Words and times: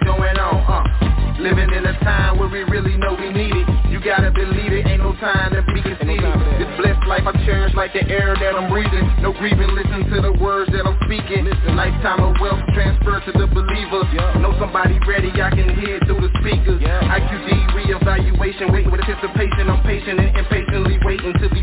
is 0.00 0.06
going 0.06 0.38
on. 0.38 0.62
Uh. 0.66 1.18
Living 1.38 1.70
in 1.70 1.86
a 1.86 1.94
time 2.02 2.34
where 2.38 2.50
we 2.50 2.66
really 2.66 2.98
know 2.98 3.14
we 3.14 3.30
need 3.30 3.54
it. 3.54 3.66
You 3.86 4.02
gotta 4.02 4.30
believe 4.34 4.74
it, 4.74 4.90
ain't 4.90 4.98
no 4.98 5.14
time 5.22 5.54
to 5.54 5.62
be 5.70 5.78
conceited. 5.78 6.34
This 6.58 6.66
blessed 6.74 7.06
life 7.06 7.22
I 7.30 7.32
cherish 7.46 7.74
like 7.78 7.94
the 7.94 8.02
air 8.10 8.34
that 8.34 8.58
I'm 8.58 8.66
breathing. 8.66 9.06
No 9.22 9.30
grieving, 9.30 9.70
listen 9.70 10.10
to 10.10 10.18
the 10.18 10.34
words 10.42 10.66
that 10.74 10.82
I'm 10.82 10.98
speaking. 11.06 11.46
Lifetime 11.78 12.26
of 12.26 12.34
wealth 12.42 12.58
transferred 12.74 13.22
to 13.30 13.32
the 13.38 13.46
believer. 13.46 14.02
Know 14.42 14.50
somebody 14.58 14.98
ready, 15.06 15.30
I 15.38 15.54
can 15.54 15.78
hear 15.78 16.02
it 16.02 16.10
through 16.10 16.26
the 16.26 16.32
speakers. 16.42 16.82
IQD 16.82 17.70
reevaluation, 17.70 18.74
waiting 18.74 18.90
with 18.90 19.06
anticipation. 19.06 19.70
I'm 19.70 19.78
patient 19.86 20.18
and 20.18 20.34
impatiently 20.34 20.98
waiting 21.06 21.38
to 21.38 21.46
be 21.54 21.62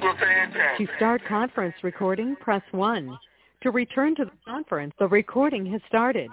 Super 0.00 0.14
fantastic. 0.16 0.86
To 0.86 0.96
start 0.96 1.24
conference 1.26 1.74
recording, 1.82 2.36
press 2.36 2.62
1. 2.70 3.18
To 3.62 3.70
return 3.72 4.14
to 4.14 4.26
the 4.26 4.30
conference, 4.46 4.94
the 5.00 5.08
recording 5.08 5.66
has 5.72 5.80
started. 5.88 6.30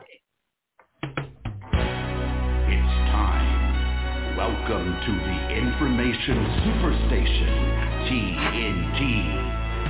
It's 1.02 2.96
time. 3.10 4.38
Welcome 4.38 4.86
to 4.86 5.12
the 5.12 5.50
Information 5.58 6.46
Superstation, 6.62 7.50
TNT. 8.06 9.02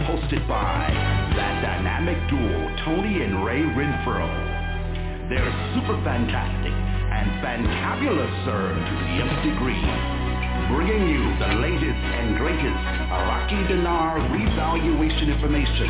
Hosted 0.08 0.48
by 0.48 0.88
that 1.36 1.62
dynamic 1.62 2.30
duo, 2.30 2.76
Tony 2.86 3.24
and 3.24 3.44
Ray 3.44 3.60
Renfro. 3.60 5.28
They're 5.28 5.52
super 5.76 6.02
fantastic 6.06 6.72
and 6.72 7.44
fantabulous, 7.44 8.46
sir, 8.46 8.74
to 8.74 8.94
the 9.04 9.20
nth 9.22 9.44
degree. 9.44 10.25
Bringing 10.68 11.10
you 11.10 11.22
the 11.38 11.62
latest 11.62 12.02
and 12.18 12.38
greatest 12.38 12.82
Iraqi 13.14 13.62
dinar 13.70 14.18
revaluation 14.34 15.30
information 15.30 15.90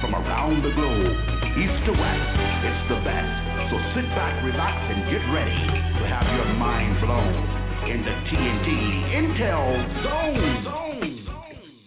from 0.00 0.14
around 0.16 0.64
the 0.64 0.74
globe, 0.74 1.14
east 1.54 1.78
to 1.86 1.92
west. 1.94 2.30
It's 2.66 2.84
the 2.90 2.98
best. 3.06 3.30
So 3.70 3.78
sit 3.94 4.08
back, 4.18 4.42
relax, 4.42 4.74
and 4.90 5.06
get 5.14 5.22
ready 5.30 5.62
to 6.00 6.04
have 6.10 6.26
your 6.34 6.52
mind 6.58 6.98
blown 6.98 7.38
in 7.86 8.02
the 8.02 8.10
TNT 8.26 8.68
Intel 9.14 9.78
Zone. 10.02 10.64
Zone. 10.64 10.90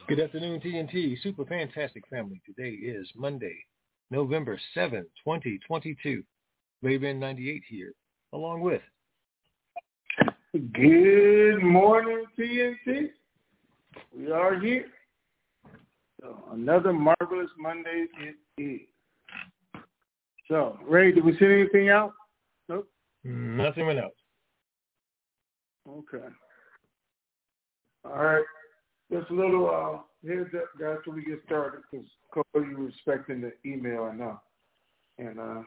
Good 0.08 0.22
afternoon, 0.22 0.62
TNT 0.62 1.22
Super 1.22 1.44
Fantastic 1.44 2.08
Family. 2.08 2.42
Today 2.46 2.72
is 2.72 3.06
Monday, 3.16 3.66
November 4.12 4.58
7, 4.74 5.02
2022. 5.26 6.24
Raven 6.82 7.20
98 7.20 7.64
here, 7.70 7.94
along 8.32 8.62
with 8.62 8.82
Good 10.54 11.64
morning, 11.64 12.26
TNT. 12.38 13.10
We 14.16 14.32
are 14.32 14.60
here. 14.60 14.86
So 16.22 16.44
another 16.52 16.94
marvelous 16.94 17.50
Monday 17.58 18.06
it 18.20 18.36
is. 18.62 18.82
So, 20.48 20.78
Ray, 20.88 21.12
did 21.12 21.26
we 21.26 21.36
send 21.40 21.54
anything 21.54 21.90
out? 21.90 22.14
Nope. 22.70 22.88
Nothing 23.24 23.88
went 23.88 23.98
out. 23.98 24.12
Okay. 25.90 26.28
All 28.06 28.24
right. 28.24 28.46
Just 29.12 29.32
a 29.32 29.34
little 29.34 29.68
uh, 29.68 30.28
heads 30.28 30.50
up, 30.56 30.66
guys, 30.80 30.98
before 30.98 31.16
we 31.16 31.26
get 31.26 31.42
started, 31.48 31.82
because 31.90 32.06
Cole, 32.32 32.44
you 32.64 32.78
were 32.78 32.90
expecting 32.90 33.42
the 33.42 33.54
email, 33.66 34.04
I 34.04 34.16
know. 34.16 34.40
And 35.18 35.40
uh, 35.40 35.64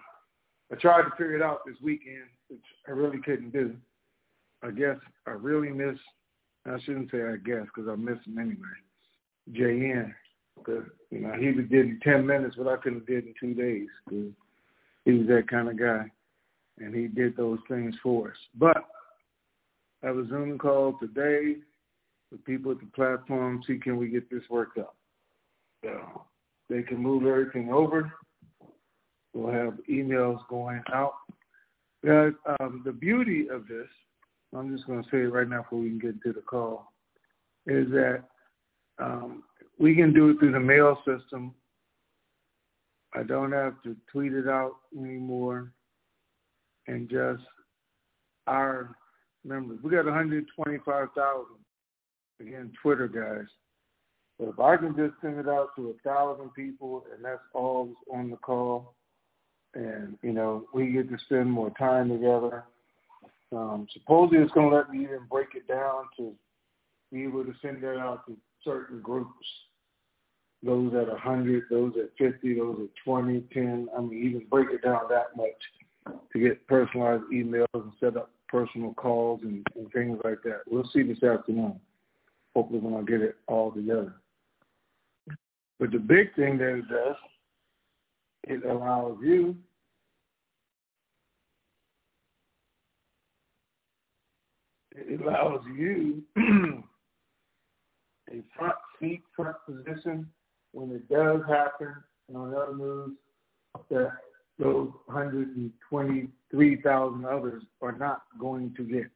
I 0.71 0.77
tried 0.81 1.03
to 1.03 1.11
figure 1.11 1.35
it 1.35 1.43
out 1.43 1.63
this 1.67 1.77
weekend, 1.83 2.29
which 2.47 2.63
I 2.87 2.93
really 2.93 3.19
couldn't 3.25 3.53
do. 3.53 3.75
I 4.63 4.71
guess 4.71 4.97
I 5.27 5.33
really 5.33 5.71
miss, 5.71 5.97
I 6.65 6.79
shouldn't 6.85 7.11
say 7.11 7.23
I 7.23 7.37
guess, 7.37 7.67
because 7.67 7.89
I 7.89 7.97
miss 7.97 8.19
him 8.27 8.39
anyway, 8.39 8.77
JN. 9.53 10.13
Because, 10.57 10.85
you 11.11 11.21
know, 11.21 11.35
he 11.39 11.53
did 11.53 11.87
in 11.87 12.01
10 12.03 12.27
minutes 12.27 12.57
what 12.57 12.67
I 12.67 12.81
couldn't 12.81 13.01
have 13.01 13.07
did 13.07 13.27
in 13.27 13.35
two 13.39 13.55
days. 13.55 13.89
Cause 14.09 14.33
he 15.05 15.13
was 15.13 15.27
that 15.29 15.49
kind 15.49 15.69
of 15.69 15.79
guy. 15.79 16.11
And 16.79 16.95
he 16.95 17.07
did 17.07 17.37
those 17.37 17.59
things 17.69 17.95
for 18.03 18.31
us. 18.31 18.37
But 18.55 18.79
I 20.03 20.07
have 20.07 20.19
a 20.19 20.29
Zoom 20.29 20.59
call 20.59 20.99
today 20.99 21.57
with 22.31 22.45
people 22.45 22.73
at 22.73 22.81
the 22.81 22.87
platform, 22.95 23.63
see 23.67 23.79
can 23.79 23.97
we 23.97 24.09
get 24.09 24.31
this 24.31 24.43
worked 24.51 24.79
out. 24.79 24.95
So 25.85 26.25
they 26.69 26.83
can 26.83 26.99
move 26.99 27.27
everything 27.27 27.71
over. 27.73 28.13
We'll 29.33 29.53
have 29.53 29.75
emails 29.91 30.39
going 30.49 30.83
out. 30.93 31.15
Guys, 32.05 32.33
um, 32.61 32.83
the 32.85 32.93
beauty 32.93 33.49
of 33.49 33.69
this, 33.69 33.87
I'm 34.55 34.75
just 34.75 34.87
going 34.87 35.03
to 35.03 35.11
say 35.11 35.19
it 35.19 35.33
right 35.33 35.49
now 35.49 35.63
before 35.63 35.81
we 35.81 35.89
can 35.89 35.99
get 35.99 36.15
into 36.15 36.33
the 36.33 36.43
call, 36.43 36.93
is 37.67 37.91
that 37.91 38.25
um, 38.99 39.43
we 39.79 39.95
can 39.95 40.13
do 40.13 40.31
it 40.31 40.39
through 40.39 40.53
the 40.53 40.61
mail 40.61 40.99
system. 41.07 41.55
I 43.15 43.23
don't 43.23 43.53
have 43.53 43.83
to 43.83 43.97
tweet 44.11 44.33
it 44.33 44.49
out 44.49 44.77
anymore 44.97 45.73
and 46.87 47.09
just 47.09 47.43
our 48.47 48.97
members. 49.45 49.79
We 49.83 49.91
got 49.91 50.05
125,000 50.05 51.45
again, 52.41 52.73
Twitter 52.83 53.09
guys. 53.09 53.47
But 54.39 54.49
if 54.49 54.61
I 54.61 54.77
can 54.77 54.95
just 54.95 55.15
send 55.23 55.39
it 55.39 55.49
out 55.49 55.69
to 55.77 55.91
a 55.91 56.09
thousand 56.09 56.53
people 56.55 57.05
and 57.15 57.25
that's 57.25 57.41
all 57.55 57.93
on 58.13 58.31
the 58.31 58.37
call, 58.37 58.95
and 59.75 60.19
you 60.23 60.33
know 60.33 60.67
we 60.73 60.93
get 60.93 61.09
to 61.11 61.19
spend 61.25 61.51
more 61.51 61.71
time 61.79 62.09
together. 62.09 62.65
Um, 63.53 63.87
supposedly 63.93 64.39
it's 64.39 64.53
going 64.53 64.71
to 64.71 64.77
let 64.77 64.91
me 64.91 65.05
even 65.05 65.27
break 65.31 65.49
it 65.55 65.69
down 65.69 66.05
to 66.17 66.35
be 67.13 67.25
able 67.25 67.45
to 67.45 67.55
send 67.63 67.83
that 67.83 67.99
out 67.99 68.27
to 68.27 68.37
certain 68.65 69.01
groups. 69.01 69.47
Those 70.63 70.93
at 70.95 71.09
100, 71.09 71.65
those 71.71 71.93
at 71.97 72.11
50, 72.19 72.59
those 72.59 72.79
at 72.83 73.05
20, 73.05 73.41
10. 73.53 73.89
I 73.97 74.01
mean, 74.01 74.27
even 74.27 74.47
break 74.51 74.69
it 74.71 74.83
down 74.83 75.03
that 75.11 75.37
much 75.37 76.17
to 76.33 76.39
get 76.39 76.67
personalized 76.67 77.25
emails 77.33 77.67
and 77.75 77.93
set 78.01 78.17
up 78.17 78.31
personal 78.49 78.95
calls 78.95 79.41
and, 79.43 79.67
and 79.77 79.93
things 79.93 80.19
like 80.25 80.43
that. 80.45 80.61
We'll 80.67 80.89
see 80.93 81.03
this 81.03 81.23
afternoon. 81.23 81.79
Hopefully 82.55 82.81
when 82.81 82.95
I 82.95 83.03
get 83.03 83.21
it 83.21 83.37
all 83.47 83.71
together. 83.71 84.15
But 85.79 85.91
the 85.91 85.99
big 85.99 86.35
thing 86.35 86.59
that 86.59 86.79
it 86.79 86.89
does, 86.89 87.17
it 88.45 88.65
allows 88.65 89.19
you 89.23 89.57
it 94.97 95.21
allows 95.21 95.61
you 95.77 96.23
a 98.31 98.43
front 98.57 98.77
seat, 98.99 99.23
front 99.35 99.57
position 99.67 100.27
when 100.73 100.91
it 100.91 101.07
does 101.09 101.43
happen. 101.49 101.95
And 102.29 102.37
on 102.37 102.51
the 102.51 102.57
other 102.57 102.77
news, 102.77 103.13
that 103.91 104.13
those 104.59 104.91
123,000 105.07 107.25
others 107.25 107.63
are 107.83 107.93
not 107.93 108.23
going 108.41 108.75
to 108.77 108.83
get. 108.85 109.11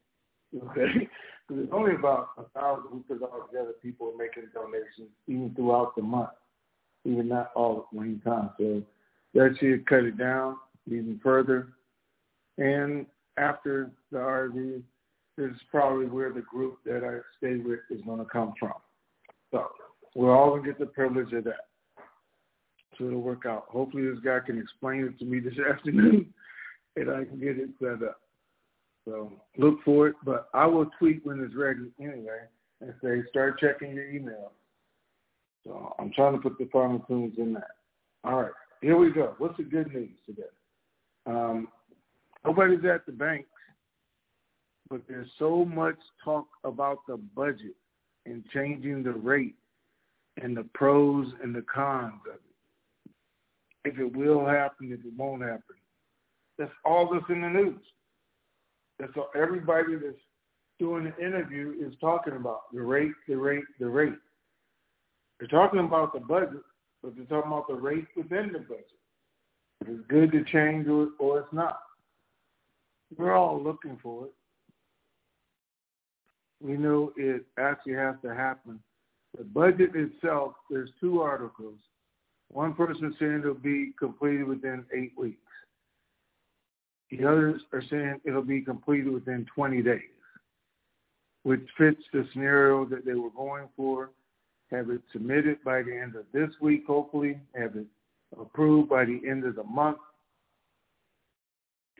Okay? 0.63 1.09
Because 1.47 1.63
it's 1.65 1.73
only 1.73 1.95
about 1.95 2.29
a 2.37 2.43
thousand 2.57 3.03
because 3.05 3.23
altogether 3.23 3.73
people 3.81 4.13
are 4.13 4.17
making 4.17 4.43
donations 4.53 5.09
even 5.27 5.53
throughout 5.53 5.95
the 5.97 6.01
month, 6.01 6.29
even 7.03 7.27
not 7.27 7.51
all 7.55 7.79
at 7.79 7.93
one 7.93 8.21
time. 8.23 8.51
So 8.57 8.81
that 9.33 9.57
should 9.59 9.85
cut 9.85 10.05
it 10.05 10.17
down 10.17 10.55
even 10.87 11.19
further. 11.21 11.73
And 12.57 13.05
after 13.37 13.91
the 14.11 14.19
RV, 14.19 14.81
is 15.41 15.55
probably 15.69 16.05
where 16.05 16.31
the 16.31 16.41
group 16.41 16.79
that 16.85 17.03
I 17.03 17.19
stay 17.37 17.57
with 17.57 17.79
is 17.89 18.01
going 18.05 18.19
to 18.19 18.25
come 18.25 18.53
from. 18.59 18.73
So 19.51 19.67
we're 20.15 20.35
all 20.35 20.51
going 20.51 20.63
to 20.63 20.69
get 20.69 20.79
the 20.79 20.85
privilege 20.85 21.33
of 21.33 21.43
that. 21.45 21.67
So 22.97 23.07
it'll 23.07 23.21
work 23.21 23.45
out. 23.45 23.65
Hopefully 23.69 24.09
this 24.09 24.19
guy 24.23 24.39
can 24.45 24.59
explain 24.59 25.05
it 25.05 25.19
to 25.19 25.25
me 25.25 25.39
this 25.39 25.53
afternoon 25.73 26.33
and 26.95 27.09
I 27.09 27.23
can 27.25 27.39
get 27.39 27.57
it 27.57 27.69
set 27.79 28.07
up. 28.07 28.21
So 29.05 29.31
look 29.57 29.79
for 29.83 30.07
it, 30.07 30.15
but 30.23 30.49
I 30.53 30.65
will 30.65 30.87
tweet 30.99 31.25
when 31.25 31.39
it's 31.39 31.55
ready 31.55 31.91
anyway 31.99 32.41
and 32.81 32.93
say 33.03 33.23
start 33.29 33.59
checking 33.59 33.95
your 33.95 34.09
email. 34.09 34.51
So 35.65 35.95
I'm 35.99 36.11
trying 36.13 36.33
to 36.33 36.39
put 36.39 36.57
the 36.57 36.69
final 36.71 36.99
tunes 36.99 37.35
in 37.37 37.53
that. 37.53 37.71
All 38.23 38.41
right, 38.41 38.51
here 38.81 38.97
we 38.97 39.11
go. 39.11 39.35
What's 39.37 39.57
the 39.57 39.63
good 39.63 39.93
news 39.93 40.09
today? 40.25 40.41
Um, 41.25 41.67
nobody's 42.45 42.85
at 42.85 43.05
the 43.05 43.11
banks, 43.11 43.49
but 44.91 45.01
there's 45.07 45.29
so 45.39 45.63
much 45.63 45.95
talk 46.23 46.47
about 46.65 46.99
the 47.07 47.15
budget 47.33 47.75
and 48.25 48.43
changing 48.53 49.03
the 49.03 49.13
rate 49.13 49.55
and 50.41 50.55
the 50.55 50.65
pros 50.73 51.27
and 51.41 51.55
the 51.55 51.63
cons 51.73 52.19
of 52.27 52.35
it. 52.35 53.91
If 53.93 53.97
it 53.97 54.15
will 54.15 54.45
happen, 54.45 54.91
if 54.91 54.99
it 54.99 55.13
won't 55.17 55.43
happen. 55.43 55.77
That's 56.59 56.71
all 56.83 57.09
that's 57.11 57.23
in 57.29 57.41
the 57.41 57.49
news. 57.49 57.81
That's 58.99 59.13
all 59.15 59.29
everybody 59.33 59.95
that's 59.95 60.21
doing 60.77 61.05
the 61.05 61.25
interview 61.25 61.73
is 61.79 61.93
talking 62.01 62.35
about. 62.35 62.63
The 62.73 62.81
rate, 62.81 63.13
the 63.29 63.35
rate, 63.35 63.63
the 63.79 63.87
rate. 63.87 64.13
They're 65.39 65.47
talking 65.47 65.79
about 65.79 66.13
the 66.13 66.19
budget, 66.19 66.61
but 67.01 67.15
they're 67.15 67.25
talking 67.25 67.51
about 67.51 67.67
the 67.69 67.75
rate 67.75 68.07
within 68.15 68.51
the 68.51 68.59
budget. 68.59 68.85
It's 69.87 70.05
good 70.09 70.31
to 70.33 70.43
change 70.43 70.87
or, 70.87 71.07
or 71.17 71.39
it's 71.39 71.53
not. 71.53 71.79
We're 73.17 73.33
all 73.33 73.61
looking 73.61 73.97
for 74.03 74.25
it. 74.25 74.33
We 76.61 76.73
know 76.73 77.11
it 77.17 77.45
actually 77.57 77.93
has 77.93 78.15
to 78.23 78.33
happen. 78.33 78.79
The 79.37 79.43
budget 79.43 79.91
itself, 79.95 80.53
there's 80.69 80.89
two 80.99 81.21
articles. 81.21 81.77
One 82.49 82.73
person 82.73 83.15
saying 83.19 83.39
it'll 83.39 83.53
be 83.53 83.93
completed 83.97 84.43
within 84.43 84.85
eight 84.93 85.13
weeks. 85.17 85.37
The 87.09 87.25
others 87.25 87.61
are 87.73 87.83
saying 87.89 88.21
it'll 88.25 88.41
be 88.41 88.61
completed 88.61 89.11
within 89.11 89.45
20 89.55 89.81
days, 89.81 90.01
which 91.43 91.61
fits 91.77 92.01
the 92.13 92.27
scenario 92.31 92.85
that 92.85 93.05
they 93.05 93.13
were 93.13 93.31
going 93.31 93.67
for. 93.75 94.11
Have 94.69 94.89
it 94.89 95.01
submitted 95.11 95.63
by 95.63 95.81
the 95.81 95.97
end 95.97 96.15
of 96.15 96.25
this 96.33 96.49
week, 96.61 96.83
hopefully. 96.87 97.39
Have 97.55 97.75
it 97.75 97.87
approved 98.39 98.89
by 98.89 99.05
the 99.05 99.19
end 99.27 99.45
of 99.45 99.55
the 99.55 99.63
month. 99.63 99.97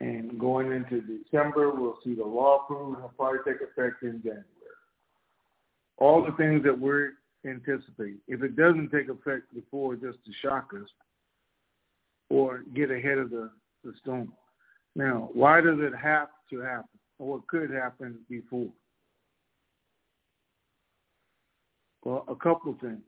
And 0.00 0.38
going 0.38 0.72
into 0.72 1.00
December, 1.00 1.70
we'll 1.70 1.98
see 2.04 2.14
the 2.14 2.24
law 2.24 2.64
approved 2.64 3.00
and 3.00 3.16
probably 3.16 3.38
take 3.46 3.62
effect 3.62 4.02
in 4.02 4.20
January. 4.22 4.44
All 5.98 6.24
the 6.24 6.32
things 6.32 6.64
that 6.64 6.78
we're 6.78 7.12
anticipating. 7.44 8.18
If 8.26 8.42
it 8.42 8.56
doesn't 8.56 8.90
take 8.90 9.08
effect 9.08 9.54
before 9.54 9.94
just 9.94 10.18
to 10.24 10.32
shock 10.40 10.70
us 10.74 10.88
or 12.30 12.64
get 12.74 12.90
ahead 12.90 13.18
of 13.18 13.30
the, 13.30 13.50
the 13.84 13.92
storm. 14.00 14.32
Now, 14.96 15.30
why 15.32 15.60
does 15.60 15.78
it 15.78 15.92
have 15.94 16.28
to 16.50 16.60
happen? 16.60 16.98
Or 17.18 17.34
what 17.34 17.46
could 17.46 17.70
happen 17.70 18.18
before? 18.28 18.70
Well, 22.04 22.24
a 22.28 22.34
couple 22.34 22.72
of 22.72 22.80
things. 22.80 23.02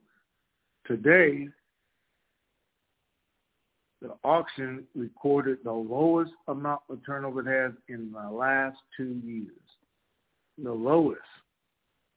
Today, 0.87 1.49
the 4.05 4.13
auction 4.23 4.83
recorded 4.93 5.57
the 5.63 5.71
lowest 5.71 6.31
amount 6.47 6.81
of 6.89 6.99
turnover 7.05 7.41
it 7.41 7.63
has 7.63 7.73
in 7.89 8.11
the 8.11 8.29
last 8.29 8.77
two 8.95 9.19
years. 9.23 9.49
The 10.61 10.71
lowest. 10.71 11.21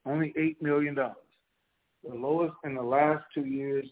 Only 0.04 0.35
$8 0.38 0.61
million. 0.61 0.95
The 0.95 2.14
lowest 2.14 2.54
in 2.64 2.75
the 2.75 2.83
last 2.83 3.25
two 3.35 3.47
years, 3.47 3.87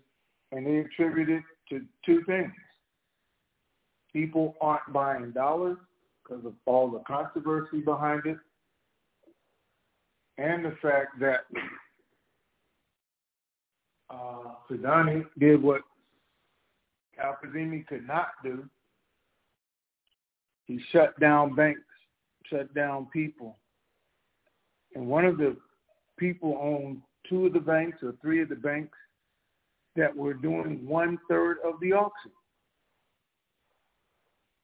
and 0.53 0.67
they 0.67 0.79
attribute 0.79 1.31
it 1.31 1.43
to 1.71 1.81
two 2.05 2.23
things 2.27 2.53
people 4.17 4.55
aren't 4.63 4.91
buying 4.95 5.31
dollars 5.33 5.77
because 6.23 6.43
of 6.47 6.55
all 6.65 6.91
the 6.91 7.01
controversy 7.01 7.81
behind 7.81 8.23
it, 8.25 8.39
and 10.39 10.65
the 10.65 10.75
fact 10.81 11.21
that 11.21 11.41
uh, 14.09 14.55
Sudani 14.71 15.27
did 15.39 15.63
what 15.63 15.83
Al-Kazemi 17.23 17.87
could 17.87 18.07
not 18.07 18.29
do. 18.43 18.69
He 20.67 20.81
shut 20.91 21.19
down 21.21 21.55
banks, 21.55 21.81
shut 22.45 22.73
down 22.75 23.07
people. 23.13 23.57
And 24.95 25.07
one 25.07 25.25
of 25.25 25.39
the 25.39 25.57
people 26.19 26.59
owned 26.61 27.03
two 27.29 27.47
of 27.47 27.53
the 27.53 27.61
banks 27.61 27.99
or 28.03 28.15
three 28.23 28.43
of 28.43 28.49
the 28.49 28.57
banks, 28.57 28.97
that 29.97 30.15
were 30.15 30.35
doing 30.35 30.87
one 30.87 31.19
third 31.29 31.57
of 31.65 31.81
the 31.81 31.93
auction. 31.93 32.31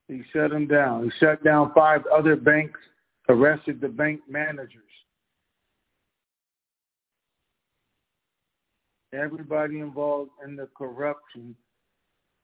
He 0.07 0.21
shut 0.31 0.51
them 0.51 0.67
down. 0.67 1.05
He 1.05 1.11
shut 1.19 1.43
down 1.43 1.71
five 1.73 2.01
other 2.13 2.35
banks, 2.35 2.79
arrested 3.29 3.81
the 3.81 3.87
bank 3.87 4.21
managers. 4.29 4.81
Everybody 9.11 9.79
involved 9.79 10.31
in 10.45 10.55
the 10.55 10.67
corruption 10.77 11.55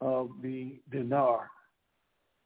of 0.02 0.30
the 0.42 0.80
dinar. 0.92 1.50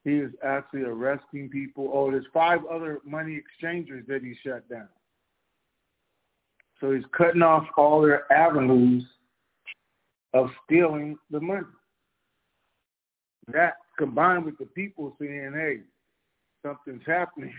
He 0.03 0.12
is 0.12 0.31
actually 0.43 0.81
arresting 0.81 1.50
people. 1.50 1.89
Oh, 1.93 2.12
there's 2.12 2.25
five 2.33 2.60
other 2.72 3.00
money 3.05 3.36
exchangers 3.36 4.05
that 4.07 4.22
he 4.22 4.36
shut 4.45 4.67
down. 4.69 4.89
So 6.81 6.91
he's 6.91 7.05
cutting 7.17 7.41
off 7.41 7.65
all 7.77 8.01
their 8.01 8.31
avenues 8.31 9.05
of 10.33 10.50
stealing 10.65 11.17
the 11.31 11.39
money. 11.39 11.65
That 13.53 13.75
combined 13.98 14.45
with 14.45 14.57
the 14.57 14.65
people 14.65 15.15
saying, 15.19 15.53
hey, 15.53 15.79
something's 16.65 17.05
happening, 17.05 17.53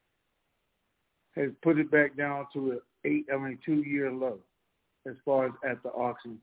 has 1.36 1.50
put 1.62 1.78
it 1.78 1.90
back 1.90 2.16
down 2.16 2.46
to 2.52 2.72
an 2.72 2.80
eight, 3.04 3.26
I 3.32 3.36
mean, 3.36 3.58
two 3.64 3.82
year 3.82 4.12
low 4.12 4.38
as 5.08 5.14
far 5.24 5.46
as 5.46 5.52
at 5.68 5.82
the 5.82 5.90
auction. 5.90 6.38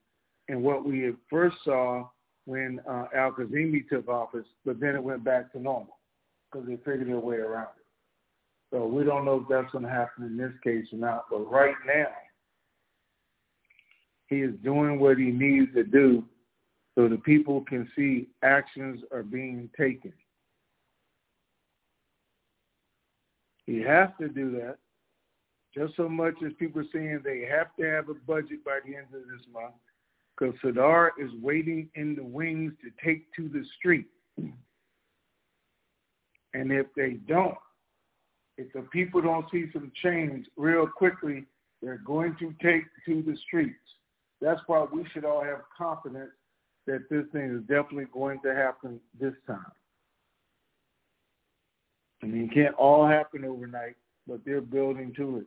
And 0.50 0.62
what 0.64 0.86
we 0.86 1.14
first 1.30 1.56
saw 1.64 2.08
when 2.46 2.82
uh, 2.90 3.06
Al 3.16 3.32
Kazimi 3.32 3.88
took 3.88 4.08
office, 4.08 4.46
but 4.66 4.80
then 4.80 4.96
it 4.96 5.04
went 5.04 5.24
back 5.24 5.52
to 5.54 5.60
normal 5.60 5.98
because 6.52 6.68
they 6.68 6.76
figured 6.78 7.08
their 7.08 7.20
way 7.20 7.38
around 7.38 7.70
it. 7.78 7.86
So 8.72 8.86
we 8.86 9.04
don't 9.04 9.26
know 9.26 9.42
if 9.42 9.48
that's 9.48 9.72
going 9.72 9.84
to 9.84 9.90
happen 9.90 10.26
in 10.26 10.36
this 10.36 10.52
case 10.64 10.86
or 10.92 10.98
not. 10.98 11.26
But 11.30 11.50
right 11.50 11.76
now, 11.86 12.08
he 14.28 14.38
is 14.38 14.56
doing 14.64 15.00
what 15.00 15.18
he 15.18 15.26
needs 15.26 15.74
to 15.76 15.84
do 15.84 16.24
so 16.96 17.08
the 17.08 17.18
people 17.18 17.62
can 17.62 17.90
see 17.96 18.30
actions 18.44 19.02
are 19.12 19.24
being 19.24 19.70
taken. 19.78 20.14
He 23.66 23.80
has 23.82 24.10
to 24.20 24.28
do 24.28 24.52
that 24.52 24.78
just 25.76 25.96
so 25.96 26.08
much 26.08 26.36
as 26.46 26.52
people 26.60 26.82
are 26.82 26.86
saying 26.94 27.22
they 27.24 27.48
have 27.50 27.76
to 27.80 27.86
have 27.86 28.10
a 28.10 28.14
budget 28.14 28.64
by 28.64 28.80
the 28.86 28.96
end 28.96 29.08
of 29.08 29.22
this 29.22 29.46
month 29.52 29.74
because 30.38 30.56
Sadr 30.62 31.12
is 31.20 31.32
waiting 31.42 31.90
in 31.96 32.16
the 32.16 32.24
wings 32.24 32.74
to 32.82 32.90
take 33.06 33.32
to 33.36 33.50
the 33.50 33.64
street. 33.78 34.08
And 36.56 36.72
if 36.72 36.88
they 36.96 37.14
don't, 37.28 37.58
if 38.58 38.72
the 38.74 38.82
people 38.92 39.22
don't 39.22 39.50
see 39.52 39.66
some 39.74 39.92
change 40.04 40.46
real 40.56 40.88
quickly, 40.88 41.46
they're 41.82 42.02
going 42.06 42.36
to 42.40 42.54
take 42.62 42.84
to 43.06 43.24
the 43.24 43.36
streets. 43.48 43.76
That's 44.42 44.62
why 44.68 44.86
we 44.92 45.06
should 45.14 45.26
all 45.26 45.44
have 45.44 45.62
confidence 45.76 46.32
that 46.86 47.10
this 47.10 47.26
thing 47.32 47.56
is 47.56 47.62
definitely 47.62 48.08
going 48.14 48.40
to 48.44 48.54
happen 48.54 49.00
this 49.20 49.34
time. 49.48 49.72
I 52.22 52.28
mean, 52.28 52.50
it 52.50 52.54
can't 52.54 52.76
all 52.76 53.08
happen 53.08 53.44
overnight, 53.46 53.96
but 54.28 54.42
they're 54.46 54.62
building 54.62 55.14
to 55.18 55.40
it, 55.40 55.46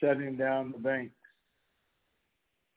shutting 0.00 0.36
down 0.36 0.72
the 0.72 0.78
banks. 0.78 1.14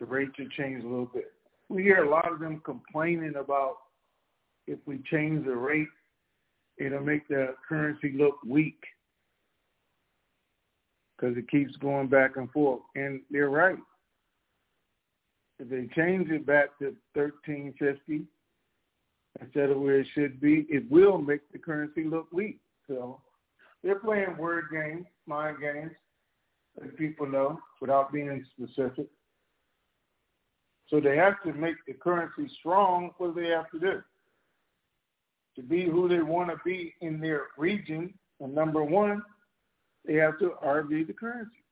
The 0.02 0.08
rates 0.08 0.34
will 0.40 0.50
change 0.58 0.84
a 0.84 0.88
little 0.88 1.06
bit. 1.06 1.32
We 1.70 1.84
hear 1.84 2.04
a 2.04 2.10
lot 2.10 2.30
of 2.30 2.40
them 2.40 2.60
complaining 2.66 3.36
about 3.40 3.76
if 4.66 4.80
we 4.88 5.00
change 5.12 5.46
the 5.46 5.56
rate, 5.56 5.88
it'll 6.78 7.02
make 7.02 7.28
the 7.28 7.54
currency 7.70 8.12
look 8.18 8.38
weak 8.44 8.82
because 11.16 11.38
it 11.38 11.48
keeps 11.52 11.76
going 11.76 12.08
back 12.08 12.38
and 12.38 12.50
forth. 12.50 12.82
And 12.96 13.22
they're 13.30 13.52
right. 13.52 13.78
If 15.60 15.70
they 15.70 15.88
change 15.96 16.32
it 16.32 16.48
back 16.48 16.80
to 16.80 16.96
1350 17.14 18.26
instead 19.40 19.70
of 19.70 19.80
where 19.80 20.00
it 20.00 20.08
should 20.16 20.42
be, 20.42 20.66
it 20.68 20.90
will 20.90 21.20
make 21.20 21.42
the 21.52 21.60
currency 21.60 22.06
look 22.06 22.26
weak. 22.32 22.58
So 22.88 23.22
they're 23.84 24.00
playing 24.00 24.36
word 24.40 24.66
games, 24.74 25.06
mind 25.28 25.58
games, 25.62 25.92
as 26.84 26.90
people 26.98 27.28
know, 27.28 27.60
without 27.80 28.12
being 28.12 28.44
specific. 28.56 29.06
So 30.92 31.00
they 31.00 31.16
have 31.16 31.42
to 31.44 31.54
make 31.54 31.76
the 31.88 31.94
currency 31.94 32.52
strong. 32.60 33.12
What 33.18 33.34
do 33.34 33.42
they 33.42 33.50
have 33.50 33.72
to 33.72 33.80
do? 33.80 34.04
To 35.56 35.64
be 35.64 35.86
who 35.86 36.10
they 36.10 36.22
want 36.22 36.50
to 36.50 36.58
be 36.66 36.94
in 37.02 37.20
their 37.20 37.48
region, 37.58 38.14
and 38.42 38.54
number 38.54 38.84
one, 38.84 39.24
they 40.06 40.16
have 40.16 40.38
to 40.40 40.54
RV 40.64 41.08
the 41.08 41.14
currency 41.14 41.64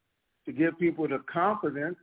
to 0.46 0.54
give 0.54 0.80
people 0.80 1.08
the 1.08 1.22
confidence 1.32 1.98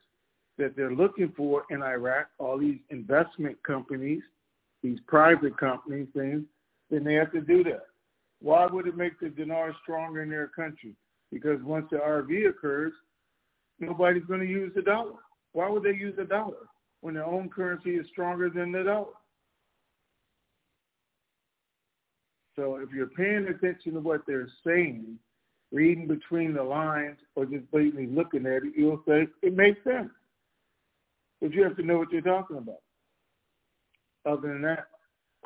that 0.58 0.76
they're 0.76 0.92
looking 0.92 1.32
for 1.37 1.64
in 1.70 1.82
Iraq, 1.82 2.28
all 2.38 2.58
these 2.58 2.78
investment 2.90 3.56
companies, 3.62 4.23
these 4.82 4.99
private 5.06 5.56
companies, 5.58 6.08
things, 6.14 6.44
then 6.90 7.02
they 7.02 7.14
have 7.14 7.32
to 7.32 7.40
do 7.40 7.64
that. 7.64 7.87
Why 8.40 8.66
would 8.66 8.87
it 8.87 8.96
make 8.96 9.18
the 9.20 9.30
dinar 9.30 9.75
stronger 9.82 10.23
in 10.23 10.30
their 10.30 10.49
country? 10.49 10.94
Because 11.32 11.62
once 11.62 11.87
the 11.90 11.96
RV 11.96 12.49
occurs, 12.49 12.92
nobody's 13.80 14.25
going 14.25 14.40
to 14.40 14.46
use 14.46 14.73
the 14.75 14.82
dollar. 14.82 15.14
Why 15.52 15.68
would 15.68 15.82
they 15.82 15.94
use 15.94 16.14
the 16.16 16.25
dollar 16.25 16.68
when 17.00 17.14
their 17.14 17.24
own 17.24 17.48
currency 17.48 17.96
is 17.96 18.06
stronger 18.10 18.50
than 18.50 18.72
the 18.72 18.84
dollar? 18.84 19.06
So 22.56 22.76
if 22.76 22.90
you're 22.90 23.08
paying 23.08 23.48
attention 23.48 23.92
to 23.94 24.00
what 24.00 24.22
they're 24.26 24.48
saying, 24.66 25.18
reading 25.72 26.06
between 26.06 26.54
the 26.54 26.62
lines 26.62 27.18
or 27.34 27.44
just 27.44 27.70
blatantly 27.70 28.06
looking 28.06 28.46
at 28.46 28.64
it, 28.64 28.72
you'll 28.74 29.02
say 29.06 29.28
it 29.42 29.54
makes 29.54 29.82
sense. 29.84 30.10
But 31.40 31.52
you 31.52 31.62
have 31.64 31.76
to 31.76 31.82
know 31.82 31.98
what 31.98 32.10
you're 32.10 32.22
talking 32.22 32.56
about. 32.56 32.80
Other 34.24 34.48
than 34.48 34.62
that, 34.62 34.86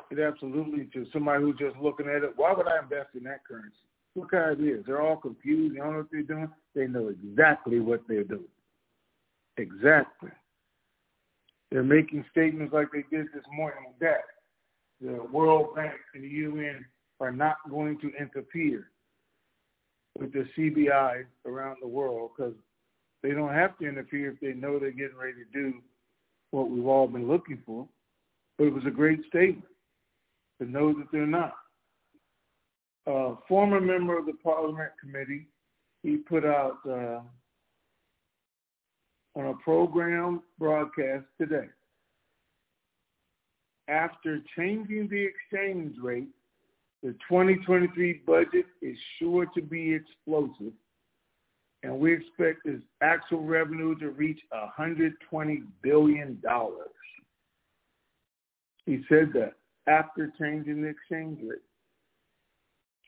it 0.09 0.19
absolutely 0.19 0.85
to 0.93 1.05
somebody 1.11 1.43
who's 1.43 1.57
just 1.57 1.77
looking 1.77 2.07
at 2.07 2.23
it, 2.23 2.33
why 2.35 2.53
would 2.53 2.67
I 2.67 2.79
invest 2.79 3.09
in 3.15 3.23
that 3.23 3.45
currency? 3.45 3.75
What 4.13 4.33
Look 4.33 4.41
how 4.41 4.51
it 4.51 4.59
is. 4.61 4.85
They're 4.85 5.01
all 5.01 5.17
confused. 5.17 5.75
They 5.75 5.79
don't 5.79 5.93
know 5.93 5.97
what 5.99 6.07
they're 6.11 6.23
doing. 6.23 6.49
They 6.75 6.87
know 6.87 7.09
exactly 7.09 7.79
what 7.79 8.01
they're 8.07 8.23
doing. 8.23 8.47
Exactly. 9.57 10.31
They're 11.71 11.83
making 11.83 12.25
statements 12.29 12.73
like 12.73 12.87
they 12.91 13.05
did 13.15 13.27
this 13.33 13.45
morning 13.53 13.93
that 14.01 14.23
the 14.99 15.23
World 15.31 15.75
Bank 15.75 15.93
and 16.13 16.23
the 16.23 16.27
UN 16.27 16.85
are 17.19 17.31
not 17.31 17.57
going 17.69 17.97
to 17.99 18.11
interfere 18.19 18.89
with 20.19 20.33
the 20.33 20.45
CBI 20.57 21.23
around 21.45 21.77
the 21.81 21.87
world 21.87 22.31
because 22.35 22.53
they 23.23 23.31
don't 23.31 23.53
have 23.53 23.77
to 23.77 23.87
interfere 23.87 24.31
if 24.31 24.39
they 24.39 24.53
know 24.53 24.79
they're 24.79 24.91
getting 24.91 25.17
ready 25.17 25.33
to 25.33 25.59
do 25.59 25.75
what 26.51 26.69
we've 26.69 26.87
all 26.87 27.07
been 27.07 27.27
looking 27.27 27.61
for. 27.65 27.87
But 28.57 28.65
it 28.65 28.73
was 28.73 28.85
a 28.85 28.91
great 28.91 29.21
statement 29.27 29.63
to 30.61 30.69
know 30.69 30.93
that 30.93 31.07
they're 31.11 31.25
not. 31.25 31.55
A 33.07 33.35
former 33.47 33.79
member 33.79 34.17
of 34.17 34.25
the 34.25 34.33
Parliament 34.43 34.91
Committee, 34.99 35.47
he 36.03 36.17
put 36.17 36.45
out 36.45 36.77
uh, 36.87 37.21
on 39.35 39.47
a 39.47 39.53
program 39.63 40.41
broadcast 40.59 41.25
today. 41.39 41.67
After 43.87 44.39
changing 44.55 45.07
the 45.09 45.25
exchange 45.25 45.95
rate 46.01 46.29
the 47.03 47.13
2023 47.27 48.21
budget 48.27 48.65
is 48.81 48.95
sure 49.17 49.47
to 49.55 49.61
be 49.61 49.93
explosive, 49.93 50.73
and 51.81 51.99
we 51.99 52.13
expect 52.13 52.65
its 52.65 52.83
actual 53.01 53.43
revenue 53.43 53.97
to 53.99 54.11
reach 54.11 54.39
$120 54.79 55.63
billion. 55.81 56.39
He 58.85 59.01
said 59.09 59.31
that 59.33 59.53
after 59.87 60.31
changing 60.39 60.83
the 60.83 60.89
exchange 60.89 61.39
rate. 61.41 61.59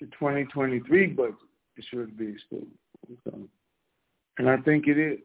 The 0.01 0.07
2023 0.07 1.07
budget 1.07 1.35
is 1.77 1.85
sure 1.89 2.05
to 2.05 2.11
be 2.11 2.29
explosive. 2.29 3.47
And 4.37 4.49
I 4.49 4.57
think 4.57 4.87
it 4.87 4.97
is. 4.97 5.19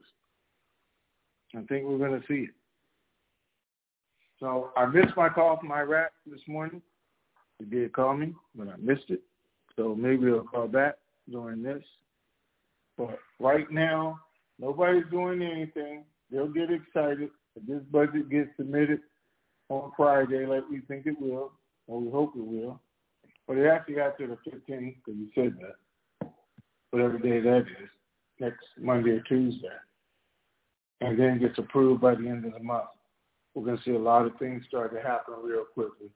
I 1.57 1.63
think 1.63 1.87
we're 1.87 1.99
going 1.99 2.21
to 2.21 2.27
see 2.27 2.45
it. 2.45 2.55
So 4.41 4.71
I 4.77 4.87
missed 4.87 5.17
my 5.17 5.29
call 5.29 5.59
from 5.59 5.73
Iraq 5.73 6.11
this 6.27 6.41
morning. 6.47 6.83
He 7.59 7.65
did 7.65 7.93
call 7.93 8.17
me, 8.17 8.35
but 8.55 8.69
I 8.69 8.77
missed 8.79 9.09
it. 9.09 9.21
So 9.77 9.95
maybe 9.95 10.29
I'll 10.29 10.43
call 10.43 10.69
back 10.69 10.95
during 11.31 11.63
this. 11.63 11.83
But 12.97 13.19
right 13.41 13.71
now, 13.71 14.21
nobody's 14.59 15.05
doing 15.11 15.43
anything. 15.43 16.05
They'll 16.31 16.49
get 16.49 16.71
excited 16.71 17.31
if 17.57 17.67
this 17.67 17.83
budget 17.91 18.29
gets 18.31 18.51
submitted 18.57 19.01
on 19.69 19.93
Friday 19.97 20.47
like 20.47 20.65
we 20.71 20.81
think 20.83 21.07
it 21.07 21.21
will, 21.21 21.53
or 21.87 22.01
we 22.01 22.11
hope 22.11 22.35
it 22.37 22.45
will. 22.45 22.81
But 23.47 23.59
it 23.59 23.67
actually 23.67 23.95
got 23.95 24.19
to 24.19 24.27
the 24.27 24.51
15th 24.51 24.97
because 25.05 25.19
you 25.19 25.29
said 25.35 25.57
that, 25.61 26.29
whatever 26.91 27.19
day 27.19 27.41
that 27.41 27.61
is, 27.61 27.89
next 28.41 28.65
Monday 28.81 29.11
or 29.11 29.21
Tuesday. 29.23 29.69
And 31.01 31.19
then 31.19 31.39
gets 31.39 31.59
approved 31.59 32.01
by 32.01 32.15
the 32.15 32.29
end 32.29 32.45
of 32.45 32.53
the 32.53 32.61
month. 32.61 32.89
We're 33.55 33.65
going 33.65 33.79
to 33.79 33.85
see 33.85 33.93
a 33.93 33.99
lot 33.99 34.27
of 34.27 34.37
things 34.39 34.65
start 34.69 34.93
to 34.95 35.01
happen 35.01 35.35
real 35.43 35.65
quickly 35.73 36.09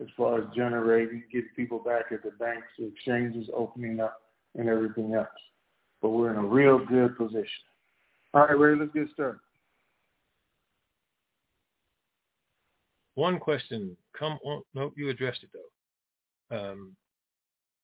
as 0.00 0.08
far 0.16 0.38
as 0.38 0.44
generating, 0.54 1.22
getting 1.32 1.48
people 1.56 1.78
back 1.78 2.12
at 2.12 2.22
the 2.22 2.32
banks, 2.32 2.66
the 2.78 2.86
exchanges 2.86 3.48
opening 3.54 4.00
up, 4.00 4.20
and 4.54 4.68
everything 4.68 5.14
else. 5.14 5.28
But 6.02 6.10
we're 6.10 6.30
in 6.30 6.36
a 6.36 6.46
real 6.46 6.84
good 6.84 7.16
position. 7.16 7.46
All 8.34 8.42
right, 8.42 8.58
Ray, 8.58 8.76
let's 8.76 8.92
get 8.92 9.08
started. 9.14 9.40
one 13.16 13.38
question. 13.40 13.96
Come 14.16 14.38
on. 14.44 14.62
Nope, 14.74 14.94
you 14.96 15.08
addressed 15.08 15.42
it 15.42 15.50
though. 15.52 16.56
Um, 16.56 16.94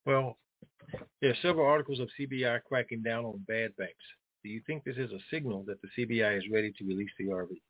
well, 0.05 0.37
there 1.21 1.31
are 1.31 1.37
several 1.41 1.67
articles 1.67 1.99
of 1.99 2.09
CBI 2.19 2.61
cracking 2.63 3.01
down 3.01 3.25
on 3.25 3.43
bad 3.47 3.75
banks. 3.75 3.93
Do 4.43 4.49
you 4.49 4.61
think 4.67 4.83
this 4.83 4.97
is 4.97 5.11
a 5.11 5.19
signal 5.31 5.63
that 5.67 5.79
the 5.81 5.87
CBI 5.97 6.37
is 6.37 6.43
ready 6.51 6.71
to 6.77 6.85
release 6.85 7.11
the 7.17 7.25
RV? 7.25 7.61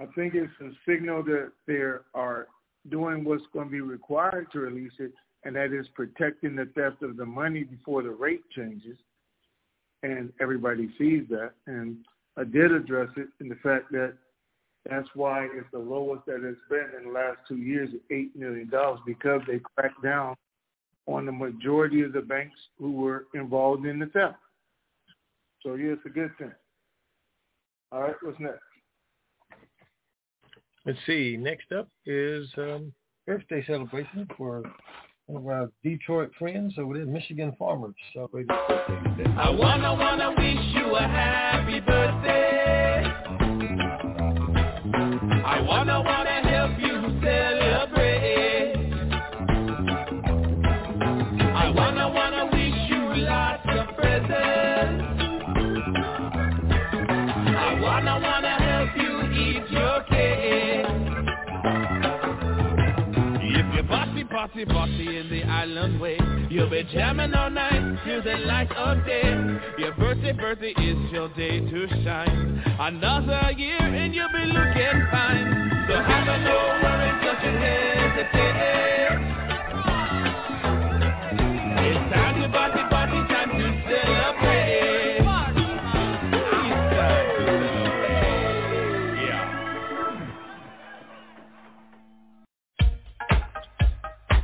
I 0.00 0.06
think 0.14 0.34
it's 0.34 0.52
a 0.60 0.70
signal 0.88 1.22
that 1.24 1.52
they 1.66 1.82
are 2.14 2.48
doing 2.88 3.24
what's 3.24 3.44
going 3.52 3.66
to 3.66 3.70
be 3.70 3.80
required 3.80 4.50
to 4.52 4.60
release 4.60 4.92
it, 4.98 5.12
and 5.44 5.54
that 5.56 5.72
is 5.72 5.86
protecting 5.94 6.56
the 6.56 6.66
theft 6.74 7.02
of 7.02 7.16
the 7.16 7.26
money 7.26 7.64
before 7.64 8.02
the 8.02 8.10
rate 8.10 8.42
changes. 8.56 8.96
And 10.02 10.32
everybody 10.40 10.88
sees 10.98 11.24
that. 11.28 11.52
And 11.66 11.98
I 12.36 12.44
did 12.44 12.72
address 12.72 13.10
it 13.16 13.28
in 13.40 13.48
the 13.48 13.54
fact 13.56 13.92
that 13.92 14.14
that's 14.88 15.08
why 15.14 15.44
it's 15.52 15.68
the 15.72 15.78
lowest 15.78 16.26
that 16.26 16.42
it's 16.42 16.58
been 16.68 16.90
in 16.98 17.08
the 17.08 17.12
last 17.12 17.38
two 17.46 17.58
years 17.58 17.90
at 17.94 18.14
$8 18.14 18.34
million 18.34 18.70
because 19.06 19.42
they 19.46 19.60
cracked 19.76 20.02
down 20.02 20.34
on 21.06 21.26
the 21.26 21.32
majority 21.32 22.02
of 22.02 22.12
the 22.12 22.20
banks 22.20 22.58
who 22.78 22.92
were 22.92 23.26
involved 23.34 23.86
in 23.86 23.98
the 23.98 24.06
theft. 24.06 24.36
So, 25.62 25.74
yeah, 25.74 25.92
it's 25.92 26.06
a 26.06 26.10
good 26.10 26.30
thing. 26.38 26.52
All 27.90 28.02
right, 28.02 28.14
what's 28.22 28.38
next? 28.40 28.60
Let's 30.84 30.98
see. 31.06 31.36
Next 31.38 31.70
up 31.70 31.88
is 32.06 32.48
um, 32.56 32.92
birthday 33.26 33.64
celebration 33.66 34.26
for 34.36 34.62
one 35.26 35.42
of 35.42 35.46
our 35.46 35.70
Detroit 35.84 36.32
friends 36.38 36.74
over 36.78 36.94
there, 36.94 37.06
Michigan 37.06 37.54
Farmers 37.58 37.94
celebrating 38.12 38.48
birthday 38.48 39.10
today. 39.16 39.30
I 39.38 39.50
wanna 39.50 39.94
wanna 39.94 40.30
wish 40.30 40.74
you 40.74 40.96
a 40.96 41.02
happy 41.02 41.80
birthday. 41.80 43.04
I 45.44 45.60
wanna 45.60 46.00
wanna 46.00 46.31
bossy, 64.52 64.64
bossy 64.64 65.18
in 65.18 65.28
the 65.30 65.42
island 65.44 66.00
way, 66.00 66.18
you'll 66.50 66.68
be 66.68 66.82
jamming 66.92 67.32
all 67.34 67.50
night 67.50 67.98
till 68.04 68.22
the 68.22 68.36
light 68.44 68.70
of 68.72 69.04
day. 69.06 69.58
Your 69.78 69.94
birthday, 69.94 70.32
birthday 70.32 70.74
is 70.76 71.12
your 71.12 71.28
day 71.30 71.60
to 71.60 71.88
shine. 72.04 72.62
Another 72.78 73.52
year 73.56 73.78
and 73.78 74.14
you'll 74.14 74.28
be 74.28 74.44
looking 74.46 75.06
fine. 75.10 75.86
So 75.88 75.94
have 75.96 76.28
a 76.28 76.38
no 76.44 76.80
worries, 76.82 77.24
don't 77.24 77.42
you 77.44 77.52
hesitate. 77.60 78.52
It's 81.84 82.14
time 82.14 82.42
to 82.42 82.48
party, 82.48 82.81
party, 82.81 82.81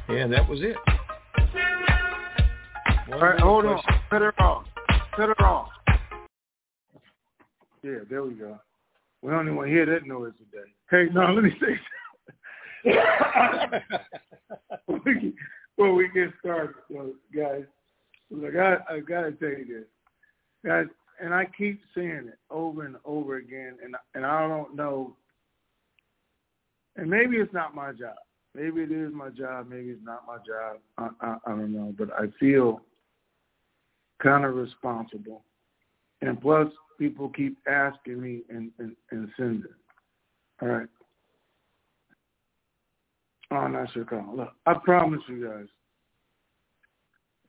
And 0.09 0.33
that 0.33 0.49
was 0.49 0.61
it. 0.63 0.77
All 3.13 3.21
right, 3.21 3.41
hold 3.41 3.67
on. 3.67 3.81
Cut 4.11 4.23
her 4.23 4.41
off. 4.41 4.65
Cut 5.15 5.29
her 5.29 5.43
off. 5.45 5.69
Yeah, 7.83 7.99
there 8.09 8.23
we 8.23 8.35
go. 8.35 8.59
We 9.23 9.31
don't 9.31 9.49
even 9.53 9.69
hear 9.69 9.87
that 9.87 10.07
noise 10.07 10.33
today. 10.39 10.69
Hey, 10.91 11.13
no, 11.13 11.33
let 11.33 11.45
me 11.45 11.51
say 11.61 11.79
something. 12.85 13.01
before 15.77 15.95
we 15.95 16.09
get 16.15 16.31
started, 16.41 16.75
guys, 17.35 17.65
look, 18.31 18.55
I, 18.57 18.77
I 18.93 19.01
got 19.01 19.23
to 19.23 19.33
tell 19.33 19.49
you 19.51 19.67
this. 19.67 19.85
Guys, 20.65 20.87
and 21.21 21.35
I 21.35 21.47
keep 21.57 21.81
saying 21.95 22.29
it 22.29 22.39
over 22.51 22.85
and 22.85 22.97
over 23.05 23.37
again, 23.37 23.77
and 23.85 23.95
and 24.15 24.25
I 24.25 24.47
don't 24.47 24.75
know, 24.75 25.17
and 26.97 27.09
maybe 27.11 27.37
it's 27.37 27.53
not 27.53 27.75
my 27.75 27.93
job. 27.93 28.17
Maybe 28.59 28.83
it 28.83 28.91
is 28.91 29.13
my 29.15 29.29
job. 29.29 29.69
Maybe 29.69 29.91
it's 29.91 30.05
not 30.05 30.25
my 30.27 30.39
job. 30.39 30.79
I, 30.99 31.09
I, 31.25 31.37
I 31.47 31.51
don't 31.51 31.73
know, 31.73 31.95
but 31.97 32.09
I 32.13 32.27
feel 32.41 32.81
kind 34.21 34.45
of 34.45 34.57
responsible. 34.57 35.45
And 36.23 36.41
plus, 36.41 36.67
people 36.99 37.29
keep 37.29 37.57
asking 37.69 38.21
me 38.21 38.43
and, 38.49 38.73
and, 38.79 38.97
and 39.13 39.29
sending. 39.37 39.65
All 40.61 40.69
right. 40.69 40.89
Oh, 43.53 43.69
not 43.69 43.93
sure. 43.93 44.05
Call. 44.05 44.35
Look, 44.37 44.53
I 44.67 44.75
promise 44.75 45.21
you 45.29 45.47
guys, 45.47 45.67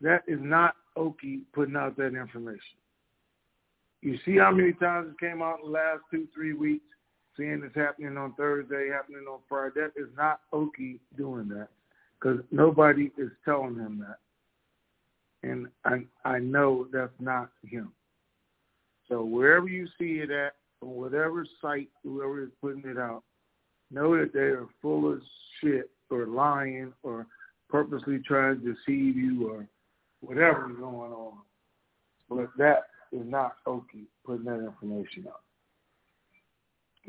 that 0.01 0.21
is 0.27 0.39
not 0.41 0.75
Okie 0.95 1.41
putting 1.53 1.75
out 1.75 1.97
that 1.97 2.15
information. 2.15 2.77
You 4.01 4.17
see 4.25 4.37
how 4.37 4.51
many 4.51 4.73
times 4.73 5.09
it 5.11 5.19
came 5.19 5.41
out 5.41 5.57
in 5.63 5.71
the 5.71 5.71
last 5.71 6.01
two, 6.11 6.27
three 6.33 6.53
weeks, 6.53 6.85
seeing 7.39 7.63
it's 7.63 7.75
happening 7.75 8.17
on 8.17 8.33
Thursday, 8.33 8.89
happening 8.91 9.25
on 9.31 9.39
Friday. 9.47 9.73
That 9.75 9.93
is 9.95 10.09
not 10.17 10.41
Okie 10.53 10.99
doing 11.17 11.47
that 11.49 11.69
because 12.19 12.39
nobody 12.51 13.11
is 13.17 13.29
telling 13.45 13.75
him 13.75 14.05
that. 14.05 14.17
And 15.49 15.67
I, 15.85 16.05
I 16.29 16.39
know 16.39 16.87
that's 16.91 17.13
not 17.19 17.49
him. 17.65 17.93
So 19.07 19.23
wherever 19.23 19.67
you 19.67 19.87
see 19.97 20.19
it 20.19 20.29
at, 20.29 20.55
on 20.81 20.89
whatever 20.89 21.45
site, 21.61 21.89
whoever 22.03 22.43
is 22.43 22.49
putting 22.61 22.83
it 22.85 22.97
out, 22.97 23.23
know 23.89 24.17
that 24.17 24.33
they 24.33 24.39
are 24.39 24.67
full 24.81 25.11
of 25.11 25.21
shit 25.61 25.89
or 26.11 26.27
lying 26.27 26.93
or 27.03 27.25
purposely 27.69 28.19
trying 28.19 28.59
to 28.59 28.73
deceive 28.73 29.15
you 29.15 29.49
or 29.49 29.65
whatever 30.19 30.69
is 30.69 30.77
going 30.77 31.11
on. 31.11 31.37
But 32.29 32.49
that 32.57 32.87
is 33.11 33.25
not 33.25 33.53
Okie 33.65 34.07
putting 34.25 34.45
that 34.45 34.63
information 34.63 35.25
out. 35.27 35.41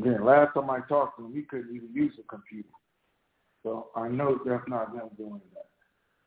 Again, 0.01 0.25
last 0.25 0.55
time 0.55 0.71
I 0.71 0.81
talked 0.89 1.19
to 1.19 1.27
him, 1.27 1.35
he 1.35 1.43
couldn't 1.43 1.75
even 1.75 1.91
use 1.93 2.15
a 2.19 2.23
computer. 2.23 2.69
So 3.63 3.89
I 3.95 4.09
know 4.09 4.41
that's 4.47 4.67
not 4.67 4.95
him 4.95 5.11
doing 5.19 5.41
that. 5.53 5.67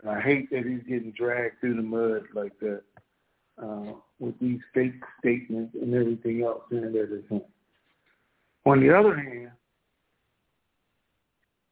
And 0.01 0.11
I 0.11 0.21
hate 0.21 0.51
that 0.51 0.65
he's 0.65 0.83
getting 0.83 1.13
dragged 1.17 1.59
through 1.59 1.77
the 1.77 1.81
mud 1.81 2.23
like 2.35 2.51
that 2.59 2.83
uh, 3.61 3.93
with 4.19 4.37
these 4.39 4.59
fake 4.75 5.01
statements 5.19 5.75
and 5.81 5.95
everything 5.95 6.43
else 6.43 6.61
that 6.69 6.93
it's. 6.93 7.45
On 8.65 8.79
the 8.79 8.95
other 8.95 9.15
hand, 9.15 9.51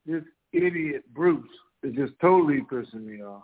this 0.06 0.24
idiot 0.54 1.04
Bruce 1.14 1.48
is 1.84 1.94
just 1.94 2.14
totally 2.20 2.62
pissing 2.62 3.06
me 3.06 3.22
off. 3.22 3.44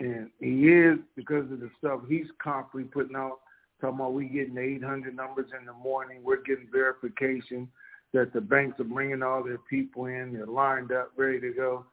And 0.00 0.30
he 0.40 0.68
is 0.68 0.98
because 1.14 1.50
of 1.52 1.60
the 1.60 1.70
stuff 1.78 2.00
he's 2.08 2.26
constantly 2.42 2.84
putting 2.84 3.16
out, 3.16 3.40
talking 3.80 3.96
about 3.96 4.12
we 4.12 4.26
getting 4.26 4.58
800 4.58 5.14
numbers 5.14 5.50
in 5.58 5.66
the 5.66 5.72
morning, 5.72 6.20
we're 6.22 6.42
getting 6.42 6.68
verification 6.70 7.68
that 8.12 8.32
the 8.32 8.40
banks 8.40 8.80
are 8.80 8.84
bringing 8.84 9.22
all 9.22 9.44
their 9.44 9.58
people 9.68 10.06
in, 10.06 10.32
they're 10.32 10.46
lined 10.46 10.92
up, 10.92 11.12
ready 11.16 11.40
to 11.40 11.52
go. 11.52 11.86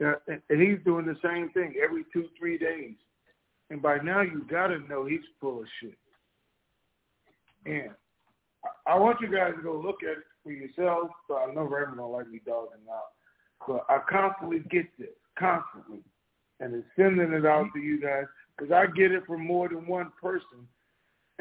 And 0.00 0.60
he's 0.60 0.78
doing 0.84 1.06
the 1.06 1.16
same 1.22 1.50
thing 1.50 1.74
every 1.82 2.04
two, 2.12 2.26
three 2.38 2.58
days. 2.58 2.94
And 3.70 3.80
by 3.80 3.98
now 3.98 4.22
you 4.22 4.44
got 4.50 4.68
to 4.68 4.78
know 4.80 5.06
he's 5.06 5.20
full 5.40 5.60
of 5.60 5.66
shit. 5.80 5.96
And 7.64 7.90
I 8.86 8.98
want 8.98 9.20
you 9.20 9.30
guys 9.30 9.52
to 9.56 9.62
go 9.62 9.78
look 9.78 10.02
at 10.02 10.18
it 10.18 10.24
for 10.42 10.52
yourselves. 10.52 11.12
So 11.28 11.36
I 11.36 11.52
know 11.52 11.62
Raymond 11.62 11.98
don't 11.98 12.12
like 12.12 12.28
me 12.28 12.40
dogging 12.44 12.86
out, 12.90 13.12
but 13.66 13.86
I 13.88 14.00
constantly 14.10 14.60
get 14.70 14.86
this, 14.98 15.08
constantly, 15.38 16.00
and 16.60 16.74
it's 16.74 16.86
sending 16.96 17.32
it 17.32 17.46
out 17.46 17.66
to 17.74 17.80
you 17.80 18.00
guys 18.00 18.24
because 18.56 18.72
I 18.72 18.86
get 18.86 19.12
it 19.12 19.24
from 19.26 19.46
more 19.46 19.68
than 19.68 19.86
one 19.86 20.12
person, 20.20 20.66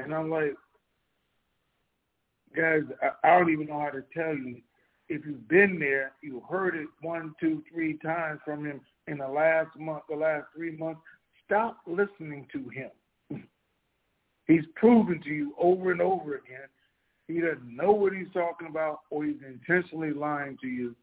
and 0.04 0.14
I'm 0.14 0.30
like, 0.30 0.54
guys, 2.56 2.82
I, 3.24 3.38
don't 3.38 3.52
even 3.52 3.68
know 3.68 3.80
how 3.80 3.90
to 3.90 4.04
tell 4.14 4.36
you. 4.36 4.62
If 5.10 5.26
you've 5.26 5.48
been 5.48 5.78
there, 5.80 6.14
you 6.22 6.42
heard 6.50 6.76
it 6.76 6.88
one, 7.02 7.34
two, 7.40 7.64
three 7.72 7.98
times 7.98 8.40
from 8.46 8.66
him 8.66 8.80
in 9.08 9.18
the 9.18 9.28
last 9.28 9.78
month, 9.78 10.04
the 10.10 10.16
last 10.16 10.46
three 10.56 10.78
months. 10.78 11.02
Stop 11.46 11.78
listening 11.86 12.48
to 12.54 12.70
him. 12.70 12.92
He's 14.48 14.64
proven 14.76 15.22
to 15.24 15.30
you 15.30 15.54
over 15.60 15.92
and 15.92 16.02
over 16.02 16.36
again 16.36 16.68
he 17.32 17.40
doesn't 17.40 17.76
know 17.76 17.92
what 17.92 18.14
he's 18.14 18.32
talking 18.34 18.68
about 18.68 19.02
or 19.10 19.26
he's 19.26 19.42
intentionally 19.48 20.12
lying 20.12 20.58
to 20.62 20.68
you 20.68 20.96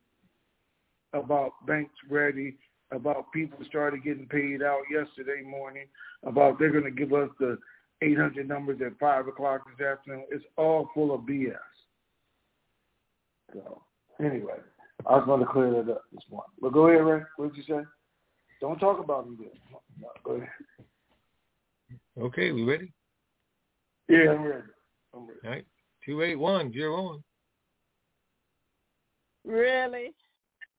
about 1.13 1.53
banks 1.67 1.95
ready, 2.11 2.57
about 2.93 3.33
people 3.33 3.59
started 3.67 4.05
getting 4.05 4.27
paid 4.27 4.63
out 4.63 4.83
yesterday 4.91 5.43
morning, 5.43 5.87
about 6.25 6.59
they're 6.59 6.73
going 6.73 6.85
to 6.85 6.91
give 6.91 7.13
us 7.13 7.31
the 7.41 7.59
800 8.03 8.49
numbers 8.49 8.81
at 8.85 8.99
5 8.99 9.29
o'clock 9.29 9.63
this 9.77 9.87
afternoon. 9.87 10.25
It's 10.31 10.45
all 10.57 10.89
full 10.95 11.15
of 11.15 11.23
BS. 11.23 11.57
So, 13.53 13.83
anyway, 14.21 14.59
I 15.07 15.17
was 15.17 15.25
going 15.27 15.41
to 15.41 15.47
clear 15.47 15.71
that 15.73 15.91
up 15.91 16.03
this 16.13 16.23
morning. 16.31 16.51
But 16.61 16.73
go 16.73 16.89
ahead, 16.89 17.05
Ray. 17.05 17.23
What 17.37 17.55
did 17.55 17.57
you 17.57 17.75
say? 17.75 17.85
Don't 18.61 18.79
talk 18.79 18.99
about 19.03 19.29
me 19.29 19.37
then. 19.39 19.49
No, 20.01 20.09
go 20.25 20.33
ahead. 20.33 20.49
Okay, 22.21 22.53
we 22.53 22.65
ready? 22.65 22.93
Yeah, 24.09 24.31
I'm 24.33 24.43
ready. 24.43 24.63
I'm 25.15 25.27
ready. 25.27 25.41
All 25.45 25.51
right. 25.51 25.67
281, 26.05 26.73
you're 26.73 26.93
on. 26.93 27.23
Really? 29.45 30.15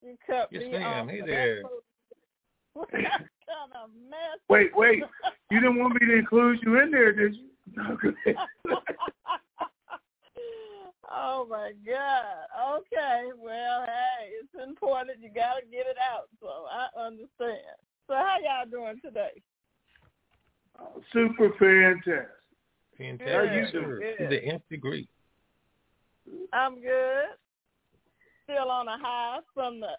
You 0.03 0.15
cut 0.25 0.49
Yes, 0.51 0.63
me 0.63 0.71
ma'am. 0.73 0.83
off 0.83 1.09
Hey 1.09 1.19
for 1.21 1.25
there. 1.27 1.61
that 1.63 1.69
What 2.73 2.91
kind 2.91 3.05
of 3.05 3.89
mess? 4.09 4.39
Wait, 4.49 4.75
wait. 4.75 5.03
You 5.51 5.59
didn't 5.59 5.79
want 5.79 5.99
me 5.99 6.07
to 6.07 6.17
include 6.17 6.59
you 6.63 6.79
in 6.79 6.91
there, 6.91 7.11
did 7.11 7.35
you? 7.35 7.45
No, 7.75 7.95
oh 11.11 11.47
my 11.49 11.71
God. 11.85 12.77
Okay. 12.79 13.29
Well, 13.37 13.85
hey, 13.85 14.31
it's 14.41 14.67
important. 14.67 15.19
You 15.21 15.29
gotta 15.33 15.61
get 15.69 15.85
it 15.85 15.97
out. 16.11 16.29
So 16.39 16.47
I 16.47 16.87
understand. 16.99 17.77
So 18.07 18.15
how 18.15 18.37
y'all 18.43 18.69
doing 18.69 18.99
today? 19.03 19.41
Oh, 20.79 21.01
Super 21.13 21.49
fantastic. 21.59 22.27
Fantastic. 22.97 23.33
How 23.33 23.41
you 23.43 23.67
sir. 23.71 23.99
doing? 23.99 24.15
To 24.17 24.27
the 24.27 24.43
nth 24.45 24.69
degree. 24.69 25.07
I'm 26.53 26.81
good. 26.81 27.25
Still 28.45 28.69
on 28.69 28.87
a 28.87 28.97
high 28.97 29.39
from 29.53 29.79
the 29.79 29.93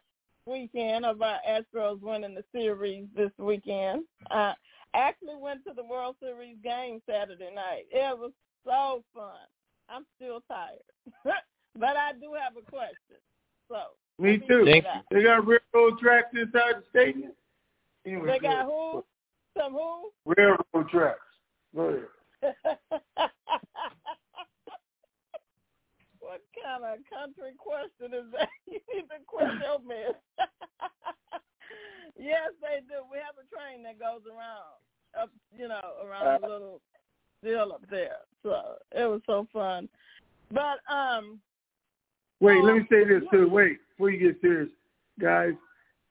weekend 0.47 1.05
of 1.05 1.23
our 1.23 1.39
Astros 1.49 2.01
winning 2.01 2.35
the 2.35 2.45
series 2.53 3.07
this 3.17 3.31
weekend. 3.39 4.05
I 4.31 4.55
actually 4.95 5.37
went 5.37 5.65
to 5.67 5.73
the 5.75 5.85
World 5.85 6.17
Series 6.21 6.57
game 6.63 7.01
Saturday 7.09 7.51
night. 7.55 7.85
It 7.91 8.19
was 8.19 8.33
so 8.65 9.05
fun. 9.15 9.47
I'm 9.89 10.07
still 10.17 10.43
tired, 10.49 10.79
but 11.25 11.97
I 11.97 12.13
do 12.13 12.35
have 12.41 12.57
a 12.57 12.71
question. 12.71 13.19
So 13.69 13.77
Me 14.19 14.39
too. 14.39 14.65
Thank 14.65 14.85
it 14.85 14.89
out. 14.89 15.05
They 15.11 15.23
got 15.23 15.47
railroad 15.47 15.99
tracks 15.99 16.29
inside 16.35 16.77
the 16.79 16.85
stadium. 16.91 17.33
Anyway, 18.07 18.27
They 18.27 18.39
go 18.39 18.49
got 18.49 18.65
who? 18.67 19.05
Some 19.59 19.73
who? 19.73 20.11
Railroad 20.27 20.89
tracks. 20.91 21.19
Go 21.75 21.83
ahead. 21.83 22.07
what 26.21 26.41
kind 26.63 26.85
of 26.85 26.99
country 27.11 27.53
question 27.59 28.15
is 28.15 28.33
that? 28.33 28.49
You 28.67 28.79
need 28.95 29.03
to 29.03 29.19
quit 29.27 29.49
your 29.61 29.81
mess. 29.81 30.15
Yes, 32.21 32.53
they 32.61 32.81
do. 32.87 33.03
We 33.11 33.19
have 33.19 33.37
a 33.41 33.47
train 33.49 33.83
that 33.85 33.99
goes 33.99 34.23
around 34.29 34.77
up, 35.21 35.31
you 35.57 35.69
know, 35.69 35.81
around 36.05 36.43
the 36.43 36.49
little 36.49 36.81
deal 37.43 37.73
up 37.73 37.83
there. 37.91 38.19
So 38.43 38.77
it 38.93 39.07
was 39.07 39.21
so 39.27 39.47
fun. 39.53 39.89
But 40.53 40.79
um, 40.93 41.41
Wait, 42.41 42.63
let 42.65 42.77
me 42.77 42.87
say 42.91 43.05
this 43.05 43.23
too. 43.31 43.49
Wait, 43.49 43.79
before 43.91 44.11
you 44.11 44.33
get 44.33 44.41
serious, 44.41 44.71
guys, 45.21 45.53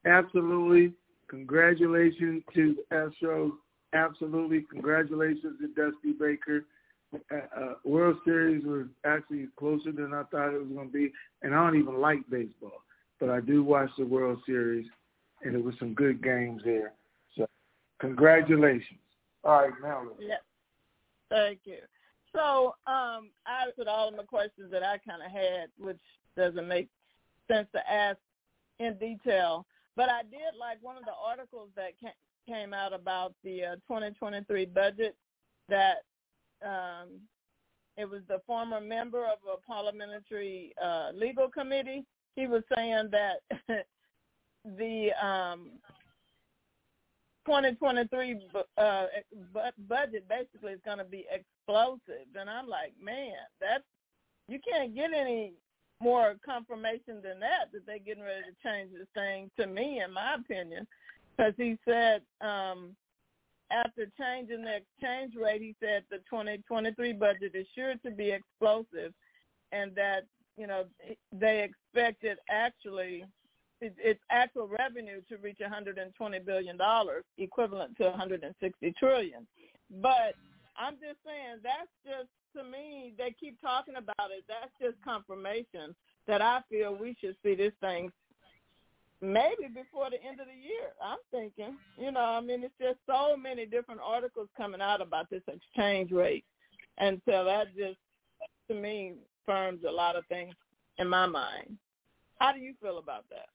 absolutely 0.05 0.93
congratulations 1.27 2.43
to 2.53 2.75
Astros. 2.91 3.51
Absolutely 3.93 4.65
congratulations 4.71 5.57
to 5.59 5.67
Dusty 5.69 6.13
Baker. 6.19 6.65
Uh, 7.13 7.59
uh, 7.59 7.73
World 7.83 8.17
Series 8.23 8.63
was 8.63 8.85
actually 9.03 9.47
closer 9.57 9.91
than 9.91 10.13
I 10.13 10.21
thought 10.23 10.53
it 10.53 10.59
was 10.59 10.71
going 10.71 10.87
to 10.87 10.93
be, 10.93 11.11
and 11.41 11.55
I 11.55 11.65
don't 11.65 11.79
even 11.79 11.99
like 11.99 12.19
baseball, 12.29 12.83
but 13.19 13.31
I 13.31 13.41
do 13.41 13.63
watch 13.63 13.89
the 13.97 14.05
World 14.05 14.37
Series, 14.45 14.85
and 15.43 15.55
it 15.55 15.63
was 15.63 15.75
some 15.79 15.93
good 15.93 16.23
games 16.23 16.61
there. 16.63 16.93
So, 17.37 17.47
congratulations. 17.99 18.99
All 19.43 19.61
right, 19.61 19.73
now. 19.81 20.03
yeah. 20.19 20.35
Thank 21.29 21.59
you. 21.65 21.77
So 22.33 22.75
um, 22.85 23.31
I 23.45 23.65
answered 23.65 23.87
all 23.87 24.09
of 24.09 24.15
my 24.15 24.23
questions 24.23 24.71
that 24.71 24.83
I 24.83 24.97
kind 24.97 25.21
of 25.23 25.31
had, 25.31 25.69
which 25.77 25.99
doesn't 26.35 26.67
make 26.67 26.89
sense 27.47 27.67
to 27.73 27.91
ask 27.91 28.17
in 28.79 28.97
detail. 28.97 29.65
But 29.95 30.09
I 30.09 30.21
did 30.23 30.57
like 30.59 30.77
one 30.81 30.97
of 30.97 31.05
the 31.05 31.13
articles 31.25 31.69
that 31.75 31.93
ca- 32.01 32.13
came 32.47 32.73
out 32.73 32.93
about 32.93 33.33
the 33.43 33.63
uh, 33.63 33.75
2023 33.87 34.65
budget 34.65 35.15
that 35.69 36.03
um, 36.63 37.19
it 37.97 38.09
was 38.09 38.21
the 38.27 38.41
former 38.45 38.79
member 38.79 39.25
of 39.25 39.39
a 39.51 39.57
parliamentary 39.65 40.73
uh, 40.83 41.09
legal 41.13 41.49
committee. 41.49 42.05
He 42.35 42.47
was 42.47 42.63
saying 42.75 43.09
that 43.11 43.41
the 44.65 45.11
um, 45.25 45.71
2023 47.45 48.39
bu- 48.53 48.81
uh, 48.81 49.07
bu- 49.53 49.83
budget 49.87 50.27
basically 50.27 50.73
is 50.73 50.79
going 50.85 50.97
to 50.97 51.03
be 51.03 51.25
explosive, 51.31 52.27
and 52.39 52.49
I'm 52.49 52.67
like, 52.67 52.93
man, 53.01 53.33
that's 53.59 53.83
you 54.47 54.59
can't 54.67 54.95
get 54.95 55.11
any 55.13 55.53
more 56.01 56.35
confirmation 56.45 57.21
than 57.23 57.39
that 57.39 57.71
that 57.73 57.85
they're 57.85 57.99
getting 57.99 58.23
ready 58.23 58.41
to 58.41 58.67
change 58.67 58.91
this 58.91 59.07
thing. 59.13 59.49
To 59.59 59.67
me, 59.67 60.01
in 60.03 60.13
my 60.13 60.35
opinion, 60.35 60.87
because 61.35 61.53
he 61.57 61.77
said 61.85 62.21
um, 62.41 62.95
after 63.71 64.07
changing 64.19 64.63
the 64.63 64.77
exchange 64.77 65.33
rate, 65.35 65.61
he 65.61 65.75
said 65.79 66.03
the 66.09 66.17
2023 66.29 67.13
budget 67.13 67.51
is 67.53 67.67
sure 67.75 67.93
to 68.03 68.11
be 68.11 68.31
explosive, 68.31 69.13
and 69.71 69.93
that 69.95 70.25
you 70.57 70.67
know 70.67 70.85
they 71.31 71.63
expected 71.63 72.37
actually 72.49 73.25
its 73.81 74.19
actual 74.29 74.67
revenue 74.67 75.21
to 75.29 75.37
reach 75.37 75.59
120 75.59 76.39
billion 76.39 76.77
dollars, 76.77 77.23
equivalent 77.37 77.97
to 77.97 78.09
160 78.09 78.93
trillion. 78.99 79.47
But 80.01 80.35
I'm 80.77 80.93
just 80.95 81.19
saying 81.25 81.59
that's 81.63 81.89
just 82.05 82.29
to 82.55 82.63
me. 82.63 83.13
They 83.17 83.35
keep 83.39 83.59
talking 83.61 83.95
about 83.95 84.31
it. 84.31 84.43
That's 84.47 84.71
just 84.81 85.03
confirmation 85.03 85.95
that 86.27 86.41
I 86.41 86.61
feel 86.69 86.95
we 86.95 87.15
should 87.19 87.35
see 87.43 87.55
this 87.55 87.73
thing 87.81 88.11
maybe 89.21 89.67
before 89.73 90.09
the 90.09 90.23
end 90.23 90.39
of 90.39 90.47
the 90.47 90.53
year. 90.53 90.93
I'm 91.03 91.17
thinking, 91.31 91.77
you 91.97 92.11
know, 92.11 92.21
I 92.21 92.41
mean, 92.41 92.63
it's 92.63 92.73
just 92.79 92.99
so 93.05 93.35
many 93.35 93.65
different 93.65 94.01
articles 94.03 94.47
coming 94.55 94.81
out 94.81 95.01
about 95.01 95.29
this 95.29 95.43
exchange 95.47 96.11
rate, 96.11 96.45
and 96.97 97.21
so 97.25 97.43
that 97.43 97.75
just 97.75 97.97
to 98.69 98.75
me 98.75 99.15
firms 99.45 99.81
a 99.87 99.91
lot 99.91 100.15
of 100.15 100.25
things 100.27 100.53
in 100.97 101.07
my 101.07 101.25
mind. 101.25 101.77
How 102.39 102.53
do 102.53 102.59
you 102.59 102.73
feel 102.81 102.99
about 102.99 103.25
that? 103.29 103.49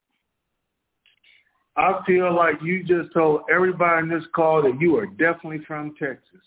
I 1.76 2.00
feel 2.06 2.34
like 2.34 2.56
you 2.62 2.84
just 2.84 3.12
told 3.12 3.42
everybody 3.52 4.02
in 4.04 4.08
this 4.08 4.24
call 4.34 4.62
that 4.62 4.80
you 4.80 4.96
are 4.96 5.06
definitely 5.06 5.64
from 5.66 5.94
Texas. 5.98 6.40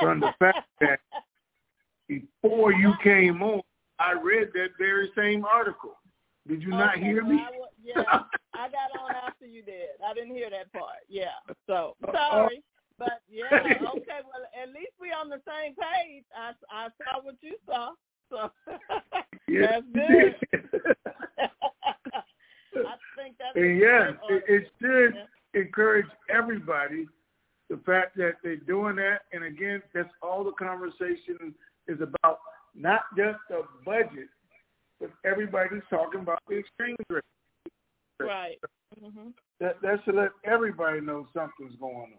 From 0.00 0.20
the 0.20 0.32
fact 0.38 0.66
that 0.80 1.00
before 2.08 2.72
you 2.72 2.94
came 3.02 3.42
on, 3.42 3.62
I 3.98 4.12
read 4.12 4.48
that 4.54 4.68
very 4.78 5.10
same 5.16 5.44
article. 5.44 5.96
Did 6.46 6.62
you 6.62 6.68
not 6.68 6.96
Okay, 6.96 7.04
hear 7.04 7.24
well, 7.24 7.32
me? 7.32 7.40
I 7.40 7.50
yeah, 7.82 8.02
I 8.54 8.68
got 8.68 9.00
on 9.00 9.14
after 9.26 9.46
you 9.46 9.62
did. 9.62 9.88
I 10.06 10.14
didn't 10.14 10.34
hear 10.34 10.50
that 10.50 10.72
part. 10.72 11.02
Yeah, 11.08 11.26
so 11.66 11.96
uh, 12.06 12.12
sorry, 12.12 12.58
uh, 12.58 12.60
but 12.98 13.22
yeah, 13.28 13.44
okay. 13.52 14.20
Well, 14.24 14.46
at 14.62 14.68
least 14.68 14.92
we 15.00 15.08
on 15.08 15.28
the 15.28 15.40
same 15.46 15.74
page. 15.74 16.24
I 16.36 16.52
I 16.70 16.88
saw 16.98 17.22
what 17.22 17.36
you 17.40 17.56
saw, 17.66 17.90
so 18.30 18.50
Yes, 19.48 19.82
that's 19.94 20.10
good. 20.10 20.34
did. 20.52 20.82
I 21.38 21.48
think 21.48 21.54
that's 21.84 22.12
a 22.14 22.65
and 23.54 23.78
yes, 23.80 24.12
it, 24.28 24.44
it 24.48 24.70
should 24.80 25.14
Yeah. 25.14 25.60
encourage 25.60 26.06
everybody 26.28 27.08
the 27.68 27.78
fact 27.78 28.16
that 28.16 28.34
they're 28.42 28.56
doing 28.56 28.96
that. 28.96 29.22
And 29.32 29.44
again, 29.44 29.82
that's 29.94 30.08
all 30.22 30.44
the 30.44 30.52
conversation 30.52 31.54
is 31.88 32.00
about. 32.00 32.40
Not 32.74 33.02
just 33.16 33.38
the 33.48 33.62
budget, 33.86 34.28
but 35.00 35.10
everybody's 35.24 35.82
talking 35.88 36.20
about 36.20 36.40
the 36.46 36.56
exchange 36.56 36.98
rate. 37.08 37.22
right. 38.20 38.58
hmm 39.00 39.30
That 39.60 39.80
that 39.80 40.00
should 40.04 40.14
let 40.16 40.30
everybody 40.44 41.00
know 41.00 41.26
something's 41.32 41.74
going 41.80 41.96
on. 41.96 42.18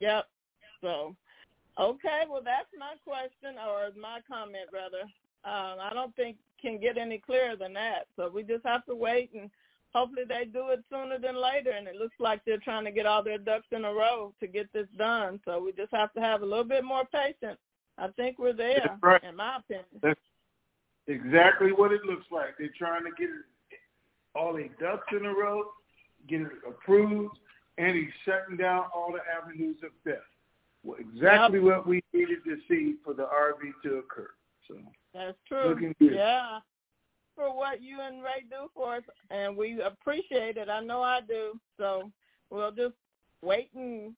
Yep. 0.00 0.24
So, 0.80 1.14
okay. 1.78 2.22
Well, 2.28 2.42
that's 2.42 2.68
my 2.78 2.94
question 3.04 3.58
or 3.58 3.90
my 4.00 4.20
comment 4.26 4.68
rather. 4.72 5.02
Um, 5.44 5.78
I 5.80 5.90
don't 5.92 6.14
think 6.16 6.36
can 6.62 6.80
get 6.80 6.96
any 6.96 7.18
clearer 7.18 7.56
than 7.56 7.74
that. 7.74 8.06
So 8.16 8.30
we 8.32 8.42
just 8.42 8.64
have 8.64 8.84
to 8.86 8.94
wait 8.94 9.30
and 9.34 9.50
hopefully 9.94 10.22
they 10.26 10.46
do 10.46 10.70
it 10.70 10.82
sooner 10.90 11.18
than 11.18 11.36
later. 11.40 11.70
And 11.70 11.86
it 11.86 11.96
looks 11.96 12.16
like 12.18 12.40
they're 12.44 12.58
trying 12.58 12.84
to 12.84 12.90
get 12.90 13.06
all 13.06 13.22
their 13.22 13.38
ducks 13.38 13.66
in 13.72 13.84
a 13.84 13.92
row 13.92 14.32
to 14.40 14.46
get 14.46 14.72
this 14.72 14.88
done. 14.96 15.40
So 15.44 15.62
we 15.62 15.72
just 15.72 15.92
have 15.92 16.12
to 16.14 16.20
have 16.20 16.42
a 16.42 16.46
little 16.46 16.64
bit 16.64 16.84
more 16.84 17.04
patience. 17.04 17.58
I 17.98 18.08
think 18.08 18.38
we're 18.38 18.54
there, 18.54 18.98
right. 19.02 19.22
in 19.22 19.36
my 19.36 19.58
opinion. 19.58 19.84
That's 20.02 20.18
exactly 21.06 21.72
what 21.72 21.92
it 21.92 22.02
looks 22.04 22.26
like. 22.30 22.56
They're 22.58 22.70
trying 22.76 23.04
to 23.04 23.10
get 23.18 23.28
all 24.34 24.54
their 24.54 24.68
ducks 24.80 25.06
in 25.12 25.26
a 25.26 25.34
row, 25.34 25.64
get 26.26 26.40
it 26.40 26.48
approved, 26.66 27.36
and 27.76 27.94
he's 27.94 28.10
shutting 28.24 28.56
down 28.56 28.84
all 28.94 29.12
the 29.12 29.20
avenues 29.30 29.76
of 29.84 29.90
theft. 30.04 30.22
Well, 30.84 30.98
exactly 30.98 31.60
what 31.60 31.86
we 31.86 32.02
needed 32.12 32.44
to 32.44 32.56
see 32.68 32.96
for 33.04 33.14
the 33.14 33.24
RV 33.24 33.60
to 33.84 33.98
occur. 33.98 34.30
That's 35.14 35.36
true. 35.46 35.70
Looking 35.70 35.94
good. 35.98 36.14
Yeah. 36.14 36.58
For 37.34 37.54
what 37.54 37.80
you 37.82 38.00
and 38.00 38.22
Ray 38.22 38.44
do 38.48 38.68
for 38.74 38.96
us, 38.96 39.02
and 39.30 39.56
we 39.56 39.80
appreciate 39.80 40.58
it. 40.58 40.68
I 40.68 40.80
know 40.80 41.02
I 41.02 41.20
do. 41.26 41.58
So 41.78 42.10
we'll 42.50 42.72
just 42.72 42.94
wait 43.42 43.70
and 43.74 44.14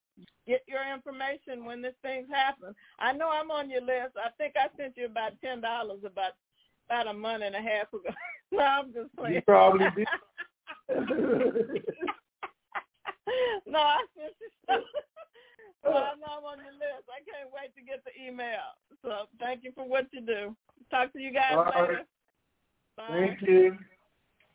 get 0.46 0.62
your 0.66 0.82
information 0.92 1.64
when 1.64 1.80
this 1.80 1.94
thing's 2.02 2.28
happen. 2.28 2.74
I 2.98 3.12
know 3.12 3.30
I'm 3.30 3.50
on 3.52 3.70
your 3.70 3.82
list. 3.82 4.16
I 4.16 4.30
think 4.36 4.54
I 4.56 4.66
sent 4.76 4.96
you 4.96 5.06
about 5.06 5.40
ten 5.40 5.60
dollars 5.60 6.00
about 6.04 6.32
about 6.88 7.06
a 7.06 7.14
month 7.14 7.44
and 7.44 7.54
a 7.54 7.60
half 7.60 7.92
ago. 7.92 8.12
no, 8.52 8.58
I'm 8.58 8.92
just 8.92 9.14
playing. 9.16 9.34
you 9.34 9.42
probably 9.42 9.86
did. 9.96 10.08
no, 13.66 13.78
I 13.78 14.04
sent 14.16 14.34
you. 14.40 14.48
well, 15.84 15.96
I 15.96 16.14
know 16.18 16.38
I'm 16.38 16.44
on 16.44 16.58
your 16.58 16.72
list. 16.72 17.08
I 17.08 17.22
can't 17.24 17.50
wait 17.52 17.74
to 17.76 17.82
get 17.82 18.02
the 18.04 18.12
email. 18.26 18.74
So 19.02 19.28
thank 19.38 19.64
you 19.64 19.72
for 19.74 19.86
what 19.86 20.06
you 20.12 20.20
do. 20.20 20.56
Talk 20.90 21.12
to 21.12 21.20
you 21.20 21.32
guys 21.32 21.52
All 21.52 21.64
right. 21.64 21.80
later. 21.80 22.00
Bye. 22.96 23.08
Thank 23.10 23.42
you. 23.42 23.78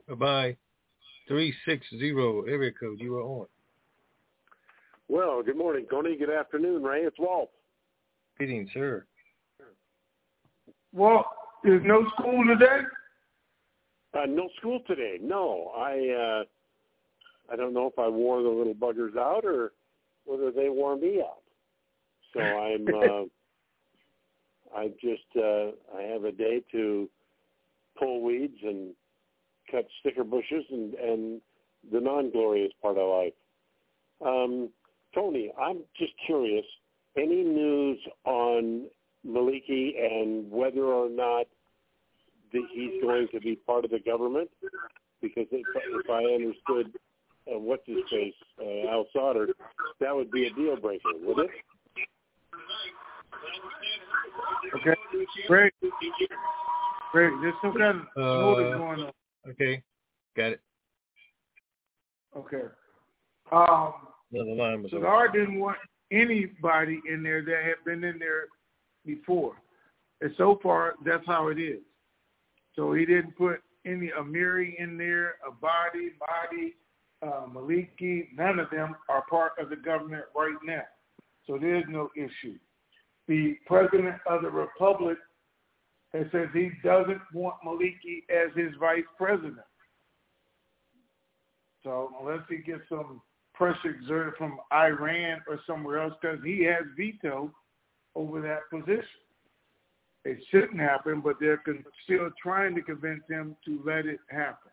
Bye 0.08 0.16
bye. 0.16 0.58
Three 1.28 1.54
six 1.66 1.86
zero 2.00 2.44
area 2.44 2.72
code. 2.72 3.00
You 3.00 3.18
are 3.18 3.24
on. 3.24 3.48
Well, 5.08 5.44
good 5.44 5.58
morning, 5.58 5.86
Tony. 5.90 6.16
Good 6.16 6.30
afternoon, 6.30 6.84
Ray. 6.84 7.02
It's 7.02 7.18
Walt. 7.20 7.52
Greetings, 8.38 8.70
sir. 8.74 9.06
Well, 10.94 11.26
there's 11.64 11.84
no 11.86 12.08
school 12.18 12.44
today. 12.48 12.82
Uh, 14.14 14.26
no 14.28 14.50
school 14.58 14.80
today. 14.88 15.18
No, 15.22 15.72
I 15.76 16.42
uh, 16.42 16.44
I 17.52 17.56
don't 17.56 17.74
know 17.74 17.88
if 17.88 18.00
I 18.00 18.08
wore 18.08 18.42
the 18.42 18.50
little 18.50 18.74
buggers 18.74 19.18
out 19.18 19.46
or 19.46 19.74
whether 20.26 20.52
they 20.52 20.70
wore 20.70 20.96
me 20.96 21.22
out. 21.22 21.42
So 22.34 22.40
I'm 22.42 22.88
uh, 22.88 24.78
I 24.78 24.88
just 25.02 25.24
uh, 25.36 25.72
I 25.98 26.04
have 26.04 26.24
a 26.24 26.32
day 26.32 26.62
to 26.72 27.10
pull 27.98 28.24
weeds 28.24 28.58
and 28.64 28.94
cut 29.72 29.88
sticker 30.00 30.24
bushes 30.24 30.66
and 30.72 30.94
and 30.96 31.42
the 31.92 32.00
non-glorious 32.00 32.74
part 32.82 32.98
of 32.98 33.10
life. 33.10 33.34
Um, 34.26 34.70
Tony, 35.14 35.52
I'm 35.60 35.80
just 35.98 36.14
curious. 36.26 36.66
Any 37.18 37.44
news 37.44 37.98
on 38.26 38.88
Maliki 39.26 39.92
and 40.00 40.50
whether 40.52 40.84
or 40.84 41.10
not 41.10 41.48
that 42.54 42.64
he's 42.74 43.02
going 43.02 43.28
to 43.34 43.40
be 43.40 43.56
part 43.56 43.86
of 43.86 43.92
the 43.92 44.00
government? 44.00 44.50
Because 45.22 45.48
if, 45.52 45.66
if 45.76 46.10
I 46.10 46.24
understood 46.24 46.94
uh, 47.48 47.58
what's 47.58 47.86
his 47.86 47.98
face, 48.10 48.34
uh, 48.62 48.90
Al 48.90 49.06
Sauter, 49.14 49.48
that 50.00 50.16
would 50.16 50.32
be 50.32 50.48
a 50.48 50.54
deal 50.54 50.76
breaker, 50.80 51.10
would 51.22 51.46
it? 51.46 51.52
Okay. 54.76 54.96
Great. 55.48 55.74
Great. 57.12 57.34
There's 57.42 57.54
some 57.62 57.74
kind 57.74 58.02
of 58.02 58.08
Uh, 58.18 58.78
going 58.78 59.02
on. 59.04 59.12
Okay, 59.50 59.82
got 60.36 60.52
it. 60.52 60.62
Okay. 62.36 62.64
Um, 63.52 63.94
No, 64.32 64.46
the 64.46 64.54
line 64.54 64.84
was 64.84 64.92
so 64.92 64.98
open. 64.98 65.10
Gar 65.10 65.28
didn't 65.30 65.60
want 65.60 65.78
anybody 66.12 67.02
in 67.10 67.24
there 67.24 67.42
that 67.42 67.64
had 67.64 67.84
been 67.84 68.04
in 68.04 68.20
there 68.20 68.48
before. 69.06 69.56
And 70.22 70.36
so 70.38 70.60
far, 70.62 70.96
that's 71.04 71.26
how 71.26 71.48
it 71.48 71.58
is. 71.58 71.80
So 72.76 72.94
he 72.94 73.06
didn't 73.06 73.36
put 73.38 73.62
any 73.86 74.10
Amiri 74.10 74.76
in 74.78 74.98
there, 74.98 75.36
a 75.48 75.52
body, 75.52 76.12
Badi, 76.20 76.76
uh, 77.22 77.46
Maliki. 77.54 78.28
None 78.36 78.60
of 78.60 78.70
them 78.70 78.96
are 79.10 79.24
part 79.30 79.54
of 79.60 79.70
the 79.70 79.76
government 79.76 80.26
right 80.36 80.56
now. 80.64 80.84
So 81.48 81.58
there's 81.60 81.86
no 81.90 82.10
issue. 82.16 82.58
The 83.28 83.56
president 83.66 84.16
of 84.28 84.42
the 84.42 84.50
republic 84.50 85.18
has 86.14 86.26
said 86.32 86.50
he 86.54 86.72
doesn't 86.84 87.22
want 87.34 87.56
Maliki 87.66 88.24
as 88.30 88.56
his 88.56 88.74
vice 88.80 89.04
president. 89.18 89.58
So 91.84 92.12
unless 92.20 92.42
he 92.50 92.58
gets 92.58 92.82
some 92.90 93.22
pressure 93.54 93.96
exerted 94.00 94.34
from 94.38 94.58
Iran 94.72 95.42
or 95.48 95.60
somewhere 95.68 96.02
else, 96.02 96.14
because 96.22 96.40
he 96.44 96.64
has 96.64 96.84
veto 96.98 97.52
over 98.16 98.42
that 98.42 98.70
position. 98.72 99.04
It 100.26 100.38
shouldn't 100.50 100.80
happen, 100.80 101.22
but 101.22 101.36
they're 101.40 101.58
con- 101.58 101.86
still 102.04 102.30
trying 102.42 102.76
to 102.76 102.82
convince 102.82 103.24
him 103.30 103.56
to 103.66 103.82
let 103.86 104.06
it 104.06 104.20
happen. 104.30 104.72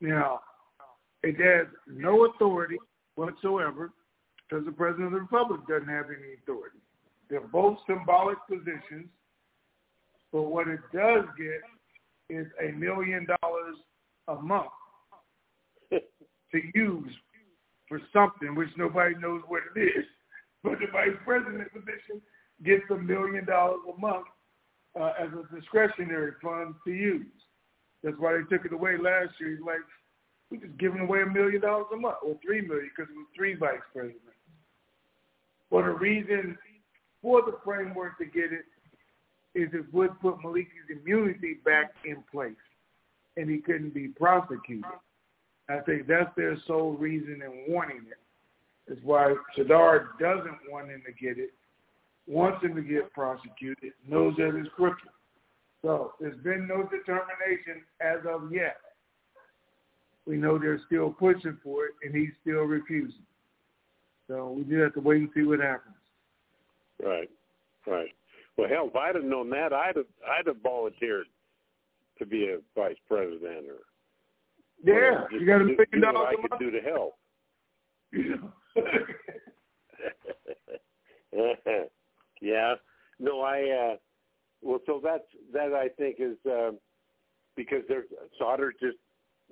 Now, 0.00 0.40
it 1.22 1.36
has 1.36 1.66
no 1.86 2.26
authority 2.26 2.76
whatsoever 3.14 3.92
because 4.48 4.64
the 4.64 4.72
president 4.72 5.06
of 5.06 5.12
the 5.12 5.20
republic 5.20 5.60
doesn't 5.68 5.88
have 5.88 6.06
any 6.06 6.34
authority. 6.42 6.78
They're 7.28 7.40
both 7.40 7.78
symbolic 7.86 8.38
positions, 8.48 9.08
but 10.32 10.42
what 10.42 10.68
it 10.68 10.80
does 10.92 11.24
get 11.36 11.60
is 12.28 12.46
a 12.60 12.72
million 12.72 13.26
dollars 13.42 13.76
a 14.28 14.36
month 14.36 14.70
to 15.90 16.60
use 16.74 17.12
for 17.88 18.00
something 18.12 18.54
which 18.54 18.68
nobody 18.76 19.14
knows 19.16 19.42
what 19.48 19.62
it 19.74 19.80
is. 19.80 20.04
But 20.62 20.78
the 20.80 20.86
vice 20.92 21.16
president 21.24 21.72
position 21.72 22.20
gets 22.64 22.82
a 22.90 22.96
million 22.96 23.44
dollars 23.44 23.80
a 23.86 24.00
month 24.00 24.26
uh, 24.98 25.12
as 25.20 25.28
a 25.32 25.54
discretionary 25.54 26.32
fund 26.42 26.74
to 26.86 26.92
use. 26.92 27.26
That's 28.02 28.16
why 28.18 28.34
they 28.34 28.56
took 28.56 28.66
it 28.66 28.72
away 28.72 28.96
last 28.96 29.34
year. 29.40 29.50
He's 29.50 29.64
like, 29.64 29.80
we're 30.50 30.60
just 30.60 30.78
giving 30.78 31.00
away 31.00 31.22
a 31.22 31.26
million 31.26 31.60
dollars 31.60 31.86
a 31.92 31.96
month, 31.96 32.16
or 32.24 32.36
three 32.44 32.60
million, 32.60 32.90
because 32.94 33.10
was 33.14 33.26
three 33.34 33.54
vice 33.54 33.80
presidents. 33.92 34.20
But 35.70 35.82
the 35.82 35.92
reason 35.92 36.56
for 37.20 37.42
the 37.42 37.58
framework 37.64 38.18
to 38.18 38.24
get 38.24 38.52
it 38.52 38.64
is 39.58 39.68
it 39.72 39.92
would 39.92 40.18
put 40.20 40.38
Maliki's 40.38 40.90
immunity 40.90 41.58
back 41.64 41.92
in 42.04 42.22
place, 42.30 42.52
and 43.36 43.50
he 43.50 43.58
couldn't 43.58 43.94
be 43.94 44.08
prosecuted. 44.08 44.84
I 45.68 45.78
think 45.80 46.06
that's 46.06 46.30
their 46.36 46.56
sole 46.66 46.92
reason 46.92 47.42
in 47.42 47.74
wanting 47.74 48.04
it. 48.08 48.92
Is 48.92 48.98
why 49.02 49.34
Sadr 49.56 50.10
doesn't 50.20 50.58
want 50.70 50.90
him 50.90 51.02
to 51.06 51.12
get 51.12 51.38
it, 51.38 51.50
wants 52.28 52.62
him 52.64 52.76
to 52.76 52.82
get 52.82 53.12
prosecuted, 53.12 53.92
knows 54.08 54.34
that 54.36 54.54
it's 54.54 54.68
crooked. 54.76 55.08
So 55.82 56.12
there's 56.20 56.40
been 56.44 56.68
no 56.68 56.84
determination 56.84 57.82
as 58.00 58.18
of 58.28 58.52
yet. 58.52 58.76
We 60.26 60.36
know 60.36 60.58
they're 60.58 60.80
still 60.86 61.10
pushing 61.10 61.56
for 61.62 61.86
it, 61.86 61.94
and 62.02 62.14
he's 62.14 62.30
still 62.42 62.62
refusing. 62.64 63.22
So 64.28 64.50
we 64.50 64.64
just 64.64 64.76
have 64.82 64.94
to 64.94 65.00
wait 65.00 65.20
and 65.22 65.30
see 65.34 65.44
what 65.44 65.60
happens. 65.60 65.94
Right, 67.02 67.30
right. 67.86 68.10
Well, 68.58 68.68
hell, 68.68 68.88
if 68.88 68.96
I'd 68.96 69.14
have 69.14 69.24
known 69.24 69.48
that, 69.50 69.72
I'd 69.72 69.96
have 69.96 70.06
I'd 70.26 70.46
have 70.46 70.60
volunteered 70.62 71.26
to 72.18 72.26
be 72.26 72.48
a 72.48 72.58
vice 72.74 72.96
president 73.06 73.66
or 73.68 73.84
Yeah, 74.82 75.26
just 75.30 75.40
you 75.42 75.46
got 75.46 75.60
a 75.60 75.64
do- 75.66 75.76
million 75.76 75.88
what 75.92 76.00
dollars 76.14 76.28
I 76.30 76.32
a 76.44 76.48
could 76.48 76.58
do 76.58 76.70
to 76.70 76.80
help. 76.80 77.18
yeah. 82.40 82.74
No, 83.18 83.40
I. 83.42 83.62
uh 83.92 83.96
Well, 84.62 84.80
so 84.86 85.00
that's 85.02 85.24
that. 85.52 85.72
I 85.72 85.88
think 85.96 86.16
is 86.18 86.36
um 86.46 86.78
because 87.56 87.82
there's 87.88 88.06
Sauter's 88.38 88.74
just 88.80 88.96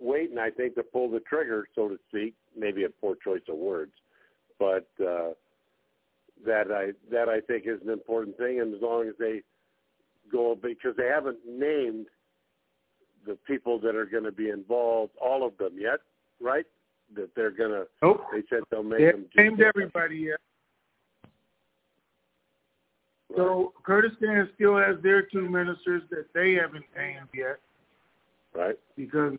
waiting. 0.00 0.38
I 0.38 0.50
think 0.50 0.74
to 0.76 0.82
pull 0.82 1.10
the 1.10 1.20
trigger, 1.20 1.68
so 1.74 1.88
to 1.88 1.98
speak. 2.08 2.34
Maybe 2.56 2.84
a 2.84 2.88
poor 2.90 3.16
choice 3.22 3.42
of 3.48 3.56
words, 3.56 3.92
but 4.58 4.86
uh 5.04 5.30
that 6.46 6.70
I 6.70 6.92
that 7.10 7.28
I 7.28 7.40
think 7.40 7.64
is 7.66 7.80
an 7.82 7.90
important 7.90 8.36
thing. 8.36 8.60
And 8.60 8.74
as 8.74 8.82
long 8.82 9.08
as 9.08 9.14
they 9.18 9.42
go, 10.30 10.54
because 10.60 10.96
they 10.96 11.06
haven't 11.06 11.38
named 11.46 12.06
the 13.26 13.36
people 13.46 13.78
that 13.80 13.96
are 13.96 14.04
going 14.06 14.24
to 14.24 14.32
be 14.32 14.50
involved, 14.50 15.12
all 15.20 15.46
of 15.46 15.56
them 15.58 15.72
yet, 15.78 16.00
right? 16.40 16.66
That 17.16 17.30
they're 17.34 17.50
going 17.50 17.70
to. 17.70 17.86
Nope. 18.02 18.24
They 18.32 18.42
said 18.50 18.60
they'll 18.70 18.82
make 18.82 18.98
They 18.98 19.10
them. 19.12 19.26
named 19.36 19.60
everybody 19.62 20.16
yet. 20.16 20.38
So 23.36 23.72
Kurdistan 23.82 24.48
still 24.54 24.76
has 24.76 24.96
their 25.02 25.22
two 25.22 25.48
ministers 25.48 26.02
that 26.10 26.26
they 26.34 26.52
haven't 26.54 26.84
named 26.96 27.28
yet 27.34 27.58
Right. 28.54 28.78
because 28.96 29.36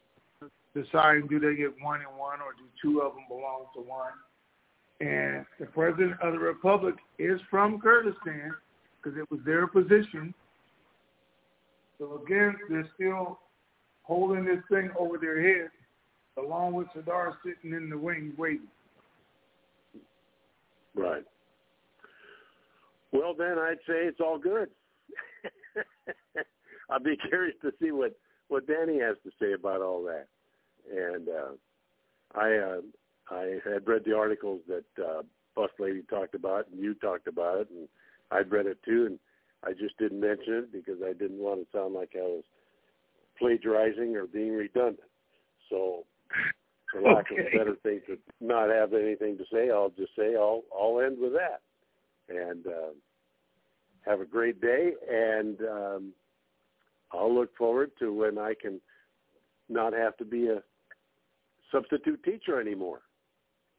deciding 0.76 1.28
do 1.28 1.40
they 1.40 1.56
get 1.56 1.72
one 1.82 2.02
and 2.02 2.18
one 2.20 2.40
or 2.42 2.54
do 2.58 2.66
two 2.82 3.02
of 3.02 3.14
them 3.14 3.24
belong 3.30 3.66
to 3.74 3.82
one. 3.82 4.12
And 5.02 5.46
the 5.60 5.66
president 5.68 6.20
of 6.22 6.34
the 6.34 6.40
republic 6.40 6.96
is 7.18 7.40
from 7.50 7.80
Kurdistan 7.80 8.54
because 9.02 9.18
it 9.18 9.30
was 9.32 9.40
their 9.46 9.68
position. 9.68 10.34
So 11.98 12.22
again, 12.26 12.56
they're 12.70 12.90
still 12.96 13.40
holding 14.04 14.46
this 14.46 14.64
thing 14.70 14.92
over 15.00 15.18
their 15.18 15.42
head 15.42 15.70
along 16.38 16.74
with 16.74 16.88
Sadr 16.94 17.38
sitting 17.44 17.76
in 17.76 17.90
the 17.90 17.98
wings 17.98 18.38
waiting. 18.38 18.68
Right. 20.94 21.24
Well, 23.12 23.34
then 23.38 23.58
I'd 23.58 23.80
say 23.88 24.06
it's 24.06 24.20
all 24.20 24.38
good. 24.38 24.70
I'll 26.90 27.00
be 27.00 27.18
curious 27.30 27.56
to 27.62 27.72
see 27.82 27.92
what 27.92 28.14
what 28.48 28.68
Danny 28.68 29.00
has 29.00 29.16
to 29.24 29.32
say 29.42 29.54
about 29.54 29.82
all 29.82 30.04
that. 30.04 30.28
And 30.92 31.28
uh, 31.30 31.52
I 32.34 32.58
uh, 32.58 32.82
I 33.30 33.60
had 33.64 33.88
read 33.88 34.04
the 34.06 34.16
articles 34.16 34.62
that 34.68 35.04
uh, 35.04 35.24
Bus 35.56 35.72
Lady 35.80 36.04
talked 36.10 36.36
about, 36.36 36.68
and 36.70 36.80
you 36.80 36.94
talked 36.96 37.28
about 37.28 37.62
it, 37.62 37.70
and 37.70 37.88
I'd 38.32 38.52
read 38.52 38.66
it 38.66 38.80
too, 38.84 39.06
and 39.08 39.20
I 39.64 39.72
just 39.72 39.98
didn't 39.98 40.20
mention 40.20 40.54
it 40.54 40.72
because 40.72 41.02
I 41.04 41.14
didn't 41.14 41.40
want 41.40 41.62
to 41.62 41.78
sound 41.78 41.94
like 41.94 42.12
I 42.16 42.22
was 42.22 42.44
plagiarizing 43.40 44.16
or 44.16 44.28
being 44.28 44.54
redundant. 44.54 45.00
So, 45.70 46.06
for 46.92 47.02
lack 47.02 47.32
of 47.32 47.38
Okay. 47.40 47.48
a 47.48 47.58
better 47.58 47.76
thing 47.82 48.02
to 48.08 48.18
not 48.40 48.70
have 48.70 48.94
anything 48.94 49.38
to 49.38 49.46
say, 49.52 49.70
I'll 49.72 49.92
just 49.98 50.16
say 50.18 50.36
I'll 50.36 50.64
I'll 50.78 51.02
end 51.02 51.18
with 51.20 51.34
that. 51.34 51.62
And 52.28 52.66
uh, 52.68 52.94
have 54.06 54.20
a 54.22 54.26
great 54.26 54.62
day, 54.62 54.94
and 55.10 55.60
um, 55.62 56.14
I'll 57.12 57.34
look 57.34 57.56
forward 57.56 57.92
to 58.00 58.14
when 58.14 58.38
I 58.38 58.54
can 58.60 58.82
not 59.70 59.94
have 59.94 60.16
to 60.18 60.26
be 60.26 60.48
a 60.48 60.62
substitute 61.72 62.24
teacher 62.24 62.60
anymore, 62.60 63.02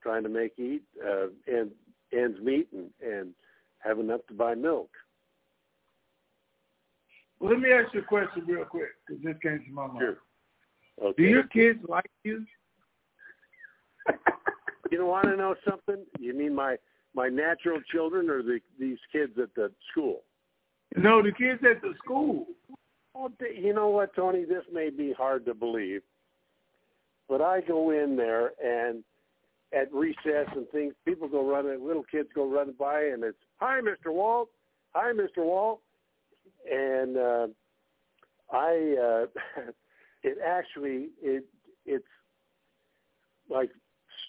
trying 0.01 0.23
to 0.23 0.29
make 0.29 0.53
eat 0.57 0.83
uh, 1.05 1.27
and 1.47 1.71
ends 2.13 2.39
meet 2.41 2.67
and 2.71 2.89
and 3.01 3.33
have 3.79 3.99
enough 3.99 4.21
to 4.27 4.33
buy 4.33 4.55
milk. 4.55 4.89
Well, 7.39 7.51
let 7.51 7.59
me 7.59 7.71
ask 7.71 7.93
you 7.93 8.01
a 8.01 8.03
question 8.03 8.45
real 8.47 8.65
quick 8.65 8.89
because 9.07 9.23
this 9.23 9.35
came 9.41 9.63
to 9.65 9.71
my 9.71 9.87
mind. 9.87 9.99
Sure. 9.99 10.17
Okay. 11.01 11.23
Do 11.23 11.29
your 11.29 11.43
kids 11.43 11.79
like 11.87 12.09
you? 12.23 12.43
you 14.91 14.97
don't 14.97 15.07
want 15.07 15.25
to 15.25 15.35
know 15.35 15.55
something? 15.67 16.03
You 16.19 16.33
mean 16.33 16.55
my 16.55 16.77
my 17.13 17.27
natural 17.29 17.81
children 17.91 18.29
or 18.29 18.41
the 18.41 18.59
these 18.79 18.97
kids 19.11 19.33
at 19.41 19.53
the 19.55 19.71
school? 19.91 20.23
No, 20.95 21.21
the 21.21 21.31
kids 21.31 21.61
at 21.69 21.81
the 21.81 21.93
school. 22.03 22.47
Well, 23.13 23.31
you 23.55 23.73
know 23.73 23.89
what, 23.89 24.15
Tony? 24.15 24.45
This 24.45 24.63
may 24.71 24.89
be 24.89 25.13
hard 25.13 25.45
to 25.45 25.53
believe, 25.53 26.01
but 27.29 27.41
I 27.41 27.61
go 27.61 27.91
in 27.91 28.15
there 28.15 28.51
and 28.63 29.03
at 29.73 29.93
recess 29.93 30.47
and 30.55 30.67
things, 30.69 30.93
people 31.05 31.27
go 31.27 31.49
running, 31.49 31.85
little 31.85 32.05
kids 32.09 32.29
go 32.33 32.49
running 32.49 32.75
by, 32.79 33.03
and 33.03 33.23
it's 33.23 33.37
hi, 33.57 33.79
Mr. 33.81 34.13
Walt, 34.13 34.49
hi, 34.93 35.11
Mr. 35.11 35.43
Walt, 35.43 35.81
and 36.71 37.17
uh, 37.17 37.47
I, 38.51 39.25
uh, 39.59 39.61
it 40.23 40.37
actually 40.45 41.09
it 41.21 41.45
it's 41.85 42.05
like 43.49 43.71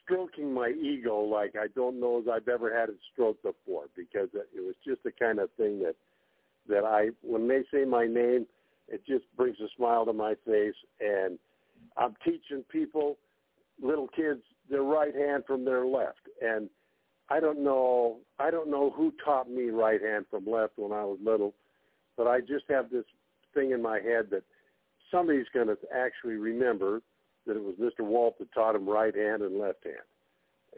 stroking 0.05 0.53
my 0.53 0.69
ego 0.69 1.21
like 1.21 1.55
I 1.57 1.67
don't 1.75 2.01
know 2.01 2.21
as 2.21 2.27
I've 2.33 2.49
ever 2.49 2.75
had 2.75 2.89
it 2.89 2.99
stroked 3.13 3.43
before 3.43 3.85
because 3.97 4.29
it 4.35 4.61
was 4.61 4.75
just 4.87 5.03
the 5.03 5.13
kind 5.13 5.39
of 5.39 5.51
thing 5.57 5.81
that 5.81 5.97
that 6.69 6.85
I 6.85 7.09
when 7.23 7.49
they 7.49 7.63
say 7.73 7.85
my 7.85 8.07
name 8.07 8.47
it 8.89 9.05
just 9.07 9.25
brings 9.37 9.59
a 9.61 9.69
smile 9.77 10.07
to 10.07 10.13
my 10.13 10.35
face 10.47 10.75
and 11.01 11.39
I'm 11.99 12.15
teaching 12.25 12.65
people 12.71 13.19
little 13.83 14.09
kids 14.09 14.41
their 14.71 14.83
right 14.83 15.15
hand 15.15 15.45
from 15.47 15.65
their 15.65 15.87
left 15.87 16.21
and 16.41 16.69
I 17.31 17.41
don't 17.41 17.63
know 17.63 18.19
I 18.39 18.51
don't 18.51 18.71
know 18.71 18.91
who 18.91 19.13
taught 19.25 19.51
me 19.51 19.71
right 19.71 20.01
hand 20.01 20.27
from 20.31 20.47
left 20.47 20.75
when 20.77 20.93
I 20.93 21.05
was 21.05 21.19
little 21.25 21.55
but 22.17 22.27
I 22.27 22.41
just 22.41 22.65
have 22.69 22.91
this 22.91 23.05
thing 23.55 23.71
in 23.71 23.81
my 23.83 24.01
head 24.01 24.27
that 24.31 24.43
somebody's 25.11 25.47
going 25.53 25.69
to 25.69 25.79
actually 25.95 26.35
remember 26.35 27.01
that 27.47 27.57
it 27.57 27.63
was 27.63 27.77
Mr. 27.77 28.05
Walt 28.05 28.39
that 28.39 28.53
taught 28.53 28.75
him 28.75 28.89
right 28.89 29.15
hand 29.15 29.43
and 29.43 29.59
left 29.59 29.85
hand, 29.85 29.97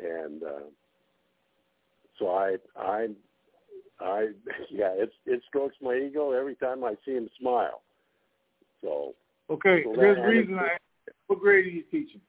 and 0.01 0.43
uh, 0.43 0.69
so 2.19 2.29
I, 2.29 2.57
I, 2.79 3.09
I, 3.99 4.29
yeah, 4.71 4.93
it's 4.95 5.15
it 5.27 5.43
strokes 5.49 5.75
my 5.83 5.95
ego 5.95 6.33
every 6.33 6.55
time 6.55 6.85
I 6.85 6.95
see 7.05 7.13
him 7.13 7.29
smile. 7.41 7.83
So 8.83 9.15
okay, 9.51 9.83
so 9.85 9.95
there's 9.97 10.19
reason 10.27 10.59
I. 10.59 10.77
What 11.31 11.39
grade 11.39 11.65
are 11.65 11.69
you 11.69 11.85
teaching? 11.85 12.21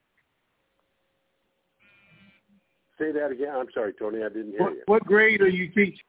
Say 3.00 3.12
that 3.12 3.32
again. 3.32 3.50
I'm 3.52 3.66
sorry, 3.74 3.94
Tony. 3.98 4.20
I 4.20 4.30
didn't 4.30 4.52
hear 4.52 4.60
What, 4.62 4.74
you. 4.74 4.82
what 4.86 5.06
grade 5.06 5.42
are 5.42 5.48
you 5.48 5.70
teaching? 5.70 6.06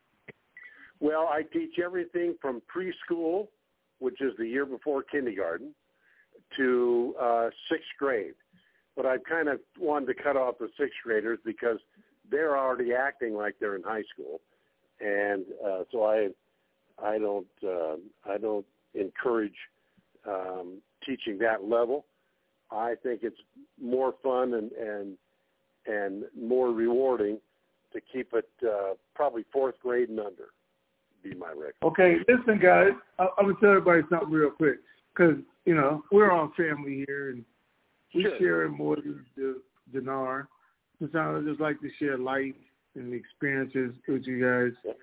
Well, 1.01 1.27
I 1.33 1.41
teach 1.41 1.79
everything 1.83 2.35
from 2.43 2.61
preschool, 2.69 3.49
which 3.99 4.21
is 4.21 4.35
the 4.37 4.47
year 4.47 4.67
before 4.67 5.03
kindergarten, 5.05 5.75
to 6.59 7.15
uh, 7.19 7.49
sixth 7.71 7.89
grade. 7.99 8.35
But 8.95 9.07
I 9.07 9.17
kind 9.27 9.49
of 9.49 9.61
wanted 9.81 10.15
to 10.15 10.23
cut 10.23 10.37
off 10.37 10.59
the 10.61 10.69
sixth 10.79 10.99
graders 11.03 11.39
because 11.47 11.79
they're 12.31 12.59
already 12.59 12.93
acting 12.93 13.35
like 13.35 13.55
they're 13.59 13.75
in 13.75 13.83
high 13.83 14.05
school, 14.13 14.43
and 15.01 15.47
uh, 15.67 15.85
so 15.91 16.05
I, 16.05 16.29
I 17.03 17.17
don't, 17.17 17.47
uh, 17.67 17.97
I 18.31 18.37
don't 18.37 18.67
encourage 18.93 19.57
um, 20.29 20.83
teaching 21.07 21.39
that 21.39 21.65
level. 21.65 22.05
I 22.73 22.95
think 23.03 23.21
it's 23.23 23.37
more 23.81 24.15
fun 24.23 24.55
and 24.55 24.73
and 24.73 25.17
and 25.87 26.25
more 26.41 26.71
rewarding 26.71 27.39
to 27.93 28.01
keep 28.13 28.33
it 28.33 28.49
uh, 28.67 28.95
probably 29.15 29.45
fourth 29.53 29.75
grade 29.83 30.09
and 30.09 30.21
under. 30.21 30.49
Be 31.23 31.35
my 31.35 31.49
recommendation. 31.49 31.75
Okay, 31.85 32.17
listen, 32.29 32.59
guys. 32.61 32.93
I, 33.19 33.27
I'm 33.39 33.47
gonna 33.47 33.57
tell 33.61 33.71
everybody 33.71 34.03
something 34.11 34.31
real 34.31 34.51
quick 34.51 34.79
because 35.15 35.37
you 35.65 35.75
know 35.75 36.03
we're 36.11 36.31
all 36.31 36.53
family 36.57 37.05
here 37.07 37.31
and 37.31 37.45
we 38.15 38.23
Sure. 38.23 38.39
share 38.39 38.69
more 38.69 38.97
than 38.97 39.25
the 39.37 39.61
dinar. 39.93 40.49
Sometimes 40.99 41.45
I 41.45 41.51
just 41.51 41.61
like 41.61 41.81
to 41.81 41.91
share 41.99 42.19
life 42.19 42.55
and 42.95 43.15
experiences 43.15 43.93
with 44.07 44.23
you 44.27 44.45
guys, 44.45 44.95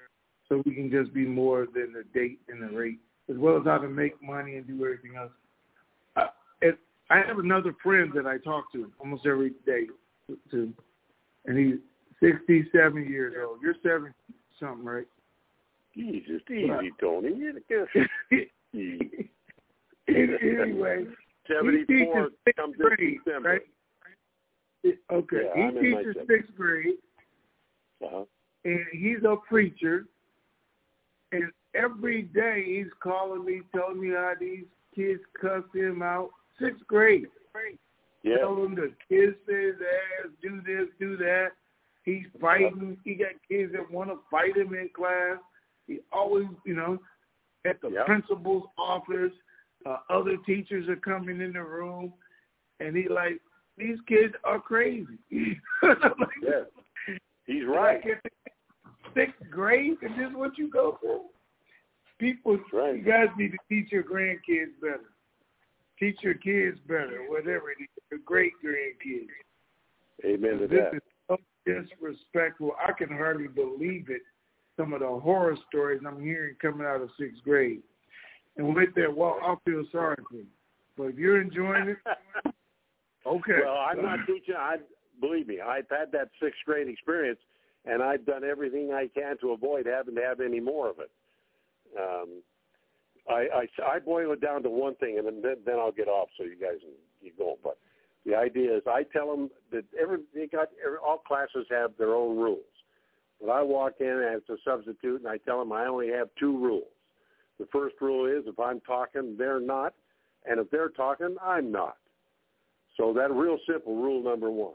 so 0.47 0.62
we 0.65 0.73
can 0.73 0.91
just 0.91 1.13
be 1.13 1.25
more 1.25 1.67
than 1.73 1.93
the 1.93 2.03
date 2.13 2.39
and 2.47 2.62
the 2.62 2.75
rate, 2.75 2.99
as 3.29 3.38
well 3.38 3.58
as 3.58 3.65
how 3.65 3.77
to 3.77 3.88
make 3.88 4.21
money 4.21 4.55
and 4.58 4.67
do 4.67 4.75
everything 4.86 5.15
else. 5.17 5.32
I, 6.15 6.29
it, 6.62 6.79
I 7.09 7.17
have 7.25 7.39
another 7.39 7.75
friend 7.81 8.11
that 8.15 8.25
I 8.27 8.37
talk 8.37 8.71
to 8.73 8.91
almost 8.99 9.25
every 9.25 9.51
day, 9.65 9.87
to, 10.51 10.73
and 11.45 11.57
he's 11.57 11.79
67 12.21 13.05
years 13.09 13.33
old. 13.43 13.59
You're 13.61 13.75
70 13.83 14.13
something, 14.59 14.85
right? 14.85 15.07
Jesus, 15.95 16.41
easy, 16.51 16.91
Tony. 16.99 17.29
anyway, 20.07 21.05
he 21.05 21.05
teaches 21.07 21.15
Seventy-four 21.47 22.29
sixth 22.45 22.57
comes 22.57 22.75
in 22.79 23.19
December. 23.25 23.49
right? 23.49 24.97
Okay, 25.11 25.49
Yeah, 25.55 25.71
he 25.71 25.79
teaches 25.95 26.15
sixth 26.27 26.55
grade, 26.55 26.95
Uh-huh. 28.03 28.25
and 28.65 28.85
he's 28.93 29.23
a 29.23 29.35
preacher. 29.47 30.05
And 31.31 31.51
every 31.75 32.23
day 32.23 32.63
he's 32.65 32.91
calling 33.01 33.45
me, 33.45 33.61
telling 33.75 33.99
me 34.01 34.09
how 34.09 34.33
these 34.39 34.65
kids 34.95 35.21
cuss 35.39 35.63
him 35.73 36.01
out. 36.01 36.29
Sixth 36.61 36.85
grade. 36.87 37.27
Yeah. 38.23 38.37
Tell 38.39 38.63
him 38.63 38.75
to 38.75 38.89
kiss 39.07 39.33
his 39.47 39.75
ass, 39.75 40.29
do 40.41 40.61
this, 40.65 40.87
do 40.99 41.15
that. 41.17 41.51
He's 42.03 42.25
fighting. 42.41 42.97
He 43.05 43.15
got 43.15 43.29
kids 43.47 43.71
that 43.73 43.89
want 43.89 44.09
to 44.09 44.19
fight 44.29 44.57
him 44.57 44.73
in 44.73 44.89
class. 44.95 45.37
He 45.87 45.99
always, 46.11 46.47
you 46.65 46.75
know, 46.75 46.99
at 47.65 47.79
the 47.81 47.89
Yep. 47.89 48.05
principal's 48.05 48.65
office, 48.77 49.31
uh, 49.85 49.97
other 50.09 50.37
teachers 50.45 50.87
are 50.89 50.95
coming 50.97 51.39
in 51.41 51.53
the 51.53 51.63
room, 51.63 52.13
and 52.79 52.95
he 52.95 53.07
like, 53.07 53.39
these 53.77 53.97
kids 54.07 54.33
are 54.43 54.59
crazy. 54.59 55.17
Like, 55.81 55.97
Yeah. 56.41 56.63
He's 57.45 57.65
right. 57.65 58.01
at 58.05 58.31
Sixth 59.15 59.49
grade, 59.49 59.93
is 60.01 60.11
this 60.17 60.31
what 60.33 60.57
you 60.57 60.69
go 60.69 60.97
for? 61.01 61.21
People, 62.19 62.59
right. 62.73 62.97
you 62.97 63.01
guys 63.01 63.29
need 63.37 63.51
to 63.53 63.57
teach 63.69 63.91
your 63.91 64.03
grandkids 64.03 64.79
better. 64.81 65.09
Teach 65.99 66.17
your 66.21 66.35
kids 66.35 66.77
better, 66.88 67.25
whatever 67.27 67.71
it 67.71 67.81
is, 67.81 67.89
your 68.09 68.21
great 68.25 68.53
grandkids. 68.63 69.27
Amen 70.25 70.59
to 70.59 70.67
This 70.67 70.79
that. 70.91 70.95
is 70.95 71.01
so 71.27 71.38
disrespectful. 71.65 72.71
I 72.81 72.91
can 72.93 73.09
hardly 73.09 73.47
believe 73.47 74.09
it. 74.09 74.21
Some 74.77 74.93
of 74.93 75.01
the 75.01 75.07
horror 75.07 75.57
stories 75.67 76.01
I'm 76.07 76.21
hearing 76.21 76.55
coming 76.62 76.88
out 76.88 77.01
of 77.01 77.09
sixth 77.19 77.43
grade. 77.43 77.81
And 78.57 78.73
with 78.73 78.95
that, 78.95 79.13
well, 79.13 79.38
I 79.43 79.55
feel 79.65 79.83
sorry 79.91 80.15
for 80.29 80.38
you. 80.38 80.45
But 80.97 81.03
if 81.05 81.17
you're 81.17 81.41
enjoying 81.41 81.89
it, 81.89 81.97
okay. 83.25 83.59
Well, 83.63 83.77
I'm 83.77 84.01
not 84.01 84.19
teaching. 84.25 84.55
I 84.57 84.77
believe 85.19 85.47
me, 85.47 85.59
I've 85.62 85.89
had 85.89 86.12
that 86.13 86.29
sixth 86.41 86.59
grade 86.65 86.88
experience, 86.88 87.39
and 87.85 88.01
I've 88.01 88.25
done 88.25 88.43
everything 88.43 88.91
I 88.93 89.09
can 89.13 89.38
to 89.39 89.51
avoid 89.51 89.85
having 89.85 90.15
to 90.15 90.21
have 90.21 90.39
any 90.39 90.59
more 90.59 90.89
of 90.89 90.97
it. 90.99 91.12
Um, 91.97 92.41
I, 93.29 93.47
I 93.53 93.93
I 93.95 93.99
boil 93.99 94.31
it 94.33 94.41
down 94.41 94.63
to 94.63 94.69
one 94.69 94.95
thing, 94.95 95.17
and 95.19 95.27
then 95.27 95.57
then 95.65 95.75
I'll 95.75 95.91
get 95.91 96.07
off 96.07 96.29
so 96.37 96.43
you 96.43 96.55
guys 96.59 96.79
can 96.81 96.91
keep 97.21 97.37
going. 97.37 97.57
But 97.63 97.77
the 98.25 98.35
idea 98.35 98.75
is, 98.75 98.83
I 98.87 99.03
tell 99.03 99.29
them 99.29 99.49
that 99.71 99.85
every 99.99 100.19
they 100.33 100.47
got 100.47 100.69
every, 100.85 100.97
all 100.97 101.19
classes 101.19 101.65
have 101.69 101.91
their 101.97 102.15
own 102.15 102.37
rules. 102.37 102.63
But 103.39 103.49
I 103.51 103.61
walk 103.61 103.93
in 103.99 104.31
as 104.35 104.41
a 104.49 104.57
substitute, 104.65 105.21
and 105.21 105.27
I 105.27 105.37
tell 105.37 105.59
them 105.59 105.71
I 105.71 105.85
only 105.85 106.09
have 106.09 106.27
two 106.37 106.57
rules. 106.57 106.91
The 107.57 107.67
first 107.71 107.95
rule 108.01 108.25
is 108.25 108.45
if 108.47 108.59
I'm 108.59 108.81
talking, 108.81 109.35
they're 109.37 109.61
not, 109.61 109.93
and 110.45 110.59
if 110.59 110.69
they're 110.71 110.89
talking, 110.89 111.35
I'm 111.41 111.71
not. 111.71 111.97
So 112.97 113.13
that 113.13 113.31
real 113.31 113.57
simple 113.65 113.95
rule 113.95 114.21
number 114.23 114.49
one. 114.49 114.73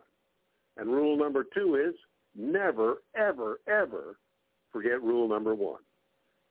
And 0.76 0.88
rule 0.88 1.16
number 1.16 1.44
two 1.54 1.76
is 1.76 1.94
never, 2.34 3.02
ever, 3.14 3.60
ever 3.68 4.16
forget 4.72 5.02
rule 5.02 5.28
number 5.28 5.54
one. 5.54 5.80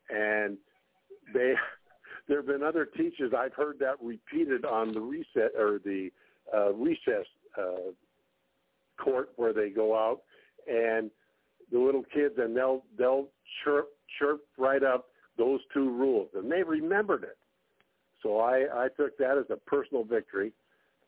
And 0.10 0.58
they, 1.34 1.54
have 2.44 2.60
been 2.60 2.66
other 2.68 2.86
teachers 2.86 3.34
I've 3.38 3.54
heard 3.54 3.80
that 3.80 3.96
repeated 4.02 4.66
on 4.66 4.94
the 4.94 5.00
reset 5.00 5.52
or 5.58 5.80
the 5.84 6.10
uh, 6.54 6.74
recess 6.74 7.26
uh, 7.58 7.92
court 9.02 9.30
where 9.36 9.54
they 9.54 9.70
go 9.70 9.96
out, 9.96 10.22
and 10.68 11.10
the 11.72 11.80
little 11.80 12.04
kids 12.14 12.36
and 12.38 12.56
they'll 12.56 12.84
they'll 12.98 13.28
chirp 13.64 13.90
chirp 14.20 14.42
right 14.58 14.84
up 14.84 15.06
those 15.38 15.62
two 15.74 15.90
rules, 15.90 16.30
and 16.36 16.52
they 16.52 16.64
remembered 16.64 17.24
it. 17.24 17.38
So 18.22 18.40
I 18.40 18.66
I 18.74 18.88
took 18.96 19.18
that 19.18 19.38
as 19.38 19.46
a 19.50 19.58
personal 19.58 20.04
victory, 20.04 20.52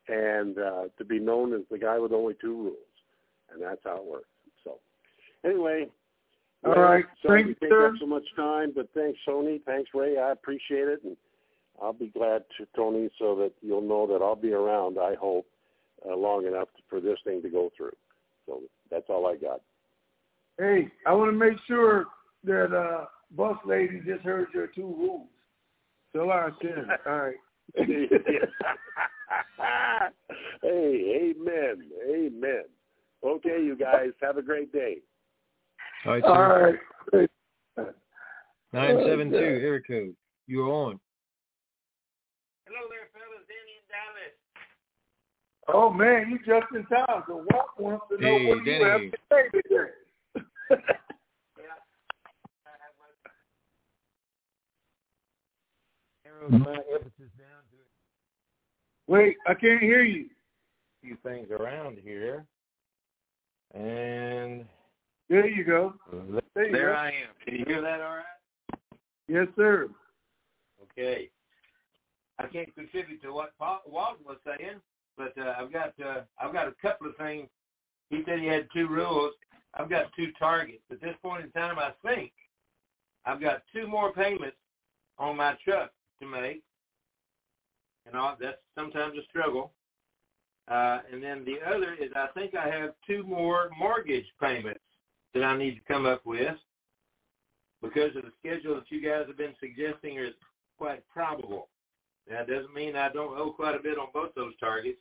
and 0.08 0.58
uh, 0.58 0.84
to 0.98 1.06
be 1.06 1.20
known 1.20 1.54
as 1.54 1.62
the 1.70 1.78
guy 1.78 2.00
with 2.00 2.12
only 2.12 2.36
two 2.40 2.56
rules, 2.56 2.78
and 3.54 3.62
that's 3.62 3.82
how 3.84 3.98
it 3.98 4.06
works. 4.06 4.30
So 4.64 4.80
anyway. 5.44 5.90
All 6.64 6.72
well. 6.74 7.04
Sorry 7.22 7.44
Thank 7.44 7.46
to 7.46 7.50
you, 7.50 7.56
take 7.62 7.70
sir. 7.70 7.88
up 7.90 7.94
so 8.00 8.08
much 8.08 8.24
time, 8.36 8.72
but 8.76 8.90
thanks, 8.96 9.20
Sony. 9.28 9.62
Thanks, 9.66 9.92
Ray. 9.94 10.18
I 10.18 10.32
appreciate 10.32 10.88
it, 10.88 11.04
and 11.04 11.16
I'll 11.82 11.94
be 11.94 12.08
glad 12.08 12.44
to, 12.58 12.68
Tony, 12.76 13.10
so 13.20 13.36
that 13.36 13.52
you'll 13.62 13.82
know 13.82 14.08
that 14.08 14.24
I'll 14.24 14.36
be 14.36 14.54
around. 14.54 14.98
I 15.00 15.16
hope 15.16 15.46
uh, 16.10 16.16
long 16.16 16.46
enough 16.46 16.70
for 16.90 17.00
this 17.00 17.18
thing 17.24 17.42
to 17.42 17.50
go 17.50 17.72
through. 17.76 17.96
So 18.46 18.62
that's 18.90 19.06
all 19.10 19.28
I 19.28 19.36
got. 19.36 19.62
Hey, 20.58 20.90
I 21.06 21.14
want 21.14 21.32
to 21.32 21.38
make 21.38 21.58
sure 21.68 22.06
that 22.46 22.74
uh, 22.74 23.06
Bus 23.36 23.58
Lady 23.66 24.02
just 24.06 24.24
heard 24.24 24.48
your 24.54 24.68
two 24.68 24.88
rules. 24.88 25.28
July 26.14 26.50
10th. 26.64 26.98
All 27.06 27.18
right. 27.18 27.36
hey, 30.62 31.34
amen, 31.36 31.90
amen. 32.10 32.64
Okay, 33.24 33.62
you 33.64 33.76
guys 33.76 34.12
have 34.22 34.38
a 34.38 34.42
great 34.42 34.72
day. 34.72 34.98
All 36.06 36.14
right, 36.14 36.24
All 36.24 36.36
sir. 36.36 36.80
right. 37.14 37.30
Nine 38.72 39.00
seven 39.06 39.32
two 39.32 39.38
area 39.38 39.82
code. 39.88 40.16
You're 40.48 40.72
on. 40.72 41.00
Hello 42.66 42.90
there, 42.90 43.08
fellas. 43.14 43.46
Danny 43.48 43.78
in 43.78 43.86
Dallas. 43.90 44.36
Oh 45.68 45.90
man, 45.90 46.30
you 46.32 46.38
just 46.40 46.72
in 46.74 46.86
time. 46.86 47.24
So 47.28 47.46
Walt 47.52 47.68
wants 47.78 48.06
to 48.10 48.22
know 48.22 48.38
Hey, 48.38 48.46
what 48.48 48.64
do 48.64 48.72
you 48.72 48.86
have 48.86 49.02
to 49.02 49.18
say 49.32 49.50
today. 49.54 50.86
Hmm? 56.48 56.62
Wait, 59.08 59.36
I 59.48 59.54
can't 59.56 59.82
hear 59.82 60.04
you. 60.04 60.26
A 60.26 61.08
few 61.08 61.18
things 61.24 61.50
around 61.50 61.98
here. 62.04 62.46
And 63.74 64.66
There 65.30 65.48
you 65.48 65.64
go. 65.64 65.94
There 66.54 66.68
you 66.68 66.72
there 66.72 66.90
go. 66.90 66.94
I 66.94 67.08
am. 67.08 67.14
Can 67.44 67.56
you 67.56 67.66
hear 67.66 67.82
that 67.82 68.02
all 68.02 68.18
right? 68.18 68.80
Yes, 69.28 69.48
sir. 69.56 69.90
Okay. 70.84 71.30
I 72.40 72.48
can't 72.48 72.74
contribute 72.76 73.22
to 73.24 73.32
what 73.32 73.58
Paul, 73.58 73.82
Walton 73.88 74.26
was 74.26 74.38
saying, 74.46 74.82
but 75.18 75.34
uh, 75.38 75.56
I've 75.60 75.72
got 75.72 75.94
uh, 76.04 76.22
I've 76.40 76.54
got 76.54 76.68
a 76.68 76.74
couple 76.82 77.08
of 77.08 77.16
things. 77.18 77.48
He 78.10 78.24
said 78.26 78.40
he 78.40 78.48
had 78.48 78.68
two 78.74 78.88
rules. 78.88 79.34
I've 79.74 79.90
got 79.90 80.06
two 80.16 80.32
targets. 80.38 80.84
At 80.92 81.02
this 81.02 81.16
point 81.22 81.44
in 81.44 81.52
time, 81.52 81.80
I 81.80 81.92
think 82.06 82.32
I've 83.26 83.42
got 83.42 83.64
two 83.74 83.88
more 83.88 84.14
payments 84.14 84.58
on 85.18 85.38
my 85.38 85.56
truck 85.64 85.92
to 86.20 86.26
make. 86.26 86.62
And 88.06 88.16
all, 88.16 88.38
that's 88.40 88.58
sometimes 88.76 89.18
a 89.18 89.24
struggle. 89.30 89.72
Uh, 90.68 91.00
and 91.12 91.22
then 91.22 91.46
the 91.46 91.58
other 91.68 91.94
is 91.94 92.12
I 92.16 92.28
think 92.34 92.56
I 92.56 92.68
have 92.68 92.92
two 93.06 93.24
more 93.24 93.70
mortgage 93.78 94.26
payments 94.42 94.82
that 95.34 95.44
I 95.44 95.58
need 95.58 95.76
to 95.76 95.94
come 95.94 96.06
up 96.06 96.26
with 96.26 96.56
because 97.82 98.16
of 98.16 98.24
the 98.24 98.32
schedule 98.40 98.76
that 98.76 98.90
you 98.90 99.02
guys 99.02 99.26
have 99.28 99.38
been 99.38 99.54
suggesting 99.60 100.18
is 100.18 100.34
quite 100.78 101.04
probable. 101.10 101.68
It 102.28 102.48
doesn't 102.48 102.74
mean 102.74 102.96
I 102.96 103.10
don't 103.10 103.38
owe 103.38 103.52
quite 103.52 103.76
a 103.76 103.84
bit 103.84 103.98
on 103.98 104.08
both 104.14 104.34
those 104.36 104.54
targets, 104.60 104.98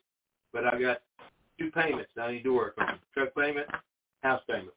but 0.52 0.64
I've 0.64 0.80
got 0.80 0.98
two 1.58 1.70
payments 1.70 2.10
that 2.16 2.22
I 2.22 2.32
need 2.32 2.44
to 2.44 2.54
work 2.54 2.74
on, 2.78 2.98
truck 3.14 3.34
payment, 3.34 3.66
house 4.22 4.42
payment. 4.48 4.74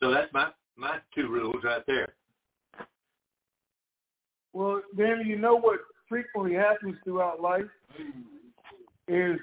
So 0.00 0.10
that's 0.10 0.32
my, 0.32 0.50
my 0.76 0.98
two 1.14 1.28
rules 1.28 1.62
right 1.64 1.82
there. 1.86 2.08
Well, 4.52 4.82
then 4.96 5.22
you 5.24 5.38
know 5.38 5.56
what 5.56 5.80
frequently 6.08 6.54
happens 6.54 6.96
throughout 7.04 7.40
life 7.40 7.62
is 9.08 9.38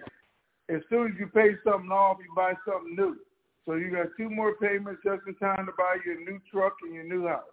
as 0.69 0.81
soon 0.89 1.07
as 1.07 1.13
you 1.19 1.27
pay 1.27 1.55
something 1.63 1.91
off, 1.91 2.17
you 2.19 2.33
buy 2.35 2.53
something 2.65 2.95
new. 2.95 3.17
So 3.65 3.75
you 3.75 3.91
got 3.91 4.07
two 4.17 4.29
more 4.29 4.55
payments 4.55 5.01
just 5.03 5.21
in 5.27 5.35
time 5.35 5.65
to 5.65 5.71
buy 5.77 5.97
your 6.05 6.19
new 6.19 6.39
truck 6.51 6.73
and 6.83 6.93
your 6.93 7.03
new 7.03 7.27
house. 7.27 7.43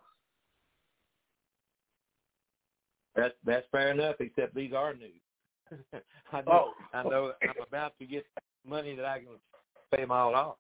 That's 3.16 3.34
that's 3.44 3.66
fair 3.72 3.90
enough, 3.90 4.16
except 4.20 4.54
these 4.54 4.72
are 4.72 4.94
new. 4.94 5.10
I 6.32 6.42
know 6.42 6.44
Oh. 6.48 6.72
I 6.92 7.02
know 7.02 7.32
I'm 7.42 7.62
about 7.66 7.92
to 7.98 8.06
get 8.06 8.24
money 8.66 8.94
that 8.94 9.04
I 9.04 9.18
can 9.18 9.28
pay 9.94 10.02
them 10.02 10.10
all 10.10 10.34
off. 10.34 10.56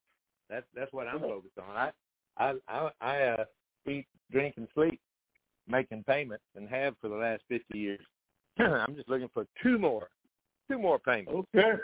That's 0.48 0.66
that's 0.74 0.92
what 0.92 1.06
I'm 1.06 1.20
focused 1.20 1.58
on. 1.58 1.76
I 1.76 1.90
I 2.38 2.54
I, 2.68 2.90
I 3.00 3.22
uh, 3.22 3.44
eat, 3.88 4.06
drink, 4.30 4.54
and 4.56 4.68
sleep 4.74 5.00
making 5.68 6.04
payments, 6.04 6.44
and 6.54 6.68
have 6.68 6.94
for 7.00 7.08
the 7.08 7.16
last 7.16 7.42
fifty 7.48 7.78
years. 7.78 8.00
I'm 8.58 8.94
just 8.96 9.08
looking 9.08 9.30
for 9.34 9.46
two 9.62 9.78
more, 9.78 10.08
two 10.70 10.78
more 10.78 10.98
payments. 10.98 11.46
Okay. 11.54 11.74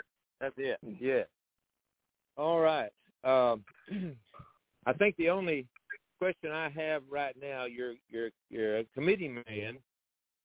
That's 0.41 0.55
it. 0.57 0.77
Yeah. 0.99 1.23
All 2.35 2.59
right. 2.59 2.91
Um, 3.23 3.63
I 4.85 4.93
think 4.93 5.15
the 5.17 5.29
only 5.29 5.65
question 6.19 6.51
I 6.51 6.69
have 6.69 7.03
right 7.09 7.35
now, 7.41 7.65
you're 7.65 7.93
you're 8.09 8.31
you're 8.49 8.79
a 8.79 8.85
committee 8.95 9.29
man 9.29 9.77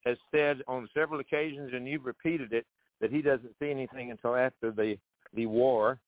has 0.04 0.16
said 0.30 0.62
on 0.68 0.88
several 0.94 1.20
occasions, 1.20 1.70
and 1.74 1.86
you've 1.86 2.04
repeated 2.04 2.52
it, 2.52 2.66
that 3.00 3.10
he 3.10 3.22
doesn't 3.22 3.54
see 3.60 3.70
anything 3.70 4.10
until 4.10 4.34
after 4.34 4.70
the 4.70 4.96
the 5.34 5.46
war 5.46 5.98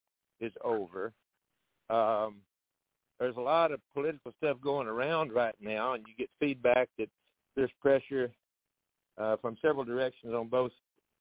is 0.40 0.52
over. 0.64 1.12
Um, 1.90 2.36
there's 3.18 3.36
a 3.36 3.40
lot 3.40 3.70
of 3.70 3.80
political 3.92 4.32
stuff 4.38 4.56
going 4.62 4.86
around 4.86 5.32
right 5.32 5.54
now, 5.60 5.92
and 5.92 6.04
you 6.08 6.14
get 6.16 6.30
feedback 6.40 6.88
that 6.98 7.08
there's 7.54 7.70
pressure 7.82 8.30
uh, 9.18 9.36
from 9.36 9.58
several 9.60 9.84
directions 9.84 10.34
on 10.34 10.48
both 10.48 10.72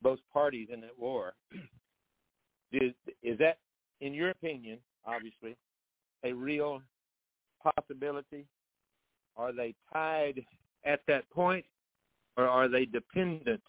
both 0.01 0.19
parties 0.31 0.69
in 0.71 0.79
that 0.81 0.97
war. 0.97 1.33
Is, 2.71 2.93
is 3.23 3.35
that, 3.39 3.57
in 3.99 4.13
your 4.13 4.29
opinion, 4.29 4.77
obviously, 5.03 5.55
a 6.23 6.31
real 6.31 6.83
possibility? 7.63 8.45
Are 9.35 9.51
they 9.51 9.73
tied 9.91 10.45
at 10.85 10.99
that 11.07 11.27
point, 11.31 11.65
or 12.37 12.47
are 12.47 12.67
they 12.67 12.85
dependent 12.85 13.61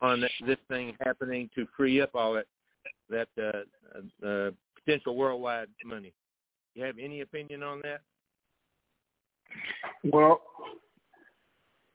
on 0.00 0.20
this 0.20 0.58
thing 0.68 0.96
happening 1.04 1.50
to 1.54 1.66
free 1.76 2.00
up 2.00 2.10
all 2.14 2.34
that 2.34 2.46
that 3.10 3.28
uh, 3.38 4.26
uh, 4.26 4.50
potential 4.74 5.16
worldwide 5.16 5.68
money? 5.84 6.12
You 6.74 6.84
have 6.84 6.96
any 6.98 7.22
opinion 7.22 7.62
on 7.62 7.80
that? 7.82 8.00
Well, 10.04 10.42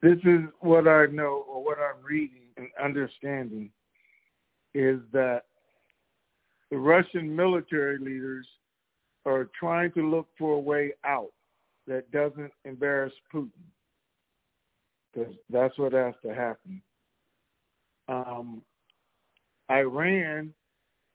this 0.01 0.17
is 0.25 0.41
what 0.59 0.87
I 0.87 1.05
know 1.05 1.45
or 1.47 1.63
what 1.63 1.77
I'm 1.77 2.03
reading 2.03 2.47
and 2.57 2.67
understanding 2.83 3.69
is 4.73 4.99
that 5.13 5.43
the 6.71 6.77
Russian 6.77 7.33
military 7.33 7.99
leaders 7.99 8.47
are 9.25 9.49
trying 9.57 9.91
to 9.93 10.09
look 10.09 10.27
for 10.37 10.55
a 10.55 10.59
way 10.59 10.93
out 11.05 11.31
that 11.87 12.11
doesn't 12.11 12.51
embarrass 12.65 13.13
Putin. 13.33 13.51
Because 15.13 15.33
that's 15.49 15.77
what 15.77 15.93
has 15.93 16.13
to 16.25 16.33
happen. 16.33 16.81
Um, 18.07 18.61
Iran 19.71 20.53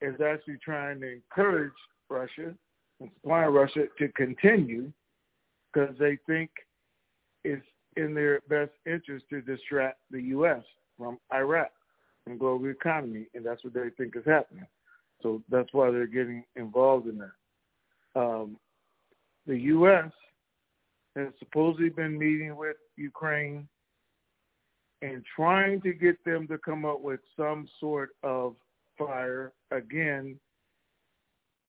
is 0.01 0.21
actually 0.21 0.59
trying 0.65 1.01
to 1.01 1.13
encourage 1.13 1.73
Russia 2.09 2.55
and 3.01 3.11
supplying 3.15 3.53
Russia 3.53 3.85
to 3.99 4.09
continue 4.09 4.93
because 5.73 5.95
they 5.99 6.19
think 6.27 6.51
it's 7.45 7.65
in 7.97 8.15
their 8.15 8.41
best 8.49 8.71
interest 8.87 9.27
to 9.31 9.41
distract 9.43 9.99
the 10.11 10.23
U.S. 10.23 10.63
from 10.97 11.19
Iraq 11.33 11.71
and 12.27 12.39
global 12.39 12.69
economy, 12.69 13.27
and 13.35 13.45
that's 13.45 13.63
what 13.65 13.75
they 13.75 13.91
think 13.97 14.17
is 14.17 14.25
happening. 14.25 14.67
So 15.23 15.43
that's 15.51 15.73
why 15.73 15.91
they're 15.91 16.07
getting 16.07 16.45
involved 16.57 17.09
in 17.09 17.19
that. 17.19 18.21
Um, 18.21 18.57
the 19.47 19.59
U.S. 19.59 20.13
has 21.17 21.29
supposedly 21.39 21.89
been 21.89 22.19
meeting 22.19 22.57
with 22.57 22.77
Ukraine 22.97 23.69
and 25.03 25.25
trying 25.35 25.81
to 25.83 25.93
get 25.93 26.23
them 26.25 26.47
to 26.49 26.59
come 26.59 26.85
up 26.85 27.01
with 27.01 27.21
some 27.37 27.69
sort 27.79 28.11
of 28.23 28.55
fire 28.97 29.53
again 29.71 30.39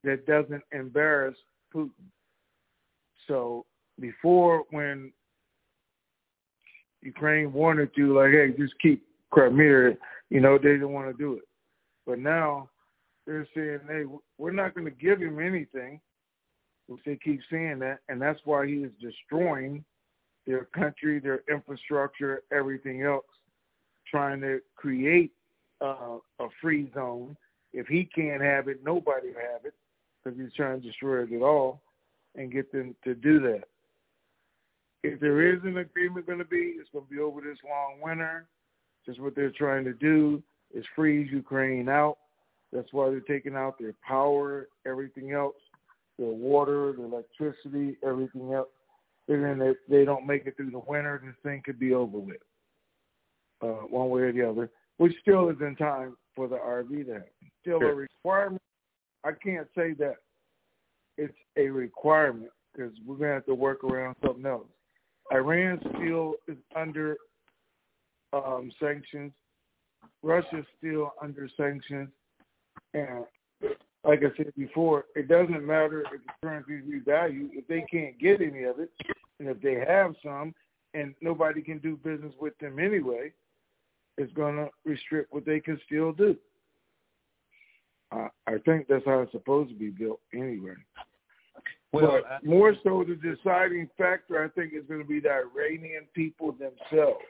that 0.04 0.26
doesn't 0.26 0.64
embarrass 0.72 1.36
Putin. 1.74 1.92
So 3.28 3.66
before, 4.00 4.64
when 4.72 5.12
Ukraine 7.02 7.54
wanted 7.54 7.94
to, 7.96 8.18
like, 8.18 8.32
hey, 8.32 8.54
just 8.58 8.74
keep 8.82 9.06
Crimea, 9.32 9.98
you 10.30 10.40
know, 10.40 10.58
they 10.58 10.70
didn't 10.70 10.94
want 10.94 11.08
to 11.08 11.18
do 11.22 11.34
it. 11.34 11.44
But 12.08 12.20
now 12.20 12.70
they're 13.28 13.48
saying, 13.56 13.82
hey, 13.88 14.04
we're 14.38 14.52
not 14.52 14.74
going 14.74 14.86
to 14.86 14.92
give 14.92 15.20
him 15.20 15.40
anything, 15.40 16.00
which 16.88 17.02
they 17.06 17.20
keep 17.24 17.42
saying 17.52 17.80
that, 17.80 18.00
and 18.10 18.20
that's 18.20 18.40
why 18.46 18.66
he 18.66 18.78
is 18.78 18.92
destroying 19.00 19.84
their 20.50 20.66
country, 20.66 21.20
their 21.20 21.43
infrastructure, 21.47 22.41
everything 22.52 23.04
else, 23.04 23.24
trying 24.10 24.41
to 24.41 24.60
create 24.76 25.32
uh, 25.80 26.18
a 26.39 26.47
free 26.60 26.89
zone. 26.95 27.38
If 27.72 27.86
he 27.86 28.04
can't 28.04 28.41
have 28.41 28.68
it, 28.68 28.80
nobody 28.84 29.28
will 29.28 29.36
have 29.54 29.66
it 29.66 29.76
because 30.24 30.39
he's 30.39 30.52
trying 30.56 30.82
to 30.82 30.88
destroy 30.88 31.22
it 31.22 31.32
at 31.32 31.43
all 31.43 31.84
and 32.36 32.52
get 32.52 32.72
them 32.72 32.95
to 33.04 33.14
do 33.14 33.39
that. 33.41 33.66
If 35.04 35.20
there 35.20 35.54
is 35.54 35.62
an 35.64 35.78
agreement 35.78 36.26
going 36.26 36.39
to 36.39 36.45
be, 36.45 36.74
it's 36.80 36.89
going 36.91 37.06
to 37.06 37.12
be 37.12 37.20
over 37.20 37.41
this 37.41 37.60
long 37.64 38.02
winter. 38.02 38.47
Just 39.06 39.22
what 39.22 39.36
they're 39.36 39.52
trying 39.52 39.86
to 39.86 39.93
do 39.93 40.41
is 40.74 40.84
freeze 40.95 41.30
Ukraine 41.32 41.88
out. 41.89 42.18
That's 42.74 42.91
why 42.91 43.10
they're 43.12 43.20
taking 43.20 43.56
out 43.56 43.78
their 43.78 43.93
power, 44.06 44.68
everything 44.88 45.32
else, 45.32 45.56
their 46.18 46.28
water, 46.28 46.93
their 46.97 47.06
electricity, 47.06 47.97
everything 48.04 48.52
else. 48.52 48.70
And 49.30 49.44
then 49.44 49.62
if 49.62 49.78
they 49.88 50.06
don't 50.06 50.26
make 50.26 50.48
it 50.48 50.58
through 50.58 50.72
the 50.72 50.82
winter, 50.88 51.22
this 51.24 51.36
thing 51.44 51.62
could 51.64 51.80
be 51.80 51.94
over 51.94 52.18
with, 52.18 52.42
uh, 53.62 53.86
one 53.88 54.10
way 54.10 54.22
or 54.22 54.34
the 54.34 54.50
other, 54.50 54.72
which 54.98 55.14
still 55.22 55.50
is 55.50 55.58
in 55.62 55.76
time 55.76 56.18
for 56.36 56.48
the 56.48 56.58
RV 56.58 57.06
to 57.06 57.14
happen. 57.14 57.30
Still 57.62 57.82
a 57.82 57.94
requirement. 57.94 58.62
I 59.24 59.32
can't 59.34 59.68
say 59.78 59.94
that 60.00 60.16
it's 61.18 61.38
a 61.58 61.70
requirement 61.70 62.52
because 62.74 62.92
we're 63.06 63.18
going 63.18 63.30
to 63.30 63.34
have 63.36 63.46
to 63.46 63.56
work 63.56 63.84
around 63.84 64.16
something 64.26 64.46
else. 64.46 64.68
Iran 65.32 65.80
still 65.96 66.34
is 66.48 66.58
under 66.76 67.18
um, 68.34 68.72
sanctions. 68.82 69.32
Russia's 70.24 70.66
still 70.78 71.14
under 71.22 71.48
sanctions, 71.56 72.10
and 72.94 73.26
like 74.04 74.20
I 74.20 74.36
said 74.38 74.54
before, 74.58 75.06
it 75.16 75.28
doesn't 75.28 75.66
matter 75.66 76.02
if 76.02 76.12
the 76.12 76.20
currencies 76.41 76.84
revalue 76.84 77.50
if 77.54 77.68
they 77.68 77.86
can't 77.91 78.18
get 78.20 78.41
any 78.41 78.64
of 78.64 78.80
it, 78.80 78.89
and 79.39 79.50
if 79.50 79.62
they 79.62 79.76
have 79.76 80.16
some, 80.24 80.54
and 80.93 81.14
nobody 81.22 81.62
can 81.62 81.80
do 81.80 81.97
business 81.97 82.34
with 82.39 82.58
them 82.60 82.80
anyway, 82.80 83.32
it's 84.18 84.34
going 84.34 84.56
to 84.56 84.70
restrict 84.86 85.34
what 85.34 85.45
they 85.45 85.60
can 85.60 85.80
still 85.86 86.12
do. 86.12 86.36
Uh, 88.12 88.28
I 88.47 88.58
think 88.66 88.88
that's 88.88 89.06
how 89.06 89.20
it's 89.20 89.32
supposed 89.32 89.70
to 89.70 89.76
be 89.76 89.89
built 89.89 90.20
anyway. 90.34 90.74
Well, 91.91 92.22
but 92.22 92.45
more 92.45 92.76
so 92.84 93.04
the 93.08 93.16
deciding 93.16 93.89
factor, 93.97 94.43
I 94.43 94.47
think, 94.50 94.74
is 94.74 94.84
going 94.88 95.02
to 95.02 95.08
be 95.08 95.20
the 95.20 95.30
Iranian 95.32 96.06
people 96.14 96.54
themselves. 96.54 97.24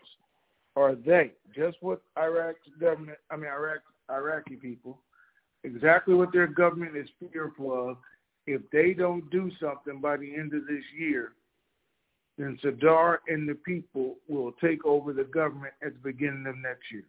Are 0.76 0.95
they 0.95 1.32
just 1.55 1.78
what 1.82 2.01
Iraq's 2.17 2.59
government? 2.80 3.17
I 3.32 3.36
mean, 3.36 3.49
Iraq 3.49 3.80
Iraqi 4.09 4.55
people, 4.55 4.99
exactly 5.64 6.16
what 6.16 6.32
their 6.32 6.47
government 6.47 6.95
is 6.95 7.10
fearful 7.32 7.89
of. 7.89 7.97
If 8.47 8.62
they 8.72 8.93
don't 8.93 9.30
do 9.30 9.51
something 9.62 10.01
by 10.01 10.18
the 10.18 10.34
end 10.34 10.53
of 10.53 10.66
this 10.66 10.84
year, 10.97 11.34
then 12.38 12.57
Sadr 12.62 13.20
and 13.28 13.47
the 13.47 13.55
people 13.66 14.16
will 14.28 14.53
take 14.53 14.86
over 14.86 15.14
the 15.14 15.26
government 15.26 15.74
at 15.84 15.93
the 15.93 15.99
beginning 15.99 16.45
of 16.47 16.57
next 16.57 16.91
year. 16.91 17.03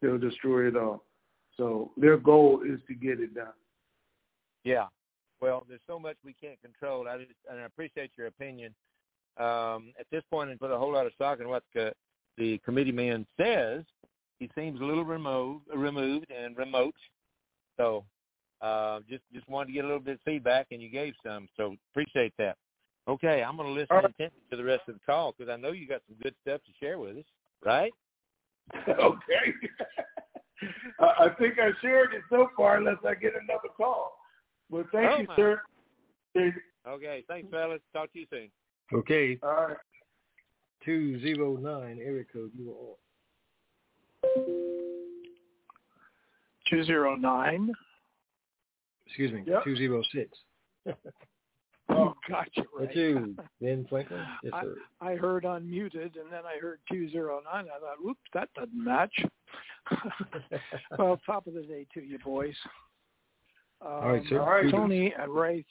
They'll 0.00 0.18
destroy 0.18 0.68
it 0.68 0.76
all. 0.76 1.04
So 1.56 1.90
their 1.96 2.16
goal 2.16 2.62
is 2.64 2.80
to 2.86 2.94
get 2.94 3.20
it 3.20 3.34
done. 3.34 3.48
Yeah. 4.64 4.86
Well, 5.40 5.64
there's 5.68 5.80
so 5.86 5.98
much 5.98 6.16
we 6.24 6.34
can't 6.40 6.60
control. 6.62 7.08
I 7.08 7.18
just, 7.18 7.30
and 7.50 7.60
I 7.60 7.64
appreciate 7.64 8.12
your 8.16 8.28
opinion. 8.28 8.74
Um, 9.36 9.92
at 10.00 10.06
this 10.10 10.22
point, 10.30 10.50
and 10.50 10.58
put 10.58 10.70
a 10.70 10.78
whole 10.78 10.92
lot 10.92 11.06
of 11.06 11.12
stock 11.12 11.40
in 11.40 11.48
what 11.48 11.62
the, 11.74 11.92
the 12.38 12.58
committee 12.64 12.92
man 12.92 13.26
says, 13.38 13.84
he 14.38 14.50
seems 14.54 14.80
a 14.80 14.84
little 14.84 15.04
removed, 15.04 15.64
removed 15.74 16.26
and 16.30 16.56
remote. 16.56 16.94
So, 17.76 18.04
uh, 18.60 19.00
just 19.08 19.22
just 19.32 19.48
wanted 19.48 19.68
to 19.68 19.72
get 19.72 19.84
a 19.84 19.88
little 19.88 20.00
bit 20.02 20.14
of 20.14 20.20
feedback, 20.24 20.68
and 20.70 20.80
you 20.80 20.90
gave 20.90 21.14
some. 21.24 21.48
So 21.56 21.76
appreciate 21.92 22.32
that. 22.38 22.56
Okay, 23.08 23.42
I'm 23.42 23.56
going 23.56 23.68
to 23.68 23.72
listen 23.72 23.94
right. 23.96 24.04
intently 24.04 24.40
to 24.50 24.56
the 24.56 24.64
rest 24.64 24.82
of 24.88 24.94
the 24.94 25.00
call 25.06 25.32
because 25.36 25.50
I 25.50 25.56
know 25.56 25.70
you 25.70 25.86
got 25.86 26.02
some 26.08 26.16
good 26.22 26.34
stuff 26.42 26.60
to 26.66 26.72
share 26.80 26.98
with 26.98 27.18
us, 27.18 27.24
right? 27.64 27.92
okay. 28.88 29.54
I 31.00 31.28
think 31.38 31.54
I 31.60 31.70
shared 31.80 32.14
it 32.14 32.22
so 32.30 32.48
far, 32.56 32.78
unless 32.78 32.96
I 33.06 33.14
get 33.14 33.34
another 33.34 33.68
call. 33.76 34.16
Well, 34.70 34.84
thank 34.90 35.10
oh, 35.10 35.18
you, 35.18 35.26
my. 35.28 35.36
sir. 35.36 35.62
Okay, 36.88 37.24
thanks, 37.28 37.48
fellas. 37.50 37.80
Talk 37.92 38.12
to 38.12 38.18
you 38.18 38.26
soon. 38.30 38.50
Okay. 38.92 39.38
All 39.42 39.68
right. 39.68 39.76
Two 40.84 41.20
zero 41.20 41.56
nine 41.56 41.98
area 42.02 42.24
code. 42.32 42.52
You 42.56 42.70
are 42.70 44.36
on. 44.36 44.72
Two 46.68 46.84
zero 46.84 47.14
nine. 47.14 47.72
Excuse 49.06 49.32
me. 49.32 49.42
Yep. 49.46 49.64
Two 49.64 49.76
zero 49.76 50.02
six. 50.12 50.30
Oh, 51.88 52.14
gotcha. 52.28 52.62
Right. 52.76 52.86
That's 52.86 52.96
you, 52.96 53.36
Ben 53.60 53.86
Franklin. 53.88 54.24
Yes, 54.42 54.52
I, 54.54 54.62
sir. 54.62 54.74
I 55.00 55.14
heard 55.14 55.44
unmuted, 55.44 56.18
and 56.18 56.30
then 56.30 56.42
I 56.44 56.58
heard 56.60 56.80
209. 56.90 57.42
I 57.46 57.62
thought, 57.62 58.02
whoops, 58.02 58.20
that 58.34 58.48
doesn't 58.54 58.84
match. 58.84 59.14
well, 60.98 61.20
top 61.24 61.46
of 61.46 61.54
the 61.54 61.62
day 61.62 61.86
to 61.94 62.02
you, 62.02 62.18
boys. 62.24 62.54
Um, 63.80 63.92
all 63.92 64.12
right, 64.12 64.22
sir. 64.28 64.40
All 64.40 64.50
right, 64.50 64.70
Tony 64.70 65.14
and 65.16 65.32
Ray, 65.32 65.64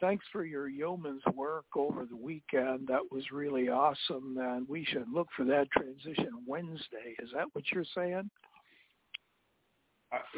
thanks 0.00 0.24
for 0.32 0.44
your 0.44 0.68
yeoman's 0.68 1.22
work 1.34 1.64
over 1.74 2.04
the 2.04 2.16
weekend. 2.16 2.86
That 2.88 3.10
was 3.10 3.24
really 3.32 3.68
awesome, 3.68 4.36
and 4.38 4.68
we 4.68 4.84
should 4.84 5.06
look 5.12 5.28
for 5.36 5.44
that 5.46 5.68
transition 5.70 6.30
Wednesday. 6.46 7.16
Is 7.22 7.30
that 7.34 7.46
what 7.52 7.64
you're 7.72 7.84
saying? 7.94 8.28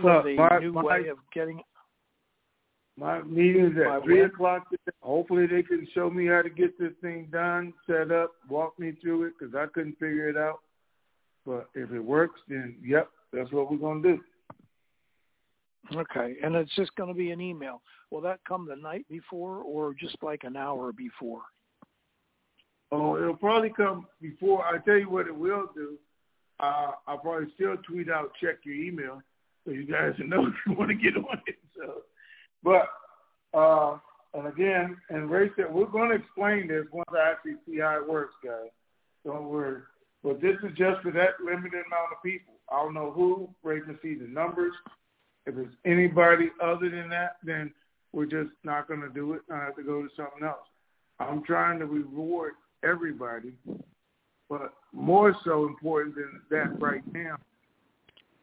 The 0.02 0.34
my, 0.36 0.58
new 0.58 0.72
my, 0.72 0.82
way 0.82 1.08
of 1.08 1.18
getting 1.32 1.60
my 2.96 3.22
meeting's 3.22 3.76
at 3.78 4.02
three 4.02 4.22
o'clock 4.22 4.68
today. 4.70 4.96
Hopefully, 5.02 5.46
they 5.46 5.62
can 5.62 5.86
show 5.94 6.10
me 6.10 6.26
how 6.26 6.42
to 6.42 6.50
get 6.50 6.78
this 6.78 6.92
thing 7.00 7.28
done, 7.30 7.72
set 7.86 8.10
up, 8.10 8.32
walk 8.48 8.78
me 8.78 8.92
through 9.00 9.24
it 9.24 9.34
because 9.38 9.54
I 9.54 9.66
couldn't 9.72 9.98
figure 9.98 10.28
it 10.28 10.36
out. 10.36 10.60
But 11.46 11.68
if 11.74 11.92
it 11.92 12.00
works, 12.00 12.40
then 12.48 12.76
yep, 12.84 13.08
that's 13.32 13.52
what 13.52 13.70
we're 13.70 13.78
gonna 13.78 14.02
do. 14.02 14.20
Okay, 15.94 16.36
and 16.42 16.54
it's 16.54 16.74
just 16.76 16.94
going 16.96 17.08
to 17.08 17.14
be 17.14 17.30
an 17.30 17.40
email. 17.40 17.80
Will 18.10 18.20
that 18.22 18.40
come 18.46 18.66
the 18.68 18.76
night 18.76 19.06
before 19.08 19.58
or 19.58 19.94
just 19.94 20.16
like 20.22 20.44
an 20.44 20.56
hour 20.56 20.92
before? 20.92 21.42
Oh, 22.90 23.16
it'll 23.16 23.36
probably 23.36 23.72
come 23.74 24.06
before. 24.20 24.64
I 24.64 24.78
tell 24.78 24.96
you 24.96 25.08
what, 25.08 25.26
it 25.26 25.36
will 25.36 25.66
do. 25.74 25.96
Uh, 26.60 26.92
I'll 27.06 27.18
probably 27.18 27.48
still 27.54 27.76
tweet 27.86 28.10
out, 28.10 28.32
check 28.42 28.56
your 28.64 28.74
email, 28.74 29.22
so 29.68 29.74
you 29.74 29.86
guys 29.86 30.12
know 30.26 30.46
if 30.46 30.54
you 30.66 30.72
want 30.72 30.90
to 30.90 30.94
get 30.94 31.16
on 31.16 31.40
it. 31.46 31.56
So 31.76 32.02
but 32.62 32.88
uh, 33.58 33.98
and 34.34 34.46
again, 34.46 34.96
and 35.10 35.30
Ray 35.30 35.50
said 35.56 35.72
we're 35.72 35.86
going 35.86 36.10
to 36.10 36.16
explain 36.16 36.68
this 36.68 36.84
once 36.92 37.08
I 37.12 37.30
actually 37.30 37.56
see 37.66 37.80
how 37.80 38.00
it 38.00 38.08
works, 38.08 38.34
guys. 38.44 38.70
Don't 39.24 39.48
worry. 39.48 39.82
But 40.22 40.40
this 40.40 40.56
is 40.64 40.76
just 40.76 41.00
for 41.02 41.12
that 41.12 41.40
limited 41.44 41.84
amount 41.86 42.12
of 42.16 42.22
people. 42.24 42.54
I 42.70 42.82
don't 42.82 42.94
know 42.94 43.12
who. 43.12 43.48
Ray 43.62 43.80
can 43.80 43.98
see 44.02 44.14
the 44.14 44.26
numbers. 44.26 44.72
If 45.46 45.56
it's 45.56 45.74
anybody 45.84 46.50
other 46.62 46.90
than 46.90 47.08
that, 47.10 47.36
then 47.42 47.72
we're 48.12 48.26
just 48.26 48.50
not 48.64 48.88
going 48.88 49.00
to 49.00 49.08
do 49.08 49.34
it. 49.34 49.42
I 49.52 49.58
have 49.58 49.76
to 49.76 49.82
go 49.82 50.02
to 50.02 50.08
something 50.16 50.44
else. 50.44 50.66
I'm 51.20 51.42
trying 51.44 51.78
to 51.78 51.86
reward 51.86 52.52
everybody, 52.84 53.52
but 54.48 54.74
more 54.92 55.34
so 55.44 55.66
important 55.66 56.16
than 56.16 56.40
that 56.50 56.80
right 56.80 57.02
now 57.12 57.36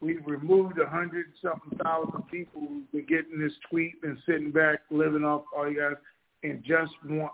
we've 0.02 0.26
removed 0.26 0.80
a 0.80 0.90
hundred 0.90 1.28
something 1.42 1.78
thousand 1.84 2.28
people 2.30 2.62
who've 2.62 2.92
been 2.92 3.06
getting 3.06 3.40
this 3.40 3.54
tweet 3.70 3.94
and 4.04 4.18
sitting 4.26 4.52
back, 4.52 4.80
living 4.92 5.24
off 5.24 5.44
all 5.56 5.70
you 5.70 5.80
guys, 5.80 5.98
and 6.44 6.64
just 6.64 6.94
want 7.06 7.32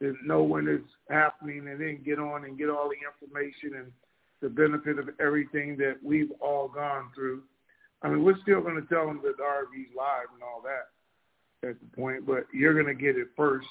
to 0.00 0.14
know 0.24 0.42
when 0.42 0.66
it's 0.66 0.88
happening 1.08 1.68
and 1.68 1.80
then 1.80 2.00
get 2.04 2.18
on 2.18 2.44
and 2.44 2.58
get 2.58 2.68
all 2.68 2.88
the 2.88 2.96
information 3.26 3.78
and 3.78 3.92
the 4.40 4.48
benefit 4.48 4.98
of 4.98 5.08
everything 5.20 5.76
that 5.76 5.96
we've 6.02 6.32
all 6.40 6.68
gone 6.68 7.08
through. 7.14 7.42
I 8.02 8.08
mean, 8.08 8.24
we're 8.24 8.40
still 8.42 8.60
going 8.60 8.74
to 8.74 8.88
tell 8.88 9.06
them 9.06 9.20
that 9.22 9.36
the 9.36 9.44
RV's 9.44 9.94
live 9.96 10.26
and 10.34 10.42
all 10.42 10.60
that 10.62 11.68
at 11.68 11.76
the 11.78 11.96
point, 11.96 12.26
but 12.26 12.46
you're 12.52 12.74
going 12.74 12.94
to 12.94 13.00
get 13.00 13.16
it 13.16 13.28
first. 13.36 13.68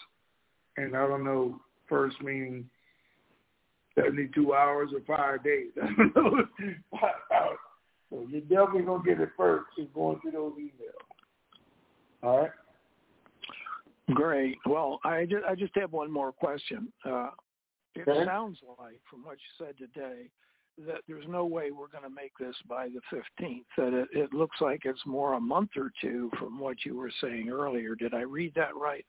And 0.78 0.96
I 0.96 1.06
don't 1.06 1.26
know, 1.26 1.60
first 1.90 2.16
meaning 2.22 2.70
72 3.96 4.54
hours 4.54 4.92
or 4.94 5.02
five 5.06 5.44
days. 5.44 5.68
I 5.84 5.88
don't 5.98 6.16
know. 6.16 6.46
So 8.12 8.28
you're 8.30 8.42
definitely 8.42 8.84
gonna 8.84 9.04
get 9.04 9.20
it 9.20 9.30
first. 9.36 9.66
Just 9.76 9.94
going 9.94 10.20
through 10.20 10.32
those 10.32 10.54
emails. 10.54 11.02
All 12.22 12.42
right. 12.42 12.52
Great. 14.14 14.58
Well, 14.66 15.00
I 15.04 15.26
just 15.26 15.46
I 15.46 15.56
just 15.56 15.76
have 15.76 15.94
one 15.94 16.12
more 16.12 16.32
question. 16.32 16.92
Uh, 17.06 17.30
it 17.96 18.08
okay. 18.08 18.26
sounds 18.26 18.60
like, 18.80 19.00
from 19.10 19.24
what 19.24 19.38
you 19.38 19.66
said 19.66 19.78
today, 19.78 20.30
that 20.86 21.02
there's 21.08 21.26
no 21.28 21.46
way 21.46 21.72
we're 21.72 21.88
going 21.88 22.04
to 22.04 22.10
make 22.10 22.32
this 22.40 22.56
by 22.68 22.88
the 22.88 23.02
15th. 23.16 23.66
That 23.78 23.94
it, 23.94 24.08
it 24.14 24.34
looks 24.34 24.58
like 24.62 24.82
it's 24.86 25.06
more 25.06 25.34
a 25.34 25.40
month 25.40 25.72
or 25.76 25.92
two 26.02 26.32
from 26.40 26.60
what 26.60 26.86
you 26.86 26.96
were 26.96 27.12
saying 27.22 27.50
earlier. 27.50 27.96
Did 27.96 28.14
I 28.14 28.22
read 28.22 28.54
that 28.56 28.76
right? 28.76 29.06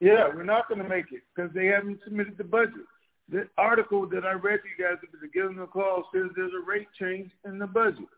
Yeah, 0.00 0.28
we're 0.34 0.44
not 0.44 0.68
going 0.68 0.82
to 0.82 0.88
make 0.88 1.06
it 1.12 1.22
because 1.34 1.52
they 1.54 1.66
haven't 1.66 2.00
submitted 2.04 2.36
the 2.36 2.44
budget. 2.44 2.86
The 3.30 3.48
article 3.56 4.06
that 4.10 4.24
I 4.24 4.32
read 4.32 4.60
to 4.62 4.68
you 4.68 4.84
guys 4.84 4.98
at 5.02 5.10
the 5.12 5.26
beginning 5.26 5.58
of 5.58 5.66
the 5.68 5.72
call 5.72 6.04
says 6.12 6.24
there's 6.36 6.52
a 6.52 6.64
rate 6.64 6.88
change 6.98 7.30
in 7.44 7.58
the 7.58 7.66
budget. 7.66 8.08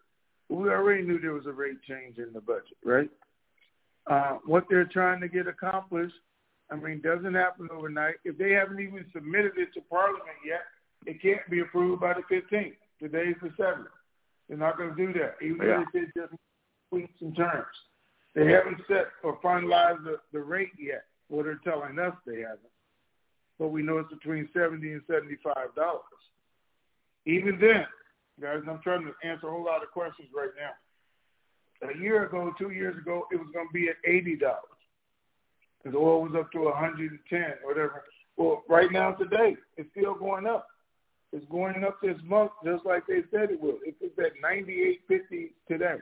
We 0.49 0.69
already 0.69 1.03
knew 1.03 1.21
there 1.21 1.33
was 1.33 1.47
a 1.47 1.53
rate 1.53 1.83
change 1.89 2.19
in 2.19 2.33
the 2.33 2.41
budget, 2.41 2.77
right? 2.85 3.11
Uh, 4.07 4.39
what 4.45 4.65
they're 4.69 4.85
trying 4.85 5.21
to 5.21 5.29
get 5.29 5.47
accomplished, 5.47 6.15
I 6.71 6.77
mean, 6.77 7.01
doesn't 7.03 7.35
happen 7.35 7.69
overnight. 7.73 8.17
If 8.25 8.39
they 8.39 8.53
haven't 8.53 8.81
even 8.81 9.05
submitted 9.13 9.53
it 9.57 9.73
to 9.75 9.81
Parliament 9.89 10.39
yet, 10.45 10.63
it 11.07 11.23
can't 11.23 11.49
be 11.51 11.61
approved 11.61 12.01
by 12.01 12.15
the 12.15 12.23
15th. 12.35 12.75
Today's 13.01 13.37
the 13.43 13.51
7th. 13.61 13.87
They're 14.49 14.59
not 14.59 14.77
going 14.77 14.95
to 14.95 15.07
do 15.07 15.13
that, 15.19 15.37
even 15.43 15.67
yeah. 15.67 15.83
if 15.83 15.89
they 15.93 16.21
just 16.21 16.33
tweaks 16.91 17.21
and 17.21 17.37
terms. 17.37 17.67
They 18.35 18.47
haven't 18.47 18.81
set 18.87 19.07
or 19.25 19.39
finalized 19.41 20.05
the, 20.05 20.19
the 20.33 20.41
rate 20.41 20.73
yet. 20.79 21.05
What 21.29 21.45
they're 21.45 21.61
telling 21.65 21.99
us 21.99 22.15
they 22.27 22.41
haven't 22.41 22.71
but 23.59 23.69
we 23.69 23.83
know 23.83 23.99
it's 23.99 24.11
between 24.11 24.49
seventy 24.53 24.93
and 24.93 25.03
seventy-five 25.07 25.75
dollars. 25.75 26.03
Even 27.25 27.59
then, 27.61 27.87
guys, 28.41 28.63
I'm 28.69 28.81
trying 28.83 29.05
to 29.05 29.29
answer 29.29 29.49
a 29.49 29.51
whole 29.51 29.65
lot 29.65 29.83
of 29.83 29.91
questions 29.91 30.29
right 30.35 30.51
now. 30.59 31.89
A 31.89 31.99
year 31.99 32.25
ago, 32.25 32.53
two 32.59 32.71
years 32.71 32.97
ago, 32.97 33.27
it 33.33 33.37
was 33.37 33.49
going 33.53 33.69
to 33.69 33.73
be 33.73 33.89
at 33.89 33.97
eighty 34.05 34.37
dollars 34.37 34.63
because 35.83 35.97
oil 35.97 36.23
was 36.23 36.33
up 36.37 36.51
to 36.53 36.61
110, 36.61 37.41
whatever. 37.63 38.03
Well, 38.37 38.65
right 38.69 38.91
now 38.91 39.13
today, 39.13 39.57
it's 39.77 39.89
still 39.97 40.15
going 40.15 40.47
up. 40.47 40.67
It's 41.33 41.47
going 41.51 41.85
up 41.85 41.99
this 42.03 42.17
month 42.25 42.51
just 42.65 42.85
like 42.85 43.07
they 43.07 43.23
said 43.31 43.51
it 43.51 43.61
will. 43.61 43.79
It's 43.85 44.19
at 44.19 44.33
98.50 44.45 45.51
today, 45.69 45.97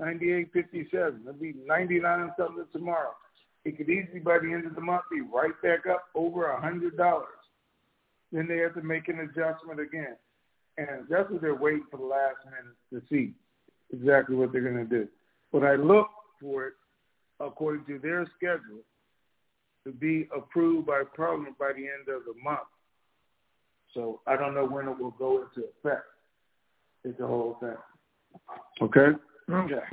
98.57. 0.00 1.20
It'll 1.20 1.32
be 1.34 1.54
99 1.66 2.32
something 2.38 2.64
tomorrow 2.72 3.14
it 3.64 3.76
could 3.76 3.88
easily 3.88 4.20
by 4.20 4.38
the 4.38 4.52
end 4.52 4.66
of 4.66 4.74
the 4.74 4.80
month 4.80 5.02
be 5.10 5.20
right 5.20 5.54
back 5.62 5.86
up 5.90 6.04
over 6.14 6.46
a 6.50 6.60
hundred 6.60 6.96
dollars. 6.96 7.28
Then 8.32 8.46
they 8.48 8.58
have 8.58 8.74
to 8.74 8.82
make 8.82 9.08
an 9.08 9.20
adjustment 9.20 9.80
again. 9.80 10.16
and 10.76 11.06
that's 11.08 11.30
what 11.30 11.40
they're 11.40 11.54
waiting 11.54 11.84
for 11.90 11.98
the 11.98 12.04
last 12.04 12.36
minute 12.44 12.76
to 12.92 13.02
see 13.08 13.34
exactly 13.92 14.34
what 14.36 14.52
they're 14.52 14.60
going 14.60 14.76
to 14.76 14.84
do. 14.84 15.08
But 15.52 15.62
I 15.62 15.76
look 15.76 16.08
for 16.40 16.66
it 16.66 16.74
according 17.40 17.84
to 17.86 17.98
their 17.98 18.26
schedule 18.36 18.82
to 19.84 19.92
be 19.92 20.28
approved 20.34 20.86
by 20.86 21.02
Parliament 21.16 21.56
by 21.58 21.72
the 21.72 21.82
end 21.82 22.08
of 22.08 22.22
the 22.24 22.34
month. 22.42 22.60
So 23.92 24.20
I 24.26 24.36
don't 24.36 24.54
know 24.54 24.66
when 24.66 24.88
it 24.88 24.98
will 24.98 25.12
go 25.12 25.42
into 25.42 25.68
effect. 25.68 26.04
It's 27.04 27.18
the 27.18 27.26
whole 27.26 27.56
thing. 27.60 27.76
Okay? 28.82 29.16
Okay. 29.50 29.84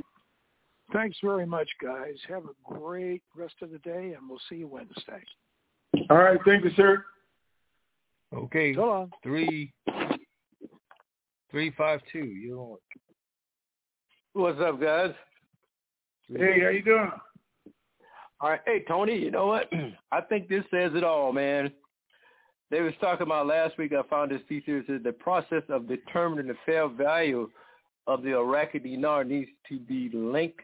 Thanks 0.92 1.16
very 1.22 1.46
much, 1.46 1.68
guys. 1.82 2.16
Have 2.28 2.44
a 2.44 2.74
great 2.74 3.22
rest 3.34 3.54
of 3.62 3.70
the 3.70 3.78
day, 3.78 4.14
and 4.16 4.28
we'll 4.28 4.40
see 4.48 4.56
you 4.56 4.68
Wednesday. 4.68 5.22
All 6.10 6.18
right. 6.18 6.38
Thank 6.44 6.64
you, 6.64 6.70
sir. 6.76 7.04
Okay. 8.34 8.74
So 8.74 8.86
long. 8.86 9.10
Three, 9.22 9.72
three, 11.50 11.72
five, 11.76 12.00
two. 12.12 12.24
You're 12.24 12.58
on. 12.58 12.76
What's 14.34 14.60
up, 14.60 14.80
guys? 14.80 15.12
Hey, 16.28 16.60
how 16.60 16.68
you 16.68 16.82
doing? 16.82 17.10
All 18.40 18.50
right. 18.50 18.60
Hey, 18.66 18.84
Tony, 18.86 19.18
you 19.18 19.30
know 19.30 19.46
what? 19.46 19.70
I 20.12 20.20
think 20.20 20.48
this 20.48 20.64
says 20.70 20.92
it 20.94 21.04
all, 21.04 21.32
man. 21.32 21.72
They 22.70 22.80
was 22.80 22.94
talking 23.00 23.26
about 23.26 23.46
last 23.46 23.76
week, 23.76 23.92
I 23.92 24.02
found 24.08 24.30
this 24.30 24.40
feature, 24.48 24.82
says 24.86 25.02
the 25.04 25.12
process 25.12 25.62
of 25.68 25.88
determining 25.88 26.48
the 26.48 26.56
fair 26.64 26.88
value 26.88 27.50
of 28.06 28.22
the 28.22 28.34
Iraqi 28.34 28.78
dinar 28.78 29.24
needs 29.24 29.50
to 29.68 29.78
be 29.78 30.10
linked 30.14 30.62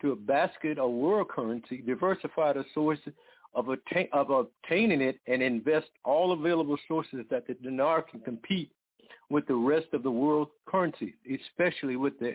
to 0.00 0.12
a 0.12 0.16
basket 0.16 0.78
of 0.78 0.90
world 0.90 1.28
currency, 1.28 1.78
diversify 1.78 2.52
the 2.52 2.64
sources 2.74 3.12
of, 3.54 3.68
attain, 3.68 4.08
of 4.12 4.30
obtaining 4.30 5.00
it, 5.00 5.18
and 5.26 5.42
invest 5.42 5.88
all 6.04 6.32
available 6.32 6.76
sources 6.86 7.24
that 7.30 7.46
the 7.46 7.54
dinar 7.54 8.02
can 8.02 8.20
compete 8.20 8.70
with 9.30 9.46
the 9.46 9.54
rest 9.54 9.86
of 9.92 10.02
the 10.02 10.10
world 10.10 10.48
currency, 10.66 11.14
especially 11.32 11.96
with 11.96 12.18
the 12.18 12.34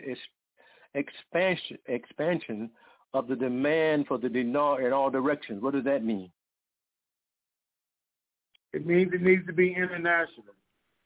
expansion 0.94 1.78
expansion 1.86 2.70
of 3.14 3.28
the 3.28 3.36
demand 3.36 4.06
for 4.06 4.18
the 4.18 4.28
dinar 4.28 4.82
in 4.86 4.92
all 4.92 5.10
directions. 5.10 5.62
What 5.62 5.74
does 5.74 5.84
that 5.84 6.04
mean? 6.04 6.30
It 8.72 8.86
means 8.86 9.12
it 9.12 9.22
needs 9.22 9.46
to 9.46 9.52
be 9.52 9.74
international. 9.74 10.54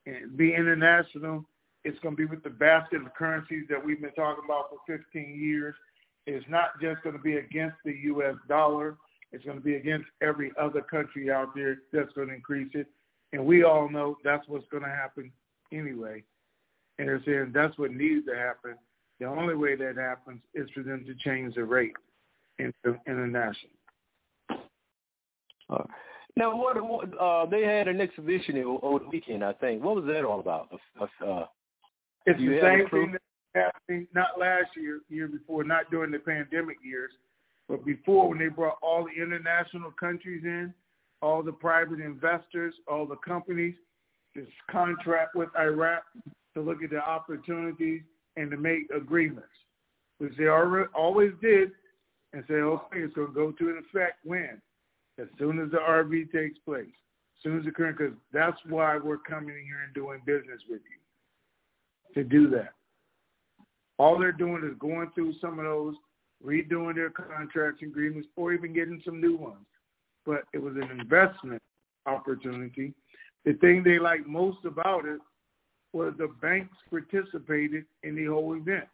And 0.07 0.37
be 0.37 0.55
international, 0.55 1.45
it's 1.83 1.99
going 1.99 2.15
to 2.15 2.17
be 2.17 2.27
with 2.27 2.45
the 2.45 2.51
basket 2.51 3.03
of 3.03 3.13
currencies 3.15 3.65
that 3.69 3.85
we've 3.85 4.01
been 4.01 4.13
talking 4.13 4.45
about 4.45 4.71
for 4.71 4.79
15 4.87 5.41
years. 5.41 5.75
It's 6.27 6.45
not 6.49 6.81
just 6.81 7.03
going 7.03 7.17
to 7.17 7.23
be 7.23 7.37
against 7.37 7.77
the 7.85 7.95
U.S. 8.05 8.35
dollar. 8.49 8.97
It's 9.33 9.45
going 9.45 9.59
to 9.59 9.63
be 9.63 9.77
against 9.77 10.07
every 10.23 10.53
other 10.61 10.81
country 10.81 11.31
out 11.31 11.55
there 11.55 11.79
that's 11.93 12.13
going 12.15 12.29
to 12.29 12.35
increase 12.35 12.71
it. 12.75 12.87
And 13.33 13.45
we 13.45 13.65
all 13.65 13.89
know 13.89 14.17
that's 14.25 14.47
what's 14.49 14.67
going 14.71 14.83
to 14.83 14.89
happen 14.89 15.31
anyway. 15.73 16.23
And 16.99 17.09
they're 17.09 17.23
saying 17.25 17.53
that's 17.55 17.77
what 17.79 17.93
needs 17.93 18.27
to 18.27 18.35
happen. 18.35 18.75
The 19.21 19.27
only 19.27 19.55
way 19.55 19.77
that 19.77 19.97
happens 19.97 20.41
is 20.55 20.69
for 20.75 20.83
them 20.83 21.05
to 21.07 21.15
change 21.15 21.55
the 21.55 21.65
rate 21.65 21.95
into 22.59 22.99
international. 23.07 23.73
Uh, 25.69 25.85
now, 26.37 26.57
what, 26.57 26.83
what 26.83 27.19
uh, 27.19 27.47
they 27.47 27.63
had 27.63 27.89
an 27.89 28.01
exhibition 28.01 28.63
over 28.83 29.01
the 29.01 29.09
weekend, 29.09 29.43
I 29.43 29.53
think. 29.55 29.83
What 29.83 29.97
was 29.97 30.05
that 30.07 30.25
all 30.25 30.41
about? 30.41 30.69
Uh, 31.01 31.45
it's 32.27 32.39
the 32.39 32.61
same 32.61 32.89
thing 32.91 33.13
that 33.13 33.23
happened 33.57 34.07
not 34.15 34.39
last 34.39 34.69
year, 34.77 35.01
year 35.09 35.29
before, 35.29 35.65
not 35.65 35.91
during 35.91 36.11
the 36.11 36.19
pandemic 36.19 36.77
years, 36.85 37.11
but 37.69 37.85
before 37.85 38.29
when 38.29 38.39
they 38.39 38.49
brought 38.49 38.79
all 38.83 39.05
the 39.05 39.23
international 39.23 39.91
countries 39.99 40.43
in, 40.45 40.73
all 41.23 41.43
the 41.43 41.53
private 41.53 42.01
investors, 42.01 42.75
all 42.87 43.07
the 43.07 43.17
companies, 43.17 43.75
this 44.35 44.47
contract 44.71 45.35
with 45.35 45.49
Iraq 45.59 46.03
to 46.55 46.61
look 46.61 46.83
at 46.83 46.91
the 46.91 46.99
opportunities 46.99 48.03
and 48.37 48.51
to 48.51 48.57
make 48.57 48.83
agreements, 48.95 49.49
which 50.19 50.37
they 50.37 50.49
always 50.49 51.33
did, 51.41 51.73
and 52.33 52.45
say, 52.49 52.55
okay, 52.55 52.99
it's 53.01 53.15
going 53.15 53.29
to 53.29 53.35
go 53.35 53.51
to 53.53 53.71
an 53.71 53.83
effect 53.89 54.19
when? 54.25 54.61
As 55.19 55.27
soon 55.39 55.59
as 55.59 55.71
the 55.71 55.79
RV 55.79 56.31
takes 56.31 56.59
place, 56.59 56.87
as 56.87 57.43
soon 57.43 57.59
as 57.59 57.65
the 57.65 57.71
current, 57.71 57.97
because 57.97 58.15
that's 58.33 58.59
why 58.69 58.99
we're 58.99 59.17
coming 59.19 59.57
in 59.57 59.65
here 59.65 59.81
and 59.85 59.95
doing 59.95 60.21
business 60.27 60.61
with 60.69 60.83
you, 60.85 62.23
to 62.23 62.29
do 62.29 62.51
that. 62.51 62.75
All 63.99 64.19
they're 64.19 64.33
doing 64.33 64.63
is 64.65 64.79
going 64.79 65.11
through 65.15 65.35
some 65.41 65.59
of 65.59 65.65
those, 65.65 65.95
redoing 66.45 66.95
their 66.95 67.11
contracts 67.11 67.83
and 67.83 67.91
agreements, 67.91 68.29
or 68.37 68.53
even 68.53 68.75
getting 68.75 69.01
some 69.05 69.21
new 69.21 69.37
ones. 69.37 69.65
But 70.25 70.45
it 70.53 70.59
was 70.59 70.75
an 70.77 70.91
investment 71.01 71.63
opportunity. 72.05 72.95
The 73.45 73.55
thing 73.55 73.83
they 73.83 73.99
liked 73.99 74.27
most 74.27 74.65
about 74.65 75.07
it 75.07 75.21
was 75.93 76.15
the 76.19 76.29
banks 76.43 76.77
participated 76.91 77.85
in 78.03 78.17
the 78.17 78.27
whole 78.27 78.55
event, 78.55 78.89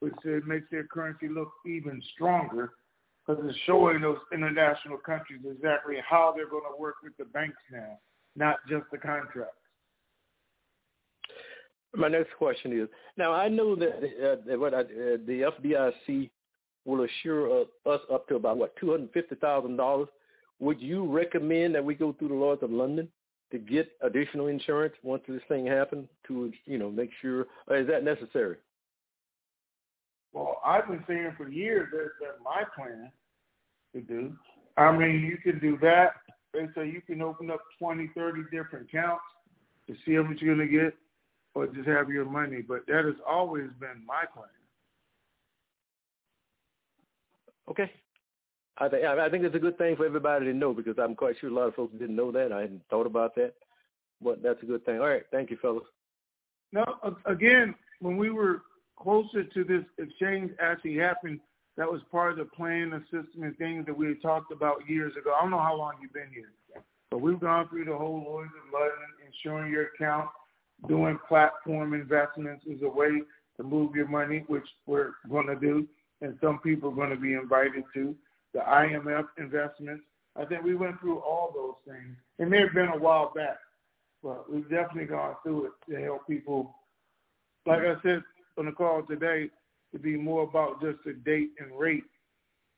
which 0.00 0.14
makes 0.46 0.66
their 0.70 0.84
currency 0.84 1.28
look 1.28 1.50
even 1.64 2.02
stronger 2.14 2.72
because 3.26 3.42
it's 3.46 3.58
showing 3.66 4.00
those 4.00 4.18
international 4.32 4.98
countries 4.98 5.40
exactly 5.50 5.96
how 6.06 6.32
they're 6.34 6.48
going 6.48 6.64
to 6.64 6.80
work 6.80 6.96
with 7.02 7.16
the 7.18 7.24
banks 7.26 7.58
now, 7.70 7.98
not 8.36 8.56
just 8.68 8.84
the 8.90 8.98
contracts. 8.98 9.54
My 11.96 12.08
next 12.08 12.34
question 12.36 12.78
is: 12.78 12.88
Now 13.16 13.32
I 13.32 13.48
know 13.48 13.74
that, 13.76 14.42
uh, 14.52 14.58
what 14.58 14.74
I, 14.74 14.80
uh, 14.80 15.16
the 15.26 15.50
FDIC 15.58 16.30
will 16.84 17.04
assure 17.04 17.64
us 17.86 18.00
up 18.12 18.28
to 18.28 18.36
about 18.36 18.58
what 18.58 18.76
two 18.76 18.90
hundred 18.90 19.10
fifty 19.12 19.34
thousand 19.36 19.76
dollars. 19.76 20.08
Would 20.60 20.80
you 20.80 21.06
recommend 21.06 21.74
that 21.74 21.84
we 21.84 21.94
go 21.94 22.12
through 22.12 22.28
the 22.28 22.34
Lloyd's 22.34 22.62
of 22.62 22.70
London 22.70 23.08
to 23.52 23.58
get 23.58 23.90
additional 24.02 24.48
insurance 24.48 24.94
once 25.02 25.22
this 25.28 25.40
thing 25.48 25.66
happens 25.66 26.08
to 26.26 26.52
you 26.66 26.78
know 26.78 26.90
make 26.90 27.10
sure 27.22 27.42
is 27.70 27.86
that 27.86 28.04
necessary? 28.04 28.56
Well, 30.32 30.60
I've 30.64 30.86
been 30.86 31.04
saying 31.08 31.34
for 31.36 31.48
years 31.48 31.88
that 31.92 32.42
my 32.44 32.64
plan 32.76 33.10
to 33.94 34.00
do. 34.02 34.32
I 34.76 34.92
mean, 34.96 35.20
you 35.24 35.38
can 35.38 35.58
do 35.58 35.78
that. 35.82 36.12
They 36.52 36.66
say 36.74 36.88
you 36.88 37.00
can 37.00 37.22
open 37.22 37.50
up 37.50 37.60
20, 37.78 38.10
30 38.14 38.42
different 38.52 38.88
accounts 38.88 39.22
to 39.86 39.94
see 40.04 40.14
how 40.14 40.22
much 40.22 40.40
you're 40.40 40.54
going 40.54 40.68
to 40.68 40.72
get 40.72 40.94
or 41.58 41.66
just 41.66 41.88
have 41.88 42.08
your 42.08 42.24
money. 42.24 42.62
But 42.62 42.86
that 42.86 43.04
has 43.04 43.14
always 43.26 43.68
been 43.80 44.04
my 44.06 44.24
plan. 44.32 44.48
Okay. 47.70 47.90
I 48.80 48.88
think 48.88 49.04
I 49.04 49.28
think 49.28 49.44
it's 49.44 49.56
a 49.56 49.60
good 49.60 49.76
thing 49.76 49.96
for 49.96 50.06
everybody 50.06 50.46
to 50.46 50.54
know 50.54 50.72
because 50.72 50.98
I'm 50.98 51.16
quite 51.16 51.36
sure 51.40 51.50
a 51.50 51.52
lot 51.52 51.66
of 51.66 51.74
folks 51.74 51.94
didn't 51.98 52.14
know 52.14 52.30
that. 52.30 52.52
I 52.52 52.60
hadn't 52.60 52.82
thought 52.88 53.06
about 53.06 53.34
that, 53.34 53.54
but 54.22 54.40
that's 54.42 54.62
a 54.62 54.66
good 54.66 54.84
thing. 54.86 55.00
All 55.00 55.08
right, 55.08 55.24
thank 55.32 55.50
you, 55.50 55.58
fellas. 55.60 55.84
No, 56.72 56.84
again, 57.24 57.74
when 58.00 58.16
we 58.16 58.30
were 58.30 58.62
closer 58.96 59.42
to 59.42 59.64
this 59.64 59.84
exchange 59.98 60.52
actually 60.60 60.96
happening, 60.96 61.40
that 61.76 61.90
was 61.90 62.00
part 62.12 62.32
of 62.32 62.38
the 62.38 62.44
plan, 62.44 62.90
the 62.90 63.00
system, 63.04 63.42
and 63.42 63.56
things 63.58 63.84
that 63.86 63.96
we 63.96 64.08
had 64.08 64.22
talked 64.22 64.52
about 64.52 64.88
years 64.88 65.12
ago. 65.16 65.32
I 65.36 65.42
don't 65.42 65.50
know 65.50 65.58
how 65.58 65.76
long 65.76 65.94
you've 66.00 66.12
been 66.12 66.30
here, 66.32 66.52
but 67.10 67.20
we've 67.20 67.40
gone 67.40 67.68
through 67.68 67.86
the 67.86 67.96
whole 67.96 68.22
Lloyd's 68.24 68.50
of 68.50 68.72
London, 68.72 68.98
insuring 69.26 69.72
your 69.72 69.86
account, 69.94 70.28
doing 70.86 71.18
platform 71.26 71.94
investments 71.94 72.64
is 72.66 72.82
a 72.82 72.88
way 72.88 73.22
to 73.56 73.62
move 73.62 73.96
your 73.96 74.06
money, 74.06 74.44
which 74.46 74.66
we're 74.86 75.12
going 75.28 75.46
to 75.46 75.56
do, 75.56 75.86
and 76.20 76.38
some 76.40 76.60
people 76.60 76.90
are 76.90 76.94
going 76.94 77.10
to 77.10 77.16
be 77.16 77.34
invited 77.34 77.84
to. 77.94 78.14
The 78.54 78.60
IMF 78.60 79.26
investments. 79.36 80.04
I 80.36 80.44
think 80.44 80.62
we 80.62 80.74
went 80.74 81.00
through 81.00 81.18
all 81.18 81.52
those 81.54 81.94
things. 81.94 82.16
It 82.38 82.48
may 82.48 82.60
have 82.60 82.72
been 82.72 82.88
a 82.88 82.98
while 82.98 83.32
back, 83.34 83.58
but 84.22 84.50
we've 84.50 84.68
definitely 84.70 85.06
gone 85.06 85.34
through 85.42 85.66
it 85.66 85.72
to 85.90 86.00
help 86.00 86.26
people. 86.26 86.74
Like 87.66 87.80
I 87.80 87.94
said 88.02 88.22
on 88.56 88.66
the 88.66 88.72
call 88.72 89.02
today, 89.02 89.50
to 89.92 89.98
be 89.98 90.16
more 90.16 90.42
about 90.42 90.80
just 90.80 90.98
the 91.04 91.12
date 91.12 91.50
and 91.58 91.78
rate. 91.78 92.04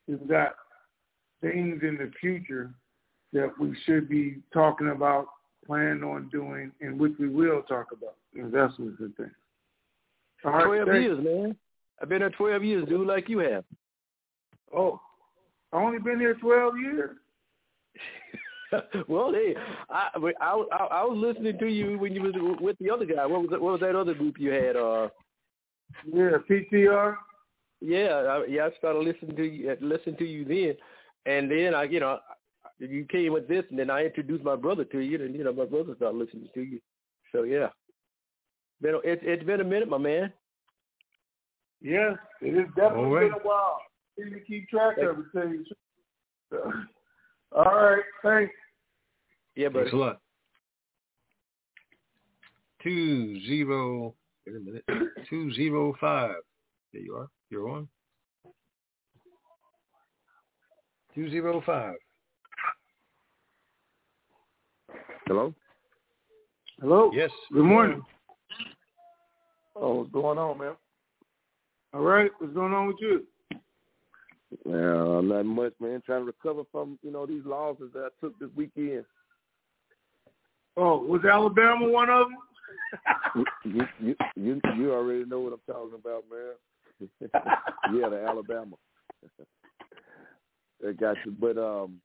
We've 0.07 0.29
got 0.29 0.55
things 1.41 1.83
in 1.83 1.97
the 1.97 2.11
future 2.21 2.71
that 3.33 3.53
we 3.59 3.77
should 3.85 4.09
be 4.09 4.39
talking 4.53 4.89
about, 4.89 5.27
plan 5.71 6.03
on 6.03 6.29
doing, 6.31 6.73
and 6.81 6.99
which 6.99 7.13
we 7.21 7.29
will 7.29 7.63
talk 7.63 7.93
about, 7.93 8.17
investments 8.35 8.97
and 8.99 9.17
things. 9.17 9.31
All 10.45 10.51
right, 10.51 10.65
12 10.65 10.89
thanks. 10.89 11.01
years, 11.01 11.25
man. 11.25 11.57
I've 12.03 12.09
been 12.09 12.23
here 12.23 12.31
12 12.31 12.65
years, 12.65 12.89
dude, 12.89 13.07
like 13.07 13.29
you 13.29 13.39
have. 13.39 13.63
Oh, 14.77 15.01
I 15.73 15.77
only 15.77 16.01
been 16.01 16.19
here 16.19 16.35
12 16.35 16.75
years. 16.79 17.17
well, 19.09 19.33
hey, 19.33 19.55
I, 19.89 20.09
I, 20.17 20.33
I, 20.41 20.85
I 20.91 21.05
was 21.05 21.17
listening 21.17 21.57
to 21.59 21.67
you 21.67 21.97
when 22.01 22.15
you 22.15 22.23
was 22.23 22.35
with 22.61 22.77
the 22.81 22.91
other 22.91 23.07
guy. 23.07 23.25
What 23.25 23.43
was 23.43 23.51
that, 23.51 23.61
what 23.61 23.73
was 23.73 23.81
that 23.83 23.95
other 23.95 24.15
group 24.15 24.41
you 24.41 24.51
had? 24.51 24.75
Uh, 24.75 25.09
yeah, 26.13 26.31
PTR. 26.51 27.15
Yeah, 27.81 28.09
I, 28.09 28.45
yeah. 28.49 28.67
I 28.67 28.77
started 28.77 29.05
listening 29.05 29.37
to 29.37 29.45
you, 29.45 29.77
listening 29.81 30.17
to 30.17 30.25
you 30.25 30.45
then, 30.45 30.75
and 31.33 31.49
then 31.49 31.77
I, 31.77 31.85
you 31.85 32.01
know, 32.01 32.19
you 32.81 33.05
came 33.05 33.33
with 33.33 33.47
this, 33.47 33.65
and 33.71 33.79
then 33.79 33.91
I 33.91 34.05
introduced 34.05 34.43
my 34.43 34.57
brother 34.57 34.85
to 34.85 35.01
you, 35.01 35.23
and 35.23 35.35
you 35.35 35.45
know, 35.45 35.53
my 35.53 35.67
brother 35.67 35.95
started 35.97 36.17
listening 36.17 36.49
to 36.55 36.63
you. 36.63 36.81
So 37.33 37.43
yeah, 37.43 37.69
been 38.81 38.95
it, 39.05 39.21
it's 39.23 39.45
been 39.45 39.61
a 39.61 39.65
minute, 39.65 39.89
my 39.89 39.99
man. 39.99 40.33
Yeah, 41.83 42.15
it 42.41 42.57
has 42.57 42.67
definitely 42.77 43.11
right. 43.11 43.33
been 43.33 43.41
a 43.41 43.47
while. 43.47 43.81
Need 44.19 44.35
to 44.35 44.41
keep 44.41 44.69
track 44.69 44.99
of 44.99 45.05
everything. 45.05 45.65
All 47.53 47.65
right, 47.65 48.03
thanks. 48.23 48.53
Yeah, 49.57 49.69
but 49.69 49.81
Thanks 49.81 49.93
a 49.93 49.97
lot. 49.97 50.21
two 52.83 53.41
zero. 53.47 54.15
Wait 54.47 54.57
a 54.57 54.61
minute. 54.61 54.85
Two 55.29 55.53
zero 55.53 55.95
five. 56.01 56.37
There 56.93 57.03
you 57.03 57.15
are. 57.15 57.29
You're 57.51 57.69
on. 57.69 57.89
Two 61.15 61.31
zero 61.31 61.63
five. 61.67 61.97
Hello. 65.31 65.55
Hello. 66.81 67.13
Yes. 67.15 67.31
Good 67.53 67.63
morning. 67.63 68.03
Oh, 69.77 69.99
what's 69.99 70.11
going 70.11 70.39
on, 70.39 70.59
man? 70.59 70.73
All 71.95 72.01
right. 72.01 72.33
What's 72.39 72.53
going 72.53 72.73
on 72.73 72.89
with 72.89 72.97
you? 72.99 73.23
Well, 74.65 75.23
not 75.23 75.47
much, 75.47 75.73
man. 75.79 76.03
Trying 76.05 76.23
to 76.23 76.25
recover 76.25 76.65
from 76.73 76.99
you 77.05 77.13
know 77.13 77.27
these 77.27 77.45
losses 77.45 77.93
that 77.95 78.07
I 78.07 78.09
took 78.21 78.37
this 78.41 78.49
weekend. 78.57 79.05
Oh, 80.77 80.99
was 80.99 81.25
Alabama 81.25 81.89
one 81.89 82.11
of 82.11 82.27
them? 82.27 83.45
you, 83.65 83.85
you 84.01 84.17
you 84.35 84.61
you 84.77 84.93
already 84.93 85.27
know 85.27 85.39
what 85.39 85.53
I'm 85.53 85.61
talking 85.73 85.95
about, 85.95 86.25
man. 86.29 87.31
yeah, 87.95 88.09
the 88.09 88.25
Alabama. 88.27 88.75
I 90.89 90.91
got 90.91 91.19
you, 91.25 91.37
but 91.39 91.57
um, 91.57 92.01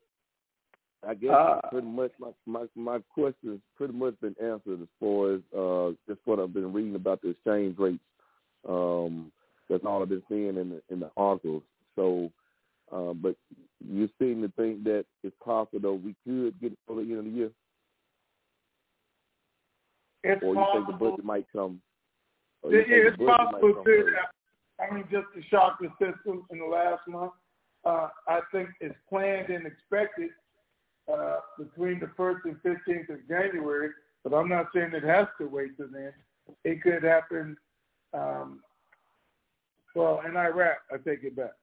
I 1.07 1.13
guess 1.13 1.31
Uh, 1.31 1.61
pretty 1.69 1.87
much 1.87 2.11
my 2.19 2.31
my 2.45 2.65
my 2.75 2.99
question's 3.13 3.61
pretty 3.75 3.93
much 3.93 4.19
been 4.21 4.35
answered 4.41 4.81
as 4.81 4.87
far 4.99 5.33
as 5.35 5.41
uh 5.55 5.91
just 6.07 6.19
what 6.25 6.39
I've 6.39 6.53
been 6.53 6.73
reading 6.73 6.95
about 6.95 7.21
the 7.21 7.29
exchange 7.29 7.77
rates. 7.77 8.03
Um, 8.67 9.31
that's 9.69 9.83
all 9.85 10.01
I've 10.01 10.09
been 10.09 10.23
seeing 10.29 10.57
in 10.57 10.69
the 10.69 10.81
in 10.89 10.99
the 10.99 11.11
articles. 11.17 11.63
So, 11.95 12.31
uh, 12.91 13.13
but 13.13 13.35
you 13.87 14.09
seem 14.19 14.41
to 14.41 14.49
think 14.57 14.83
that 14.85 15.05
it's 15.23 15.35
possible 15.43 15.79
though 15.79 15.93
we 15.93 16.15
could 16.25 16.59
get 16.59 16.71
it 16.73 16.79
for 16.87 16.95
the 16.95 17.01
end 17.01 17.19
of 17.19 17.25
the 17.25 17.31
year, 17.31 17.51
It's 20.23 20.43
or 20.43 20.55
you 20.55 20.65
think 20.73 20.87
the 20.87 20.93
budget 20.93 21.25
might 21.25 21.45
come? 21.53 21.81
or 22.63 22.71
Yeah, 22.71 22.79
you 22.79 22.83
think 22.85 23.17
the 23.17 23.23
it's 23.23 23.37
possible 23.37 23.73
come 23.75 23.83
to. 23.85 24.15
I 24.77 24.93
mean, 24.93 25.05
just 25.09 25.27
to 25.35 25.41
shock 25.49 25.79
the 25.79 25.89
system 25.99 26.45
in 26.49 26.59
the 26.59 26.65
last 26.65 27.07
month. 27.07 27.31
Uh, 27.85 28.09
I 28.27 28.39
think 28.51 28.69
it's 28.81 28.95
planned 29.07 29.49
and 29.49 29.65
expected 29.67 30.31
uh, 31.11 31.37
between 31.57 31.99
the 31.99 32.09
first 32.17 32.45
and 32.45 32.55
fifteenth 32.61 33.09
of 33.09 33.27
January. 33.27 33.89
But 34.23 34.33
I'm 34.33 34.49
not 34.49 34.67
saying 34.73 34.91
it 34.93 35.03
has 35.03 35.27
to 35.39 35.47
wait 35.47 35.77
till 35.77 35.87
then. 35.91 36.13
It 36.63 36.81
could 36.81 37.03
happen. 37.03 37.57
Um, 38.13 38.61
well, 39.95 40.21
in 40.27 40.35
Iraq, 40.35 40.77
I 40.91 40.97
take 40.97 41.23
it 41.23 41.35
back. 41.35 41.53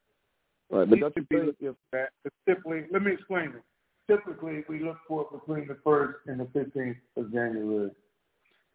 Right, 0.70 0.88
but 0.88 1.00
don't 1.00 1.16
you 1.16 1.26
think 1.30 1.56
if 1.60 1.74
that 1.92 2.10
let 2.46 3.02
me 3.02 3.12
explain 3.12 3.52
it. 3.56 3.62
Typically, 4.10 4.64
we 4.68 4.80
look 4.80 4.98
for 5.06 5.22
it 5.22 5.32
between 5.32 5.66
the 5.68 5.76
first 5.84 6.18
and 6.26 6.40
the 6.40 6.46
fifteenth 6.52 6.96
of 7.16 7.32
January. 7.32 7.90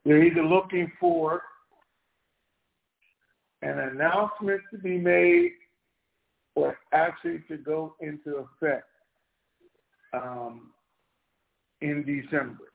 They're 0.06 0.24
either 0.24 0.44
looking 0.44 0.92
for 1.00 1.42
an 3.62 3.80
announcement 3.80 4.62
to 4.72 4.78
be 4.78 4.98
made 4.98 5.52
or 6.56 6.78
actually 6.94 7.44
to 7.50 7.58
go 7.58 7.96
into 8.00 8.38
effect 8.38 8.86
um, 10.14 10.72
in 11.82 12.04
December. 12.04 12.66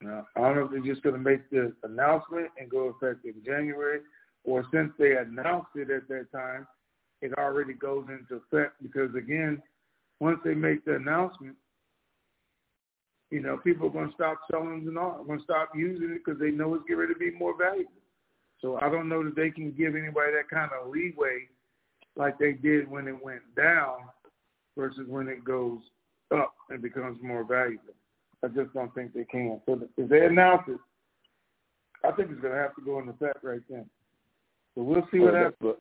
Now, 0.00 0.26
I 0.36 0.40
don't 0.40 0.56
know 0.56 0.64
if 0.66 0.70
they're 0.70 0.94
just 0.94 1.02
going 1.02 1.16
to 1.16 1.20
make 1.20 1.50
the 1.50 1.72
announcement 1.82 2.48
and 2.58 2.70
go 2.70 2.94
effective 2.94 3.34
in 3.36 3.44
January, 3.44 4.00
or 4.44 4.64
since 4.72 4.92
they 4.98 5.16
announced 5.16 5.70
it 5.74 5.90
at 5.90 6.08
that 6.08 6.30
time, 6.32 6.66
it 7.20 7.32
already 7.36 7.74
goes 7.74 8.06
into 8.08 8.42
effect 8.42 8.74
because 8.80 9.14
again, 9.16 9.60
once 10.20 10.38
they 10.44 10.54
make 10.54 10.84
the 10.84 10.94
announcement, 10.94 11.56
you 13.30 13.40
know, 13.40 13.58
people 13.58 13.88
are 13.88 13.90
going 13.90 14.08
to 14.08 14.14
stop 14.14 14.38
selling 14.50 14.84
and 14.86 14.96
all, 14.96 15.24
going 15.24 15.38
to 15.38 15.44
stop 15.44 15.70
using 15.74 16.10
it 16.10 16.22
because 16.24 16.40
they 16.40 16.50
know 16.50 16.74
it's 16.74 16.84
getting 16.84 17.00
ready 17.00 17.14
to 17.14 17.18
be 17.18 17.32
more 17.32 17.54
valuable. 17.58 17.92
So 18.60 18.78
I 18.80 18.88
don't 18.88 19.08
know 19.08 19.22
that 19.24 19.36
they 19.36 19.50
can 19.50 19.72
give 19.72 19.94
anybody 19.94 20.32
that 20.32 20.48
kind 20.50 20.70
of 20.72 20.90
leeway 20.90 21.48
like 22.16 22.38
they 22.38 22.52
did 22.52 22.90
when 22.90 23.06
it 23.06 23.22
went 23.22 23.42
down 23.56 23.98
versus 24.76 25.06
when 25.06 25.28
it 25.28 25.44
goes 25.44 25.78
up 26.34 26.54
and 26.70 26.82
becomes 26.82 27.18
more 27.22 27.44
valuable. 27.44 27.94
I 28.44 28.48
just 28.48 28.72
don't 28.74 28.94
think 28.94 29.14
they 29.14 29.24
can. 29.24 29.60
So 29.66 29.80
if 29.96 30.08
they 30.08 30.26
announce 30.26 30.62
it, 30.68 30.78
I 32.04 32.12
think 32.12 32.30
it's 32.30 32.40
going 32.40 32.54
to 32.54 32.60
have 32.60 32.74
to 32.76 32.82
go 32.82 32.98
into 33.00 33.12
effect 33.12 33.42
right 33.42 33.60
then. 33.68 33.88
So 34.74 34.82
we'll 34.82 35.08
see 35.10 35.18
what 35.18 35.32
Well, 35.32 35.42
happens. 35.42 35.54
that's 35.60 35.62
what 35.62 35.78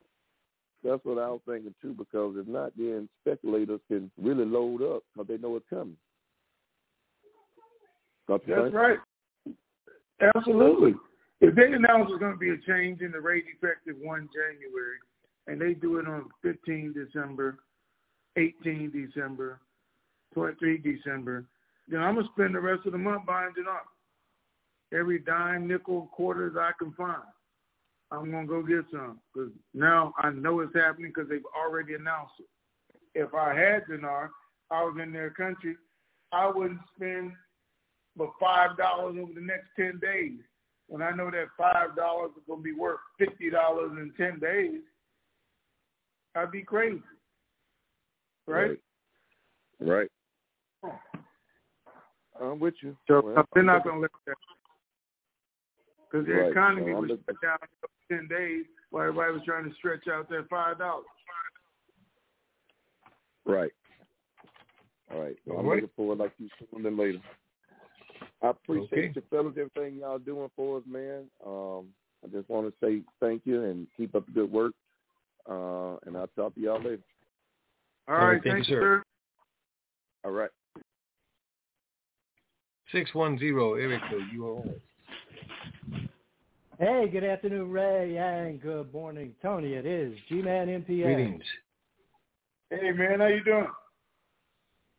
that's 0.83 1.05
what 1.05 1.17
I 1.17 1.29
was 1.29 1.41
thinking 1.47 1.75
too. 1.81 1.93
Because 1.93 2.35
if 2.37 2.47
not, 2.47 2.71
then 2.77 3.09
speculators 3.21 3.81
can 3.87 4.09
really 4.17 4.45
load 4.45 4.81
up 4.81 5.03
because 5.13 5.27
they 5.27 5.37
know 5.37 5.55
it's 5.55 5.65
coming. 5.69 5.97
That's 8.27 8.43
think? 8.45 8.73
right. 8.73 8.99
Absolutely. 10.35 10.95
If 11.41 11.55
they 11.55 11.73
announce 11.73 12.09
there's 12.09 12.19
going 12.19 12.33
to 12.33 12.37
be 12.37 12.49
a 12.49 12.57
change 12.67 13.01
in 13.01 13.11
the 13.11 13.19
rate 13.19 13.45
effective 13.55 13.95
1 14.01 14.29
January, 14.33 14.97
and 15.45 15.61
they 15.61 15.79
do 15.79 15.99
it 15.99 16.07
on 16.07 16.25
15 16.41 16.93
December, 16.93 17.59
18 18.37 18.91
December, 18.91 19.59
23 20.34 20.78
December, 20.78 21.45
then 21.88 22.01
I'm 22.01 22.15
going 22.15 22.25
to 22.25 22.32
spend 22.34 22.55
the 22.55 22.59
rest 22.59 22.86
of 22.86 22.91
the 22.91 22.97
month 22.97 23.25
buying 23.25 23.53
dinar. 23.55 23.82
Every 24.93 25.19
dime, 25.19 25.67
nickel, 25.67 26.09
quarters 26.13 26.55
I 26.57 26.71
can 26.80 26.93
find. 26.93 27.23
I'm 28.11 28.32
going 28.32 28.47
to 28.47 28.49
go 28.49 28.63
get 28.63 28.86
some 28.91 29.19
because 29.34 29.51
now 29.73 30.13
I 30.17 30.30
know 30.30 30.61
it's 30.61 30.73
happening 30.73 31.11
because 31.13 31.30
they've 31.30 31.41
already 31.57 31.95
announced 31.95 32.34
it. 32.39 33.19
If 33.19 33.34
I 33.34 33.53
had 33.53 33.88
dinar, 33.88 34.32
I 34.71 34.84
was 34.84 34.97
in 35.01 35.11
their 35.11 35.32
country, 35.32 35.75
I 36.32 36.49
wouldn't 36.49 36.80
spend 36.95 37.34
but 38.15 38.32
five 38.39 38.78
dollars 38.78 39.15
over 39.19 39.34
the 39.34 39.41
next 39.41 39.67
ten 39.75 39.99
days. 40.01 40.39
When 40.88 41.01
I 41.01 41.11
know 41.11 41.30
that 41.30 41.47
five 41.57 41.95
dollars 41.95 42.32
is 42.38 42.43
going 42.47 42.59
to 42.59 42.63
be 42.63 42.73
worth 42.73 42.99
fifty 43.19 43.49
dollars 43.49 43.91
in 43.93 44.11
ten 44.17 44.39
days, 44.39 44.82
I'd 46.36 46.51
be 46.51 46.63
crazy, 46.63 47.01
right? 48.47 48.78
Right. 49.80 50.09
I'm 52.41 52.59
with 52.59 52.75
you. 52.81 52.95
So 53.07 53.21
Well, 53.21 53.45
they're 53.53 53.61
I'm 53.61 53.65
not 53.65 53.83
going 53.83 53.95
to 53.97 54.01
let 54.01 54.11
that 54.27 54.35
because 56.09 56.25
the 56.27 56.33
Right. 56.33 56.51
economy 56.51 56.91
So 56.93 56.99
was 57.01 57.09
looking- 57.09 57.25
shut 57.25 57.41
down 57.41 57.57
in 58.09 58.17
ten 58.17 58.27
days 58.27 58.65
while 58.91 59.03
everybody 59.07 59.33
was 59.33 59.43
trying 59.43 59.69
to 59.69 59.75
stretch 59.75 60.07
out 60.07 60.29
that 60.29 60.47
five 60.49 60.77
dollars. 60.77 61.05
Right. 63.45 63.71
All 65.11 65.21
right. 65.21 65.38
So 65.45 65.53
All 65.53 65.59
I'm 65.59 65.67
right. 65.67 65.75
looking 65.75 65.95
forward 65.95 66.17
like 66.19 66.33
you 66.38 66.49
sooner 66.71 66.83
than 66.83 66.97
later. 66.97 67.19
I 68.41 68.49
appreciate 68.49 68.91
Okay. 68.93 69.13
you 69.15 69.21
fellas, 69.29 69.57
everything 69.57 69.95
y'all 69.99 70.19
doing 70.19 70.49
for 70.55 70.77
us, 70.77 70.85
man. 70.85 71.29
Um, 71.45 71.93
I 72.23 72.27
just 72.27 72.47
want 72.49 72.67
to 72.67 72.85
say 72.85 73.03
thank 73.19 73.45
you 73.45 73.63
and 73.63 73.88
keep 73.95 74.15
up 74.15 74.25
the 74.25 74.31
good 74.31 74.51
work. 74.51 74.73
Uh, 75.49 75.95
and 76.05 76.17
I'll 76.17 76.27
talk 76.35 76.53
to 76.55 76.59
y'all 76.61 76.77
later. 76.81 77.01
All 78.07 78.15
All 78.15 78.21
right, 78.21 78.31
right, 78.33 78.43
thank 78.43 78.55
thank 78.55 78.67
you, 78.69 78.75
you, 78.75 78.81
sir. 78.81 79.03
sir. 79.03 79.03
All 80.25 80.31
right. 80.31 80.49
Six 82.91 83.13
one 83.13 83.38
zero, 83.38 83.73
Erica, 83.73 84.17
you 84.33 84.47
are 84.47 84.53
on. 84.59 84.75
Hey, 86.79 87.09
good 87.11 87.25
afternoon, 87.25 87.69
Ray, 87.69 88.17
and 88.17 88.61
good 88.61 88.93
morning, 88.93 89.35
Tony. 89.41 89.73
It 89.73 89.85
is 89.85 90.17
G-Man 90.29 90.67
MPA. 90.67 91.03
Greetings. 91.03 91.43
Hey 92.69 92.91
man, 92.91 93.19
how 93.19 93.27
you 93.27 93.43
doing? 93.43 93.67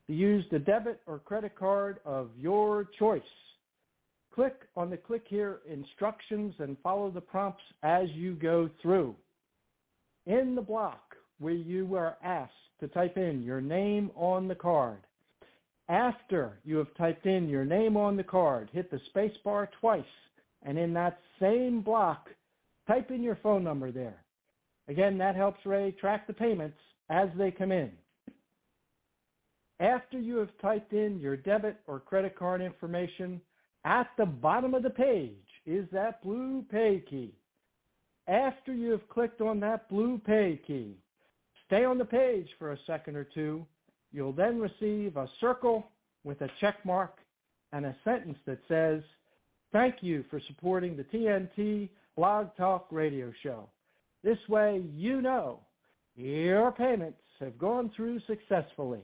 to 0.06 0.12
use 0.12 0.44
the 0.50 0.58
debit 0.58 1.00
or 1.06 1.18
credit 1.20 1.56
card 1.56 1.98
of 2.04 2.30
your 2.36 2.88
choice. 2.98 3.22
Click 4.34 4.62
on 4.76 4.90
the 4.90 4.96
click 4.96 5.24
here 5.28 5.60
instructions 5.70 6.54
and 6.58 6.76
follow 6.82 7.10
the 7.10 7.20
prompts 7.20 7.62
as 7.82 8.08
you 8.10 8.34
go 8.34 8.68
through. 8.80 9.14
In 10.26 10.54
the 10.54 10.62
block 10.62 11.16
where 11.38 11.52
you 11.52 11.94
are 11.96 12.16
asked 12.24 12.52
to 12.80 12.88
type 12.88 13.16
in 13.16 13.42
your 13.42 13.60
name 13.60 14.10
on 14.14 14.48
the 14.48 14.54
card, 14.54 14.98
after 15.88 16.58
you 16.64 16.76
have 16.76 16.94
typed 16.96 17.26
in 17.26 17.48
your 17.48 17.64
name 17.64 17.96
on 17.96 18.16
the 18.16 18.24
card, 18.24 18.70
hit 18.72 18.90
the 18.90 19.00
space 19.06 19.36
bar 19.44 19.68
twice, 19.80 20.04
and 20.62 20.78
in 20.78 20.92
that 20.94 21.18
same 21.40 21.82
block, 21.82 22.28
type 22.86 23.10
in 23.10 23.22
your 23.22 23.38
phone 23.42 23.64
number 23.64 23.92
there. 23.92 24.22
Again, 24.88 25.18
that 25.18 25.36
helps 25.36 25.64
Ray 25.64 25.92
track 25.92 26.26
the 26.26 26.32
payments 26.32 26.78
as 27.10 27.28
they 27.36 27.50
come 27.50 27.72
in. 27.72 27.92
After 29.80 30.18
you 30.18 30.36
have 30.36 30.50
typed 30.60 30.92
in 30.92 31.18
your 31.18 31.36
debit 31.36 31.76
or 31.86 32.00
credit 32.00 32.36
card 32.38 32.60
information, 32.60 33.40
at 33.84 34.08
the 34.16 34.26
bottom 34.26 34.74
of 34.74 34.82
the 34.82 34.90
page 34.90 35.32
is 35.66 35.86
that 35.92 36.22
blue 36.22 36.64
pay 36.70 37.02
key. 37.08 37.34
After 38.28 38.72
you 38.72 38.92
have 38.92 39.08
clicked 39.08 39.40
on 39.40 39.58
that 39.60 39.88
blue 39.88 40.20
pay 40.24 40.60
key, 40.64 41.01
stay 41.72 41.86
on 41.86 41.96
the 41.96 42.04
page 42.04 42.48
for 42.58 42.72
a 42.72 42.78
second 42.86 43.16
or 43.16 43.24
two. 43.24 43.64
You'll 44.12 44.34
then 44.34 44.60
receive 44.60 45.16
a 45.16 45.26
circle 45.40 45.86
with 46.22 46.42
a 46.42 46.48
check 46.60 46.84
mark 46.84 47.16
and 47.72 47.86
a 47.86 47.96
sentence 48.04 48.36
that 48.44 48.58
says, 48.68 49.02
thank 49.72 49.94
you 50.02 50.22
for 50.28 50.38
supporting 50.48 50.98
the 50.98 51.04
TNT 51.04 51.88
Blog 52.14 52.48
Talk 52.58 52.88
radio 52.90 53.32
show. 53.42 53.70
This 54.22 54.36
way 54.50 54.84
you 54.92 55.22
know 55.22 55.60
your 56.14 56.72
payments 56.72 57.22
have 57.40 57.58
gone 57.58 57.90
through 57.96 58.20
successfully. 58.26 59.00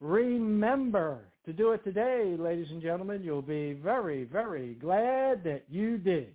Remember 0.00 1.20
to 1.46 1.52
do 1.52 1.70
it 1.70 1.84
today, 1.84 2.34
ladies 2.36 2.66
and 2.70 2.82
gentlemen. 2.82 3.22
You'll 3.22 3.40
be 3.40 3.74
very, 3.74 4.24
very 4.24 4.74
glad 4.74 5.44
that 5.44 5.62
you 5.68 5.98
did. 5.98 6.32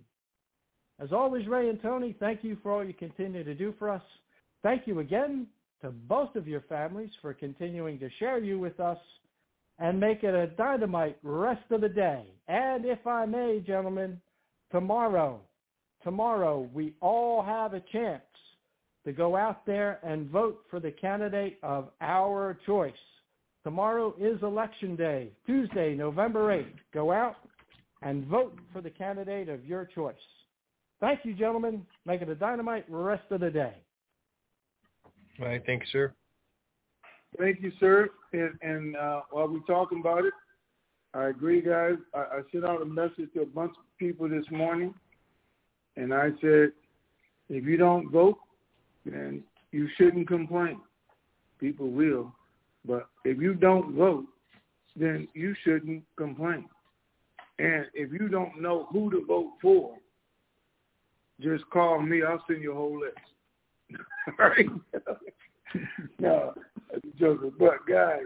As 0.98 1.12
always, 1.12 1.46
Ray 1.46 1.68
and 1.68 1.82
Tony, 1.82 2.16
thank 2.18 2.42
you 2.42 2.56
for 2.62 2.72
all 2.72 2.82
you 2.82 2.94
continue 2.94 3.44
to 3.44 3.54
do 3.54 3.74
for 3.78 3.90
us. 3.90 4.02
Thank 4.62 4.86
you 4.86 5.00
again 5.00 5.46
to 5.82 5.90
both 5.90 6.36
of 6.36 6.46
your 6.46 6.60
families 6.62 7.10
for 7.22 7.32
continuing 7.32 7.98
to 7.98 8.10
share 8.18 8.38
you 8.38 8.58
with 8.58 8.78
us 8.80 8.98
and 9.78 9.98
make 9.98 10.22
it 10.22 10.34
a 10.34 10.48
dynamite 10.48 11.16
rest 11.22 11.70
of 11.70 11.80
the 11.80 11.88
day. 11.88 12.24
And 12.48 12.84
if 12.84 13.06
I 13.06 13.24
may, 13.24 13.62
gentlemen, 13.66 14.20
tomorrow, 14.70 15.40
tomorrow 16.04 16.68
we 16.74 16.94
all 17.00 17.42
have 17.42 17.72
a 17.72 17.82
chance 17.92 18.22
to 19.06 19.12
go 19.12 19.36
out 19.36 19.64
there 19.64 19.98
and 20.02 20.28
vote 20.28 20.60
for 20.68 20.80
the 20.80 20.90
candidate 20.90 21.58
of 21.62 21.88
our 22.02 22.58
choice. 22.66 22.92
Tomorrow 23.64 24.14
is 24.20 24.42
election 24.42 24.96
day, 24.96 25.30
Tuesday, 25.46 25.94
November 25.94 26.54
8th. 26.54 26.76
Go 26.92 27.12
out 27.12 27.36
and 28.02 28.26
vote 28.26 28.58
for 28.72 28.82
the 28.82 28.90
candidate 28.90 29.48
of 29.48 29.64
your 29.64 29.86
choice. 29.86 30.14
Thank 31.00 31.20
you, 31.24 31.34
gentlemen. 31.34 31.86
Make 32.04 32.20
it 32.20 32.28
a 32.28 32.34
dynamite 32.34 32.84
rest 32.88 33.24
of 33.30 33.40
the 33.40 33.50
day. 33.50 33.74
Thank 35.66 35.82
you, 35.82 35.88
sir. 35.90 36.14
Thank 37.38 37.60
you, 37.60 37.72
sir. 37.80 38.10
And, 38.32 38.58
and 38.62 38.96
uh, 38.96 39.22
while 39.30 39.48
we're 39.48 39.60
talking 39.60 40.00
about 40.00 40.24
it, 40.24 40.34
I 41.14 41.28
agree, 41.28 41.60
guys. 41.60 41.94
I, 42.14 42.18
I 42.18 42.40
sent 42.52 42.64
out 42.64 42.82
a 42.82 42.84
message 42.84 43.32
to 43.34 43.42
a 43.42 43.46
bunch 43.46 43.72
of 43.72 43.84
people 43.98 44.28
this 44.28 44.44
morning, 44.50 44.94
and 45.96 46.14
I 46.14 46.30
said, 46.40 46.72
if 47.48 47.64
you 47.64 47.76
don't 47.76 48.10
vote, 48.10 48.38
then 49.04 49.42
you 49.72 49.88
shouldn't 49.96 50.28
complain. 50.28 50.80
People 51.58 51.90
will. 51.90 52.32
But 52.84 53.08
if 53.24 53.38
you 53.38 53.54
don't 53.54 53.94
vote, 53.94 54.26
then 54.96 55.26
you 55.34 55.54
shouldn't 55.64 56.04
complain. 56.16 56.66
And 57.58 57.86
if 57.92 58.12
you 58.12 58.28
don't 58.28 58.60
know 58.60 58.86
who 58.90 59.10
to 59.10 59.24
vote 59.26 59.52
for, 59.60 59.96
just 61.40 61.68
call 61.70 62.00
me. 62.00 62.22
I'll 62.22 62.42
send 62.46 62.62
you 62.62 62.72
a 62.72 62.74
whole 62.74 63.00
list. 63.00 63.16
right? 64.38 64.66
no, 66.18 66.54
that's 66.90 67.04
a 67.04 67.18
joke. 67.18 67.40
But 67.58 67.86
guys, 67.88 68.24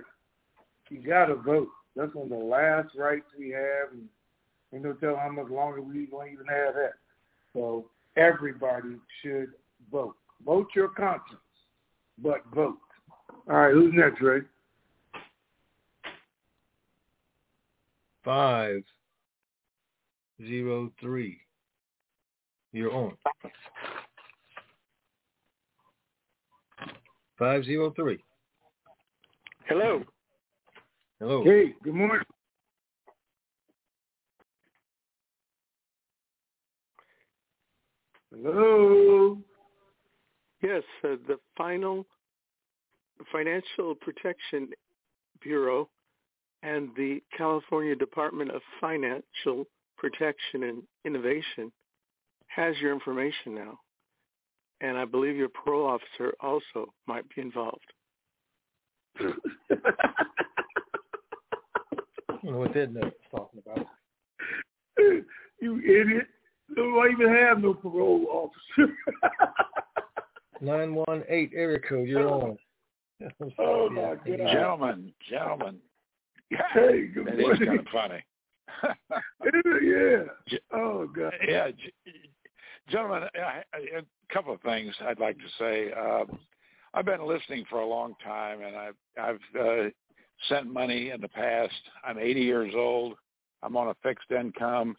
you 0.91 1.07
gotta 1.07 1.35
vote. 1.35 1.69
That's 1.97 2.15
one 2.15 2.25
of 2.25 2.39
the 2.39 2.45
last 2.45 2.89
rights 2.97 3.27
we 3.39 3.51
have, 3.51 3.93
and 3.93 4.09
ain't 4.73 4.85
no 4.85 4.93
telling 4.95 5.17
how 5.17 5.31
much 5.31 5.51
longer 5.51 5.81
we 5.81 6.07
gonna 6.07 6.31
even 6.31 6.47
have 6.47 6.75
that. 6.75 6.95
So 7.53 7.87
everybody 8.17 8.97
should 9.23 9.53
vote. 9.91 10.17
Vote 10.45 10.69
your 10.75 10.89
conscience, 10.89 11.41
but 12.19 12.43
vote. 12.55 12.79
All 13.49 13.57
right, 13.57 13.73
who's 13.73 13.93
next, 13.95 14.21
Ray? 14.21 14.41
Five 18.25 18.83
zero 20.47 20.91
three. 21.01 21.39
You're 22.73 22.93
on. 22.93 23.17
Five 27.39 27.65
zero 27.65 27.93
three. 27.97 28.23
Hello. 29.67 30.03
Hello. 31.21 31.43
Hey, 31.45 31.75
good 31.83 31.95
morning. 31.95 32.21
Hello. 38.31 39.39
Yes, 40.63 40.83
uh, 41.05 41.17
the 41.27 41.39
final 41.57 42.07
Financial 43.33 43.95
Protection 43.95 44.69
Bureau 45.41 45.89
and 46.63 46.89
the 46.97 47.21
California 47.37 47.95
Department 47.95 48.51
of 48.51 48.63
Financial 48.81 49.67
Protection 49.97 50.65
and 50.65 50.83
Innovation 51.05 51.71
has 52.47 52.77
your 52.79 52.93
information 52.93 53.55
now. 53.55 53.79
And 54.85 54.99
I 54.99 55.07
believe 55.07 55.35
your 55.35 55.49
parole 55.49 55.87
officer 55.87 56.35
also 56.41 56.93
might 57.07 57.25
be 57.35 57.41
involved. 57.41 57.91
I 59.19 59.33
don't 62.29 62.45
know 62.45 62.59
what 62.59 62.75
that 62.75 62.93
note's 62.93 63.17
talking 63.31 63.63
about. 63.65 63.87
you 64.99 65.79
idiot. 65.81 66.27
Don't 66.77 67.11
even 67.13 67.33
have 67.33 67.63
no 67.63 67.73
parole 67.73 68.27
officer. 68.29 68.93
918 70.61 71.51
area 71.57 71.79
code, 71.79 72.07
you're 72.07 72.29
on. 72.29 72.59
oh, 73.59 73.89
my 73.89 74.03
God. 74.03 74.27
Gentlemen, 74.27 75.13
gentlemen. 75.31 75.79
Hey, 76.75 77.07
good 77.07 77.27
that 77.27 77.39
morning. 77.39 77.63
is 77.63 77.67
kind 77.67 77.81
of 77.81 77.87
funny. 77.91 78.23
yeah. 79.83 80.25
Oh, 80.75 81.07
God. 81.07 81.33
Yeah, 81.49 81.71
g- 81.71 82.04
gentlemen, 82.89 83.29
I, 83.35 83.63
I, 83.75 83.99
a 83.99 84.33
couple 84.33 84.55
of 84.55 84.61
things 84.63 84.95
I'd 85.07 85.21
like 85.21 85.37
to 85.39 85.45
say. 85.59 85.93
Uh, 85.93 86.25
I've 86.93 87.05
been 87.05 87.27
listening 87.27 87.65
for 87.69 87.81
a 87.81 87.87
long 87.87 88.15
time, 88.25 88.61
and 88.63 88.77
I've 88.77 88.95
I've 89.21 89.61
uh, 89.61 89.89
sent 90.49 90.73
money 90.73 91.11
in 91.11 91.21
the 91.21 91.29
past. 91.29 91.73
I'm 92.05 92.19
80 92.19 92.41
years 92.41 92.73
old. 92.77 93.15
I'm 93.63 93.77
on 93.77 93.89
a 93.89 93.97
fixed 94.03 94.31
income. 94.31 94.97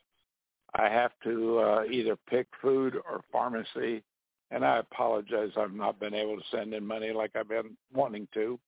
I 0.73 0.89
have 0.89 1.11
to 1.23 1.59
uh, 1.59 1.83
either 1.89 2.17
pick 2.29 2.47
food 2.61 2.95
or 2.95 3.21
pharmacy, 3.31 4.03
and 4.51 4.65
I 4.65 4.79
apologize. 4.79 5.51
I've 5.57 5.73
not 5.73 5.99
been 5.99 6.13
able 6.13 6.35
to 6.35 6.43
send 6.51 6.73
in 6.73 6.85
money 6.85 7.13
like 7.13 7.35
I've 7.35 7.47
been 7.47 7.77
wanting 7.93 8.27
to. 8.33 8.59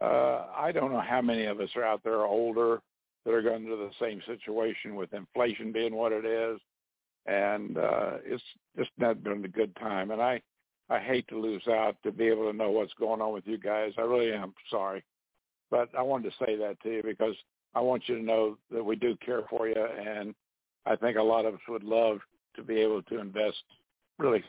Uh, 0.00 0.46
I 0.56 0.72
don't 0.72 0.92
know 0.92 1.02
how 1.06 1.20
many 1.20 1.44
of 1.44 1.60
us 1.60 1.70
are 1.76 1.84
out 1.84 2.02
there 2.02 2.22
older 2.22 2.80
that 3.24 3.34
are 3.34 3.42
going 3.42 3.64
through 3.64 3.76
the 3.76 4.04
same 4.04 4.20
situation 4.26 4.94
with 4.96 5.12
inflation 5.12 5.72
being 5.72 5.94
what 5.94 6.12
it 6.12 6.24
is, 6.24 6.58
and 7.28 7.76
uh, 7.76 8.10
it's 8.24 8.42
just 8.76 8.90
not 8.98 9.22
been 9.22 9.44
a 9.44 9.48
good 9.48 9.74
time. 9.76 10.10
And 10.10 10.22
I, 10.22 10.40
I 10.88 10.98
hate 10.98 11.28
to 11.28 11.38
lose 11.38 11.62
out 11.68 11.96
to 12.02 12.10
be 12.10 12.26
able 12.26 12.50
to 12.50 12.56
know 12.56 12.70
what's 12.70 12.94
going 12.94 13.20
on 13.20 13.32
with 13.32 13.46
you 13.46 13.58
guys. 13.58 13.92
I 13.98 14.02
really 14.02 14.32
am 14.32 14.54
sorry, 14.70 15.04
but 15.70 15.90
I 15.96 16.02
wanted 16.02 16.30
to 16.30 16.44
say 16.44 16.56
that 16.56 16.80
to 16.82 16.90
you 16.90 17.02
because 17.02 17.34
I 17.74 17.80
want 17.80 18.04
you 18.06 18.16
to 18.16 18.22
know 18.22 18.56
that 18.72 18.82
we 18.82 18.96
do 18.96 19.16
care 19.24 19.42
for 19.50 19.68
you, 19.68 19.74
and 19.76 20.34
I 20.86 20.96
think 20.96 21.18
a 21.18 21.22
lot 21.22 21.44
of 21.44 21.54
us 21.54 21.60
would 21.68 21.84
love 21.84 22.18
to 22.56 22.62
be 22.62 22.80
able 22.80 23.02
to 23.02 23.20
invest 23.20 23.62
really. 24.18 24.42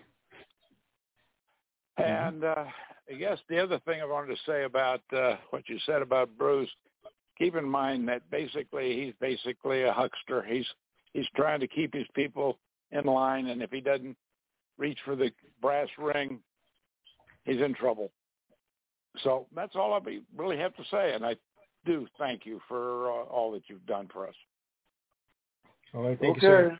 And 1.97 2.45
uh, 2.45 2.63
I 3.09 3.13
guess 3.15 3.39
the 3.49 3.59
other 3.61 3.80
thing 3.80 4.01
I 4.01 4.05
wanted 4.05 4.36
to 4.36 4.41
say 4.49 4.63
about 4.63 5.01
uh, 5.15 5.36
what 5.49 5.67
you 5.67 5.77
said 5.86 6.01
about 6.01 6.30
Bruce, 6.38 6.69
keep 7.38 7.55
in 7.55 7.67
mind 7.67 8.07
that 8.07 8.21
basically 8.32 9.03
he's 9.03 9.13
basically 9.19 9.84
a 9.84 9.91
huckster. 9.91 10.43
He's 10.47 10.65
he's 11.11 11.27
trying 11.36 11.59
to 11.59 11.67
keep 11.67 11.93
his 11.93 12.07
people 12.15 12.57
in 12.91 13.05
line, 13.05 13.47
and 13.47 13.61
if 13.61 13.71
he 13.71 13.81
doesn't 13.81 14.17
reach 14.77 14.97
for 15.05 15.15
the 15.15 15.31
brass 15.61 15.87
ring, 15.97 16.39
he's 17.45 17.61
in 17.61 17.73
trouble. 17.75 18.11
So 19.23 19.47
that's 19.55 19.75
all 19.75 19.93
I 19.93 19.99
really 20.37 20.57
have 20.57 20.75
to 20.75 20.83
say, 20.91 21.13
and 21.13 21.25
I 21.25 21.35
do 21.85 22.07
thank 22.17 22.45
you 22.45 22.61
for 22.67 23.09
uh, 23.09 23.23
all 23.25 23.51
that 23.53 23.63
you've 23.67 23.85
done 23.85 24.07
for 24.11 24.27
us. 24.27 24.35
All 25.93 26.03
right, 26.03 26.19
thank 26.19 26.37
okay. 26.37 26.47
you, 26.47 26.53
sir. 26.53 26.77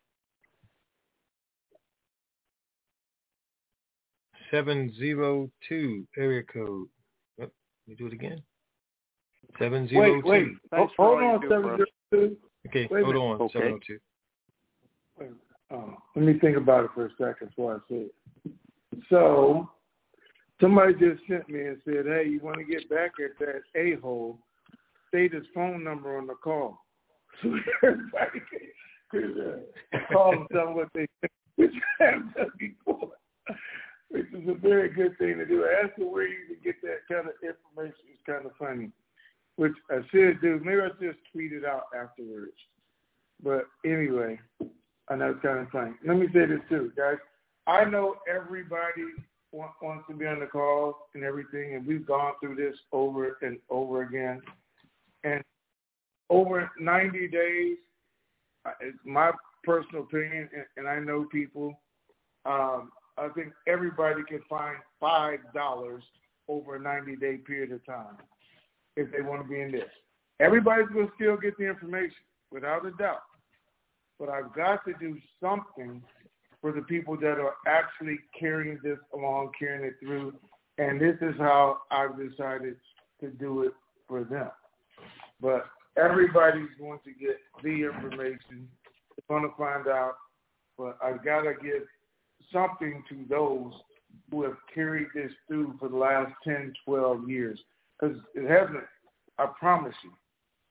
Seven 4.52 4.94
zero 4.98 5.50
two 5.68 6.08
area 6.18 6.44
code. 6.44 6.88
Oh, 7.40 7.42
let 7.42 7.52
me 7.88 7.96
do 7.96 8.08
it 8.08 8.14
again. 8.14 8.42
Seven 9.60 9.88
zero 9.88 10.16
Wait, 10.16 10.24
two. 10.24 10.30
wait. 10.30 10.48
Ho- 10.74 10.90
Hold 10.98 11.24
on, 11.24 11.42
seven 11.50 11.64
zero 11.64 11.86
two. 12.12 12.38
Okay, 12.68 12.88
Wait 12.90 13.02
a 13.02 13.06
hold 13.06 13.16
minute. 13.16 13.26
on. 13.26 13.42
Okay. 13.42 13.54
Seven 13.54 13.74
oh 13.74 13.80
two. 13.86 14.00
Oh, 15.72 15.96
let 16.16 16.26
me 16.26 16.40
think 16.40 16.58
about 16.58 16.86
it 16.86 16.92
for 16.96 17.06
a 17.06 17.10
second 17.12 17.50
before 17.50 17.76
I 17.76 17.94
say 17.94 18.08
it. 18.08 18.16
So, 19.10 19.70
somebody 20.60 20.94
just 20.94 21.22
sent 21.28 21.48
me 21.50 21.66
and 21.66 21.78
said, 21.86 22.06
"Hey, 22.06 22.28
you 22.28 22.40
want 22.42 22.58
to 22.58 22.64
get 22.64 22.90
back 22.90 23.12
at 23.24 23.38
that 23.40 23.62
a 23.76 23.96
hole? 24.02 24.40
State 25.10 25.34
his 25.34 25.46
phone 25.54 25.84
number 25.84 26.18
on 26.18 26.28
the 26.28 26.36
call, 26.36 26.86
so 27.42 27.56
everybody 27.84 28.42
can 29.12 29.66
call 30.12 30.34
and 30.34 30.48
tell 30.52 30.74
what 30.74 30.90
they 30.94 31.08
think." 31.22 31.32
Which 31.56 31.74
I 32.00 32.14
which 34.10 34.26
is 34.34 34.48
a 34.48 34.56
very 34.56 34.90
good 34.90 35.18
thing 35.18 35.38
to 35.38 35.46
do. 35.46 35.66
As 35.66 35.90
to 35.98 36.06
where 36.06 36.28
you 36.28 36.46
can 36.48 36.58
get 36.64 36.82
that 36.82 37.08
kind 37.12 37.28
of 37.28 37.34
information 37.44 38.10
is 38.12 38.20
kind 38.26 38.46
of 38.46 38.52
funny, 38.58 38.92
which 39.56 39.74
I 39.92 40.00
should 40.12 40.42
do. 40.42 40.60
Maybe 40.64 40.82
I 40.82 40.90
just 41.00 41.20
tweet 41.32 41.54
it 41.54 41.64
out 41.64 41.84
afterwards. 41.96 42.54
But 43.44 43.68
anyway, 43.86 44.40
I 45.10 45.16
know 45.16 45.38
kind 45.42 45.60
of 45.60 45.70
funny. 45.70 45.92
Let 46.06 46.18
me 46.18 46.28
say 46.34 46.46
this 46.46 46.60
too, 46.70 46.92
guys. 46.96 47.18
I 47.68 47.84
know 47.86 48.16
everybody 48.30 49.04
wa- 49.52 49.72
wants 49.82 50.06
to 50.10 50.16
be 50.16 50.26
on 50.26 50.40
the 50.40 50.46
call 50.46 51.08
and 51.16 51.24
everything, 51.24 51.76
and 51.76 51.86
we've 51.86 52.06
gone 52.06 52.34
through 52.40 52.56
this 52.56 52.76
over 52.92 53.38
and 53.42 53.58
over 53.70 54.04
again. 54.04 54.42
And 55.24 55.44
over 56.30 56.70
90 56.80 57.28
days, 57.28 57.78
it's 58.82 58.98
my 59.04 59.32
personal 59.64 60.04
opinion, 60.04 60.50
and, 60.56 60.66
and 60.78 60.88
I 60.88 61.00
know 61.00 61.26
people. 61.32 61.80
Um, 62.46 62.92
I 63.18 63.28
think 63.36 63.52
everybody 63.68 64.22
can 64.28 64.42
find 64.50 64.78
five 65.00 65.40
dollars 65.54 66.04
over 66.48 66.76
a 66.76 66.80
90-day 66.80 67.38
period 67.38 67.72
of 67.72 67.86
time 67.86 68.18
if 68.96 69.12
they 69.12 69.22
want 69.22 69.42
to 69.42 69.48
be 69.48 69.62
in 69.62 69.72
this. 69.72 69.90
Everybody's 70.40 70.88
going 70.88 71.08
to 71.08 71.14
still 71.16 71.38
get 71.38 71.58
the 71.58 71.66
information, 71.66 72.16
without 72.52 72.86
a 72.86 72.92
doubt 72.92 73.24
but 74.20 74.30
I've 74.30 74.54
got 74.54 74.84
to 74.86 74.94
do 75.00 75.18
something 75.42 76.04
for 76.62 76.74
the 76.74 76.82
people 76.82 77.16
that 77.18 77.40
are 77.40 77.56
actually 77.66 78.20
carrying 78.38 78.80
this 78.84 78.98
along, 79.14 79.52
carrying 79.58 79.86
it 79.86 79.96
through. 80.02 80.34
And 80.78 81.00
this 81.00 81.16
is 81.22 81.36
how 81.38 81.78
I've 81.90 82.18
decided 82.18 82.76
to 83.22 83.30
do 83.30 83.64
it 83.64 83.74
for 84.08 84.24
them. 84.24 84.50
But 85.42 85.66
everybody's 85.98 86.70
going 86.78 87.00
to 87.06 87.12
get 87.12 87.38
the 87.64 87.86
information. 87.86 88.68
They're 89.16 89.40
going 89.40 89.50
to 89.50 89.56
find 89.58 89.88
out. 89.88 90.16
But 90.78 90.98
I've 91.04 91.24
got 91.24 91.42
to 91.42 91.54
give 91.62 91.84
something 92.52 93.04
to 93.10 93.26
those 93.30 93.74
who 94.32 94.44
have 94.44 94.58
carried 94.74 95.08
this 95.14 95.32
through 95.48 95.76
for 95.80 95.88
the 95.88 95.98
last 95.98 96.34
10, 96.44 96.74
12 96.86 97.30
years. 97.30 97.60
Because 98.00 98.18
it 98.34 98.50
hasn't, 98.50 98.84
I 99.38 99.48
promise 99.60 99.96
you, 100.04 100.12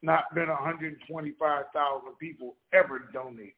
not 0.02 0.34
been 0.34 0.48
125,000 0.48 2.18
people 2.18 2.54
ever 2.72 3.08
donate. 3.12 3.54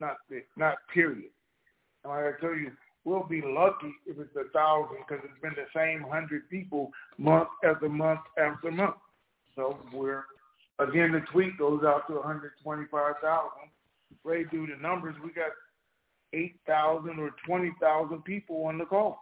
Not 0.00 0.16
not 0.56 0.76
period. 0.94 1.30
And 2.04 2.12
like 2.12 2.24
I 2.24 2.40
tell 2.40 2.54
you, 2.54 2.70
we'll 3.04 3.24
be 3.24 3.42
lucky 3.42 3.92
if 4.06 4.18
it's 4.18 4.36
a 4.36 4.50
thousand 4.52 4.98
because 5.06 5.24
it's 5.24 5.42
been 5.42 5.54
the 5.56 5.66
same 5.74 6.02
hundred 6.08 6.48
people 6.48 6.90
month 7.18 7.48
after 7.64 7.88
month 7.88 8.20
after 8.38 8.70
month. 8.70 8.96
So 9.56 9.78
we're 9.92 10.24
again 10.78 11.12
the 11.12 11.20
tweet 11.32 11.58
goes 11.58 11.82
out 11.84 12.06
to 12.08 12.14
125,000. 12.14 13.50
Ray, 14.24 14.44
do 14.44 14.66
the 14.66 14.80
numbers. 14.80 15.16
We 15.22 15.32
got 15.32 15.50
8,000 16.32 17.18
or 17.18 17.30
20,000 17.46 18.22
people 18.22 18.64
on 18.64 18.78
the 18.78 18.84
call, 18.84 19.18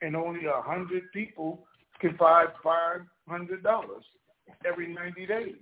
and 0.00 0.16
only 0.16 0.46
a 0.46 0.62
hundred 0.62 1.12
people 1.12 1.66
can 2.00 2.16
find 2.16 2.48
five 2.62 3.00
hundred 3.28 3.62
dollars 3.62 4.04
every 4.66 4.92
90 4.92 5.26
days. 5.26 5.54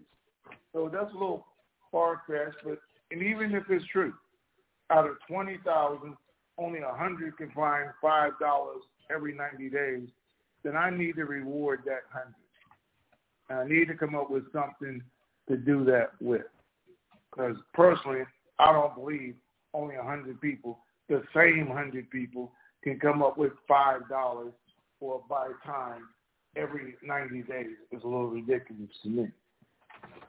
So 0.73 0.91
that's 0.93 1.11
a 1.11 1.15
little 1.15 1.47
far 1.91 2.23
fetched, 2.27 2.59
but 2.65 2.79
and 3.11 3.23
even 3.23 3.55
if 3.55 3.65
it's 3.69 3.85
true, 3.93 4.15
out 4.91 5.07
of 5.07 5.17
20,000, 5.29 6.17
only 6.59 6.81
100 6.81 7.37
can 7.37 7.51
find 7.51 7.91
$5 8.03 8.31
every 9.15 9.35
90 9.35 9.69
days, 9.69 10.09
then 10.65 10.77
I 10.77 10.91
need 10.91 11.17
to 11.17 11.25
reward 11.25 11.81
that 11.85 12.03
100. 12.13 12.35
And 13.51 13.59
I 13.59 13.65
need 13.69 13.89
to 13.89 13.95
come 13.95 14.15
up 14.15 14.31
with 14.31 14.45
something 14.53 15.03
to 15.49 15.57
do 15.57 15.85
that 15.85 16.13
with. 16.21 16.47
Because 17.31 17.57
personally, 17.75 18.23
I 18.59 18.73
don't 18.73 18.95
believe 18.95 19.35
only 19.75 19.97
100 19.97 20.41
people, 20.41 20.79
the 21.09 21.23
same 21.35 21.69
100 21.69 22.11
people, 22.11 22.53
can 22.83 22.99
come 22.99 23.23
up 23.23 23.37
with 23.37 23.53
$5 23.71 24.53
for 24.99 25.23
a 25.23 25.29
buy 25.29 25.49
time 25.67 26.09
every 26.57 26.95
90 27.03 27.43
days. 27.43 27.67
is 27.91 28.03
a 28.03 28.07
little 28.07 28.29
ridiculous 28.29 28.91
to 29.03 29.09
me. 29.09 29.29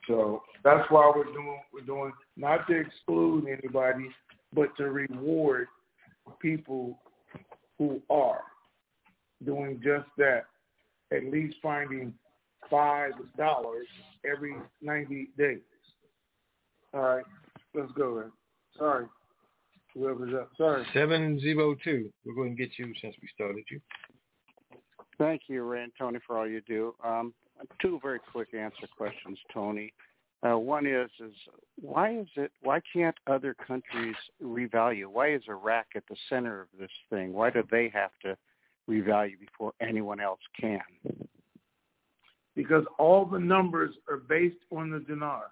So 0.08 0.44
that's 0.64 0.90
why 0.90 1.12
we're 1.16 1.24
doing 1.26 1.60
we're 1.74 1.86
doing 1.86 2.12
not 2.36 2.68
to 2.68 2.80
exclude 2.80 3.48
anybody, 3.48 4.10
but 4.54 4.76
to 4.78 4.92
reward 4.92 5.68
people 6.40 7.00
who 7.78 8.02
are 8.10 8.42
doing 9.46 9.80
just 9.84 10.08
that. 10.18 10.44
At 11.12 11.26
least 11.26 11.58
finding 11.62 12.14
five 12.70 13.12
dollars 13.38 13.88
every 14.30 14.56
ninety 14.82 15.30
days. 15.38 15.60
All 16.94 17.02
right, 17.02 17.26
let's 17.74 17.92
go. 17.94 18.20
Then. 18.20 18.32
Sorry, 18.78 19.06
whoever's 19.94 20.34
up. 20.34 20.50
Sorry. 20.58 20.86
Seven 20.94 21.40
zero 21.40 21.76
two. 21.84 22.12
We're 22.26 22.36
going 22.36 22.56
to 22.56 22.62
get 22.62 22.78
you 22.78 22.94
since 23.02 23.16
we 23.22 23.30
started 23.34 23.64
you. 23.70 23.80
Thank 25.18 25.44
you, 25.48 25.64
Ray 25.64 25.84
and 25.84 25.92
Tony, 25.98 26.20
for 26.26 26.38
all 26.38 26.48
you 26.48 26.62
do. 26.62 26.96
Um, 27.04 27.34
two 27.82 28.00
very 28.02 28.20
quick 28.32 28.54
answer 28.54 28.88
questions, 28.98 29.38
Tony. 29.54 29.94
Uh, 30.46 30.58
one 30.58 30.86
is 30.86 31.10
is 31.24 31.34
why 31.80 32.18
is 32.18 32.28
it 32.36 32.52
why 32.62 32.82
can't 32.92 33.16
other 33.28 33.56
countries 33.66 34.16
revalue? 34.44 35.06
Why 35.08 35.34
is 35.34 35.42
Iraq 35.48 35.86
at 35.96 36.04
the 36.10 36.18
center 36.30 36.62
of 36.62 36.68
this 36.78 36.92
thing? 37.10 37.32
Why 37.32 37.50
do 37.50 37.64
they 37.72 37.90
have 37.94 38.12
to 38.24 38.36
revalue 38.90 39.40
before 39.40 39.72
anyone 39.80 40.20
else 40.20 40.42
can? 40.60 40.82
Because 42.56 42.84
all 43.00 43.26
the 43.26 43.40
numbers 43.40 43.96
are 44.10 44.18
based 44.18 44.58
on 44.72 44.92
the 44.92 45.00
dinar. 45.00 45.46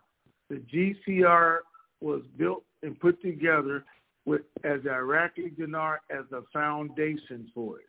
The 0.50 0.62
GCR 1.08 1.60
was 2.02 2.24
built 2.38 2.64
and 2.84 3.00
put 3.00 3.22
together 3.22 3.86
with 4.26 4.42
as 4.66 4.84
the 4.84 4.92
Iraqi 4.92 5.52
dinar 5.58 6.02
as 6.12 6.26
the 6.30 6.44
foundation 6.52 7.50
for 7.56 7.80
it. 7.80 7.86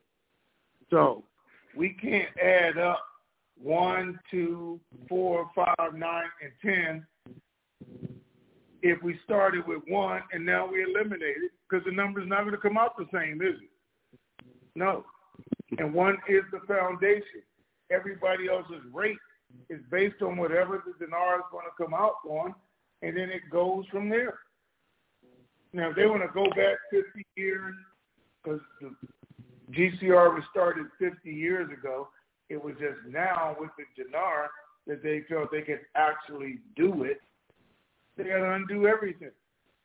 So 0.88 1.24
we 1.76 1.90
can't 1.90 2.28
add 2.42 2.78
up 2.78 3.02
one, 3.60 4.18
two, 4.30 4.80
four, 5.08 5.50
five, 5.54 5.94
nine, 5.94 6.26
and 6.42 6.52
ten 6.62 7.06
if 8.82 9.00
we 9.02 9.18
started 9.24 9.66
with 9.66 9.80
one 9.86 10.22
and 10.32 10.44
now 10.44 10.66
we 10.66 10.82
eliminate 10.82 11.36
it 11.36 11.52
because 11.68 11.84
the 11.84 11.92
number's 11.92 12.28
not 12.28 12.40
going 12.40 12.52
to 12.52 12.58
come 12.58 12.76
out 12.76 12.96
the 12.96 13.06
same, 13.12 13.40
is 13.40 13.54
it? 13.62 14.46
No. 14.74 15.04
And 15.78 15.94
one 15.94 16.18
is 16.28 16.42
the 16.50 16.60
foundation. 16.66 17.42
Everybody 17.90 18.48
else's 18.48 18.82
rate 18.92 19.18
is 19.70 19.80
based 19.90 20.20
on 20.22 20.36
whatever 20.36 20.82
the 20.84 21.04
dinar 21.04 21.36
is 21.36 21.44
going 21.50 21.64
to 21.64 21.82
come 21.82 21.94
out 21.94 22.16
on, 22.28 22.54
and 23.02 23.16
then 23.16 23.30
it 23.30 23.42
goes 23.50 23.84
from 23.90 24.08
there. 24.08 24.38
Now, 25.72 25.90
if 25.90 25.96
they 25.96 26.06
want 26.06 26.22
to 26.22 26.28
go 26.34 26.44
back 26.50 26.76
50 26.90 27.24
years, 27.36 27.74
because 28.42 28.60
the 28.80 28.94
GCR 29.72 30.34
was 30.34 30.42
started 30.50 30.86
50 30.98 31.30
years 31.30 31.70
ago, 31.72 32.08
it 32.48 32.62
was 32.62 32.74
just 32.74 32.98
now 33.08 33.56
with 33.58 33.70
the 33.78 34.02
dinar 34.02 34.50
that 34.86 35.02
they 35.02 35.22
felt 35.28 35.50
they 35.50 35.62
could 35.62 35.80
actually 35.94 36.58
do 36.76 37.04
it. 37.04 37.20
They 38.16 38.24
got 38.24 38.38
to 38.38 38.52
undo 38.52 38.86
everything. 38.86 39.30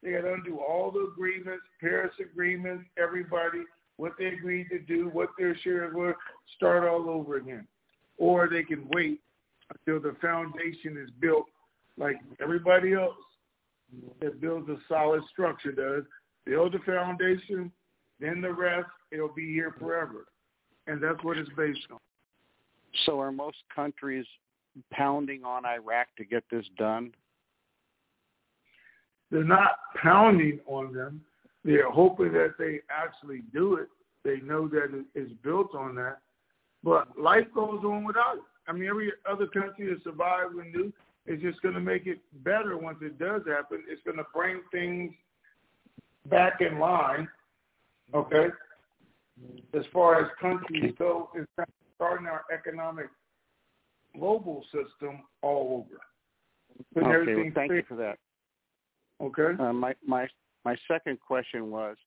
They 0.03 0.11
got 0.11 0.21
to 0.21 0.33
undo 0.33 0.59
all 0.59 0.91
the 0.91 1.09
agreements, 1.11 1.63
Paris 1.79 2.13
agreements, 2.19 2.85
everybody, 2.97 3.63
what 3.97 4.13
they 4.19 4.27
agreed 4.27 4.69
to 4.69 4.79
do, 4.79 5.09
what 5.11 5.29
their 5.38 5.55
shares 5.63 5.93
were, 5.93 6.15
start 6.55 6.88
all 6.88 7.09
over 7.09 7.38
again. 7.38 7.67
Or 8.17 8.47
they 8.49 8.63
can 8.63 8.88
wait 8.93 9.21
until 9.71 10.01
the 10.01 10.15
foundation 10.19 10.97
is 10.97 11.09
built 11.19 11.45
like 11.97 12.17
everybody 12.41 12.93
else 12.93 13.15
that 14.21 14.41
builds 14.41 14.69
a 14.69 14.77
solid 14.88 15.21
structure 15.31 15.71
does. 15.71 16.03
Build 16.45 16.73
the 16.73 16.79
foundation, 16.79 17.71
then 18.19 18.41
the 18.41 18.51
rest, 18.51 18.88
it'll 19.12 19.34
be 19.34 19.51
here 19.51 19.74
forever. 19.80 20.26
And 20.88 21.01
that's 21.01 21.24
what 21.24 21.38
it's 21.38 21.49
based 21.58 21.80
on. 21.91 21.99
So 23.05 23.20
are 23.20 23.32
most 23.32 23.58
countries 23.74 24.26
pounding 24.91 25.43
on 25.43 25.66
Iraq 25.66 26.08
to 26.18 26.26
get 26.26 26.43
this 26.51 26.66
done? 26.78 27.12
They're 29.30 29.43
not 29.43 29.78
pounding 30.01 30.60
on 30.68 30.93
them. 30.93 31.22
They're 31.66 31.91
hoping 31.91 32.32
that 32.34 32.55
they 32.58 32.80
actually 32.89 33.43
do 33.53 33.76
it. 33.76 33.89
They 34.24 34.38
know 34.45 34.68
that 34.70 35.03
it's 35.16 35.34
built 35.43 35.76
on 35.76 35.95
that. 35.95 36.20
But 36.84 37.20
life 37.20 37.47
goes 37.53 37.84
on 37.84 38.05
without 38.05 38.36
it. 38.36 38.43
I 38.68 38.74
mean, 38.74 38.88
every 38.88 39.12
other 39.30 39.47
country 39.47 39.88
that 39.89 40.03
survived 40.03 40.55
and 40.55 40.74
do 40.74 40.93
is 41.26 41.41
just 41.41 41.62
going 41.62 41.76
to 41.76 41.82
make 41.82 42.08
it 42.08 42.20
better 42.43 42.78
once 42.78 42.99
it 43.01 43.20
does 43.20 43.41
happen. 43.47 43.84
It's 43.89 44.01
going 44.03 44.18
to 44.18 44.26
bring 44.34 44.62
things 44.72 45.14
back 46.30 46.62
in 46.62 46.80
line, 46.80 47.28
okay? 48.14 48.47
As 49.73 49.83
far 49.93 50.23
as 50.23 50.31
countries 50.41 50.93
go, 50.97 51.29
it's 51.35 51.47
starting 51.95 52.27
our 52.27 52.43
economic 52.53 53.07
global 54.17 54.63
system 54.71 55.21
all 55.41 55.85
over. 55.85 56.01
Putting 56.93 57.09
okay, 57.09 57.35
well, 57.35 57.51
thank 57.55 57.71
you 57.71 57.83
for 57.88 57.95
that. 57.95 58.17
Okay. 59.21 59.61
Uh, 59.61 59.73
my 59.73 59.93
my 60.05 60.27
my 60.63 60.75
second 60.88 61.19
question 61.19 61.71
was, 61.71 61.97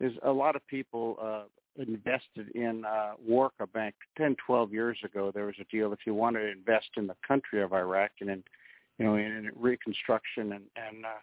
is 0.00 0.12
a 0.24 0.30
lot 0.30 0.56
of 0.56 0.66
people 0.66 1.16
uh, 1.22 1.44
invested 1.80 2.50
in 2.54 2.84
uh, 2.84 3.12
Warka 3.28 3.70
Bank 3.72 3.94
10, 4.16 4.36
12 4.44 4.72
years 4.72 4.98
ago. 5.04 5.30
There 5.32 5.46
was 5.46 5.54
a 5.60 5.64
deal 5.64 5.92
if 5.92 6.00
you 6.06 6.14
wanted 6.14 6.40
to 6.40 6.52
invest 6.52 6.88
in 6.96 7.06
the 7.06 7.16
country 7.26 7.62
of 7.62 7.72
Iraq 7.72 8.10
and 8.20 8.30
in 8.30 8.42
you 8.98 9.04
know 9.04 9.16
in 9.16 9.50
reconstruction 9.56 10.52
and 10.52 10.64
and 10.76 11.04
uh, 11.04 11.20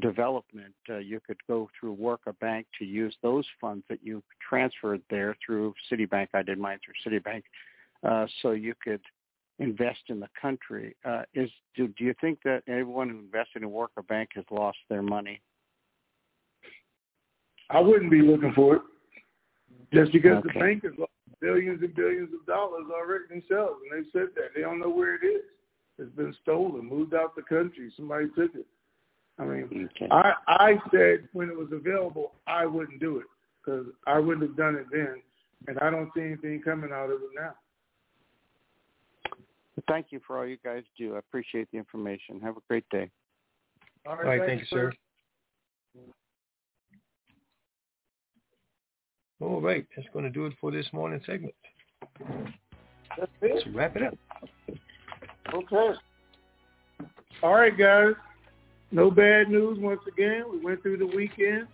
development, 0.00 0.74
uh, 0.90 0.98
you 0.98 1.20
could 1.26 1.38
go 1.48 1.68
through 1.78 1.96
Warka 1.96 2.38
Bank 2.40 2.66
to 2.78 2.84
use 2.84 3.16
those 3.22 3.46
funds 3.60 3.84
that 3.88 4.00
you 4.02 4.22
transferred 4.46 5.02
there 5.10 5.36
through 5.44 5.74
Citibank. 5.90 6.28
I 6.34 6.42
did 6.42 6.58
mine 6.58 6.78
through 6.84 7.20
Citibank, 7.20 7.42
uh, 8.02 8.26
so 8.42 8.50
you 8.52 8.74
could 8.82 9.00
invest 9.58 10.00
in 10.08 10.20
the 10.20 10.28
country. 10.40 10.94
Uh, 11.04 11.22
is 11.34 11.50
do, 11.74 11.88
do 11.88 12.04
you 12.04 12.14
think 12.20 12.38
that 12.44 12.62
everyone 12.68 13.08
who 13.08 13.18
invested 13.18 13.62
in 13.62 13.70
Warka 13.70 14.06
Bank 14.06 14.30
has 14.34 14.44
lost 14.50 14.78
their 14.90 15.02
money? 15.02 15.40
I 17.70 17.80
wouldn't 17.80 18.10
be 18.10 18.22
looking 18.22 18.52
for 18.54 18.76
it 18.76 18.82
just 19.92 20.12
because 20.12 20.38
Okay. 20.38 20.52
the 20.52 20.60
bank 20.60 20.84
has 20.84 20.92
lost 20.98 21.10
billions 21.40 21.82
and 21.82 21.94
billions 21.94 22.32
of 22.34 22.44
dollars 22.46 22.84
already 22.92 23.24
themselves, 23.28 23.80
and 23.82 24.04
they 24.04 24.08
said 24.10 24.28
that 24.34 24.54
they 24.54 24.60
don't 24.60 24.78
know 24.78 24.90
where 24.90 25.14
it 25.14 25.24
is. 25.24 25.42
It's 25.98 26.14
been 26.14 26.34
stolen, 26.42 26.86
moved 26.86 27.14
out 27.14 27.34
the 27.34 27.42
country. 27.42 27.90
Somebody 27.96 28.28
took 28.36 28.54
it. 28.54 28.66
I 29.38 29.44
mean, 29.44 29.88
I 30.10 30.32
I 30.46 30.74
said 30.90 31.28
when 31.32 31.50
it 31.50 31.56
was 31.56 31.68
available, 31.70 32.32
I 32.46 32.64
wouldn't 32.64 33.00
do 33.00 33.18
it 33.18 33.26
because 33.62 33.86
I 34.06 34.18
wouldn't 34.18 34.48
have 34.48 34.56
done 34.56 34.76
it 34.76 34.86
then, 34.90 35.20
and 35.68 35.78
I 35.80 35.90
don't 35.90 36.10
see 36.16 36.22
anything 36.22 36.62
coming 36.62 36.90
out 36.92 37.10
of 37.10 37.20
it 37.20 37.30
now. 37.34 37.54
Thank 39.88 40.06
you 40.10 40.20
for 40.26 40.38
all 40.38 40.46
you 40.46 40.56
guys 40.64 40.84
do. 40.96 41.16
I 41.16 41.18
appreciate 41.18 41.68
the 41.70 41.76
information. 41.76 42.40
Have 42.40 42.56
a 42.56 42.60
great 42.66 42.88
day. 42.90 43.10
All 44.06 44.16
All 44.16 44.24
right, 44.24 44.40
thank 44.46 44.60
you, 44.60 44.66
sir. 44.70 44.92
All 49.40 49.60
right, 49.60 49.86
that's 49.94 50.08
going 50.14 50.24
to 50.24 50.30
do 50.30 50.46
it 50.46 50.54
for 50.60 50.70
this 50.70 50.86
morning 50.92 51.20
segment. 51.26 51.54
That's 53.18 53.30
it. 53.42 53.54
Let's 53.54 53.66
wrap 53.74 53.96
it 53.96 54.02
up. 54.04 54.14
Okay. 55.52 55.94
All 57.42 57.54
right, 57.54 57.76
guys. 57.76 58.14
No 58.92 59.10
bad 59.10 59.48
news 59.48 59.78
once 59.80 60.00
again. 60.06 60.44
We 60.50 60.58
went 60.64 60.82
through 60.82 60.98
the 60.98 61.06
weekend. 61.06 61.66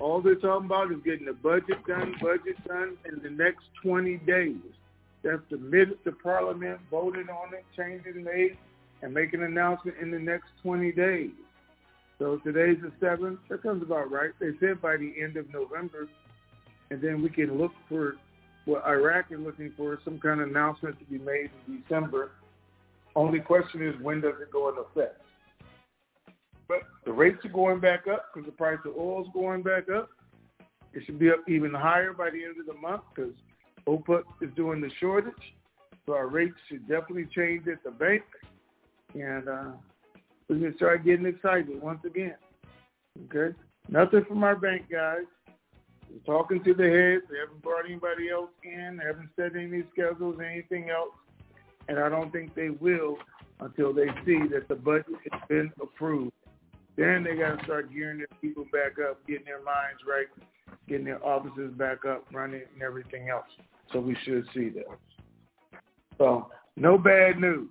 All 0.00 0.22
they're 0.22 0.34
talking 0.34 0.66
about 0.66 0.90
is 0.90 0.98
getting 1.04 1.26
the 1.26 1.34
budget 1.34 1.84
done, 1.86 2.14
budget 2.20 2.56
done 2.66 2.96
in 3.04 3.22
the 3.22 3.30
next 3.30 3.64
20 3.82 4.16
days. 4.18 4.56
That's 5.22 5.42
the 5.50 5.58
minute 5.58 5.98
the 6.04 6.12
parliament 6.12 6.80
voted 6.90 7.28
on 7.28 7.52
it, 7.54 7.64
changes 7.76 8.16
made, 8.16 8.56
and 9.02 9.12
make 9.12 9.34
an 9.34 9.42
announcement 9.42 9.98
in 10.00 10.10
the 10.10 10.18
next 10.18 10.48
20 10.62 10.92
days. 10.92 11.30
So 12.18 12.38
today's 12.38 12.78
the 12.80 12.92
7th. 13.04 13.38
That 13.50 13.62
comes 13.62 13.82
about 13.82 14.10
right. 14.10 14.30
They 14.40 14.52
said 14.60 14.80
by 14.80 14.96
the 14.96 15.12
end 15.22 15.36
of 15.36 15.52
November, 15.52 16.08
and 16.90 17.00
then 17.02 17.22
we 17.22 17.28
can 17.28 17.58
look 17.58 17.72
for 17.88 18.16
what 18.64 18.84
Iraq 18.86 19.26
is 19.30 19.40
looking 19.40 19.72
for, 19.76 19.98
some 20.04 20.18
kind 20.18 20.40
of 20.40 20.48
announcement 20.48 20.98
to 20.98 21.04
be 21.04 21.18
made 21.18 21.50
in 21.66 21.82
December. 21.82 22.30
Only 23.14 23.40
question 23.40 23.86
is 23.86 23.94
when 24.00 24.20
does 24.20 24.34
it 24.40 24.50
go 24.50 24.70
into 24.70 24.82
effect? 24.82 25.20
But 26.68 26.82
the 27.04 27.12
rates 27.12 27.44
are 27.44 27.50
going 27.50 27.80
back 27.80 28.06
up 28.06 28.26
because 28.32 28.46
the 28.46 28.52
price 28.52 28.78
of 28.84 28.96
oil 28.96 29.22
is 29.22 29.28
going 29.34 29.62
back 29.62 29.88
up. 29.90 30.08
It 30.92 31.04
should 31.04 31.18
be 31.18 31.30
up 31.30 31.40
even 31.48 31.74
higher 31.74 32.12
by 32.12 32.30
the 32.30 32.44
end 32.44 32.58
of 32.60 32.66
the 32.66 32.80
month 32.80 33.02
because 33.14 33.34
OPEC 33.86 34.22
is 34.40 34.50
doing 34.54 34.80
the 34.80 34.90
shortage. 35.00 35.34
So 36.06 36.14
our 36.14 36.28
rates 36.28 36.54
should 36.68 36.86
definitely 36.88 37.26
change 37.34 37.66
at 37.68 37.82
the 37.82 37.90
bank. 37.90 38.22
And 39.14 39.48
uh, 39.48 39.72
we 40.48 40.60
can 40.60 40.76
start 40.76 41.04
getting 41.04 41.26
excited 41.26 41.80
once 41.80 42.00
again. 42.04 42.36
Okay? 43.26 43.56
Nothing 43.88 44.24
from 44.24 44.44
our 44.44 44.56
bank 44.56 44.86
guys. 44.90 45.24
We're 46.10 46.34
talking 46.34 46.62
to 46.64 46.74
the 46.74 46.84
heads. 46.84 47.24
They 47.30 47.38
haven't 47.38 47.62
brought 47.62 47.86
anybody 47.86 48.30
else 48.30 48.50
in. 48.62 48.98
They 48.98 49.04
haven't 49.04 49.30
set 49.36 49.56
any 49.56 49.82
schedules, 49.92 50.36
anything 50.44 50.90
else. 50.90 51.14
And 51.88 51.98
I 51.98 52.08
don't 52.08 52.32
think 52.32 52.54
they 52.54 52.70
will 52.70 53.18
until 53.60 53.92
they 53.92 54.06
see 54.24 54.46
that 54.52 54.68
the 54.68 54.74
budget 54.74 55.16
has 55.30 55.40
been 55.48 55.72
approved. 55.80 56.32
Then 56.96 57.24
they 57.24 57.36
got 57.36 57.58
to 57.58 57.64
start 57.64 57.92
gearing 57.92 58.18
their 58.18 58.28
people 58.40 58.64
back 58.72 58.98
up, 58.98 59.26
getting 59.26 59.44
their 59.44 59.62
minds 59.62 60.00
right, 60.08 60.26
getting 60.88 61.06
their 61.06 61.24
offices 61.24 61.72
back 61.76 62.04
up, 62.04 62.24
running, 62.32 62.62
and 62.72 62.82
everything 62.82 63.30
else. 63.30 63.46
So 63.92 64.00
we 64.00 64.16
should 64.24 64.46
see 64.54 64.70
that. 64.70 64.84
So 66.18 66.50
no 66.76 66.96
bad 66.96 67.38
news. 67.40 67.70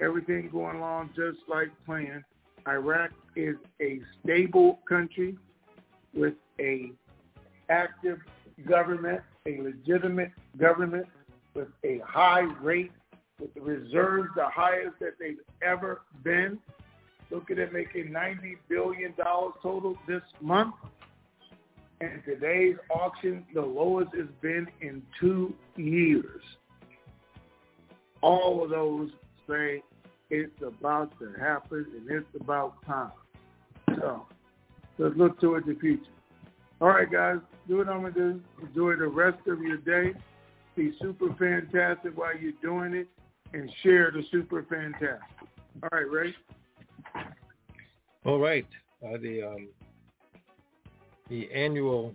Everything 0.00 0.48
going 0.50 0.76
along 0.76 1.10
just 1.14 1.38
like 1.48 1.68
planned. 1.86 2.24
Iraq 2.66 3.10
is 3.36 3.56
a 3.80 4.00
stable 4.22 4.80
country 4.88 5.36
with 6.14 6.34
a 6.58 6.92
active 7.68 8.18
government, 8.68 9.20
a 9.46 9.60
legitimate 9.60 10.32
government 10.58 11.06
with 11.54 11.68
a 11.84 12.00
high 12.06 12.46
rate, 12.60 12.92
with 13.38 13.52
the 13.54 13.60
reserves 13.60 14.28
the 14.36 14.48
highest 14.48 14.98
that 15.00 15.14
they've 15.18 15.38
ever 15.62 16.02
been. 16.22 16.58
Look 17.30 17.50
at 17.50 17.72
making 17.72 18.06
$90 18.06 18.56
billion 18.68 19.14
total 19.14 19.96
this 20.08 20.22
month. 20.40 20.74
And 22.00 22.22
today's 22.24 22.76
auction, 22.90 23.44
the 23.54 23.60
lowest 23.60 24.10
it's 24.14 24.30
been 24.40 24.66
in 24.80 25.02
two 25.20 25.54
years. 25.76 26.40
All 28.22 28.64
of 28.64 28.70
those 28.70 29.10
say 29.48 29.82
it's 30.30 30.62
about 30.62 31.12
to 31.18 31.32
happen 31.38 31.86
and 31.96 32.10
it's 32.10 32.26
about 32.40 32.74
time. 32.86 33.12
So 33.98 34.26
let's 34.98 35.16
look 35.16 35.40
towards 35.40 35.66
the 35.66 35.74
future. 35.74 36.04
All 36.80 36.88
right, 36.88 37.10
guys, 37.10 37.38
do 37.68 37.78
what 37.78 37.88
I'm 37.88 38.00
going 38.00 38.14
to 38.14 38.20
do. 38.32 38.40
Enjoy 38.62 38.96
the 38.96 39.08
rest 39.08 39.46
of 39.46 39.60
your 39.60 39.76
day. 39.76 40.18
Be 40.76 40.92
super 41.00 41.34
fantastic 41.38 42.16
while 42.16 42.36
you're 42.36 42.52
doing 42.62 42.94
it 42.94 43.08
and 43.52 43.70
share 43.82 44.10
the 44.10 44.22
super 44.30 44.64
fantastic. 44.70 45.20
All 45.82 45.88
right, 45.92 46.10
Ray. 46.10 46.34
All 48.24 48.38
right. 48.38 48.66
Uh, 49.02 49.16
the 49.22 49.42
um, 49.42 49.68
the 51.30 51.50
annual, 51.52 52.14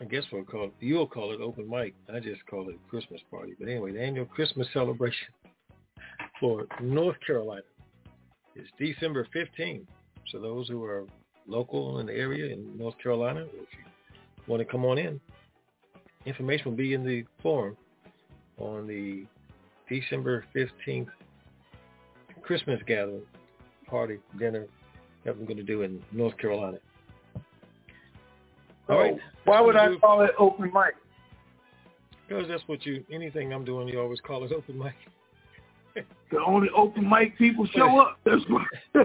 I 0.00 0.04
guess 0.04 0.24
we'll 0.32 0.44
call 0.44 0.64
it, 0.64 0.74
you'll 0.80 1.06
call 1.06 1.32
it 1.32 1.40
open 1.40 1.68
mic. 1.68 1.94
I 2.12 2.20
just 2.20 2.44
call 2.46 2.68
it 2.68 2.76
Christmas 2.90 3.20
party. 3.30 3.54
But 3.58 3.68
anyway, 3.68 3.92
the 3.92 4.02
annual 4.02 4.26
Christmas 4.26 4.66
celebration 4.72 5.28
for 6.40 6.66
North 6.82 7.16
Carolina 7.24 7.62
is 8.56 8.66
December 8.78 9.26
15th. 9.34 9.86
So 10.32 10.40
those 10.40 10.68
who 10.68 10.84
are 10.84 11.06
local 11.46 12.00
in 12.00 12.06
the 12.06 12.12
area 12.12 12.52
in 12.52 12.76
North 12.76 12.98
Carolina, 13.02 13.40
if 13.40 13.68
you 13.72 13.84
want 14.46 14.60
to 14.60 14.70
come 14.70 14.84
on 14.84 14.98
in, 14.98 15.20
information 16.26 16.66
will 16.66 16.76
be 16.76 16.92
in 16.92 17.06
the 17.06 17.24
forum 17.42 17.76
on 18.58 18.86
the 18.86 19.24
December 19.88 20.44
15th 20.54 21.08
Christmas 22.42 22.80
gathering, 22.86 23.22
party, 23.88 24.18
dinner 24.38 24.66
that 25.24 25.32
I'm 25.32 25.44
going 25.44 25.56
to 25.56 25.62
do 25.62 25.82
in 25.82 26.02
North 26.12 26.36
Carolina. 26.38 26.78
All 28.88 28.98
right. 28.98 29.14
Oh. 29.14 29.20
Why 29.44 29.60
would 29.60 29.76
I 29.76 29.94
call 29.96 30.22
it 30.22 30.30
open 30.38 30.66
mic? 30.66 30.94
Because 32.28 32.46
that's 32.48 32.62
what 32.66 32.84
you, 32.84 33.04
anything 33.12 33.52
I'm 33.52 33.64
doing, 33.64 33.88
you 33.88 34.00
always 34.00 34.20
call 34.20 34.44
it 34.44 34.52
open 34.52 34.78
mic. 34.78 34.94
The 36.30 36.38
only 36.46 36.68
open 36.76 37.08
mic 37.08 37.36
people 37.38 37.66
show 37.74 37.98
up. 37.98 38.18
That's 38.24 38.42
why. 38.48 38.64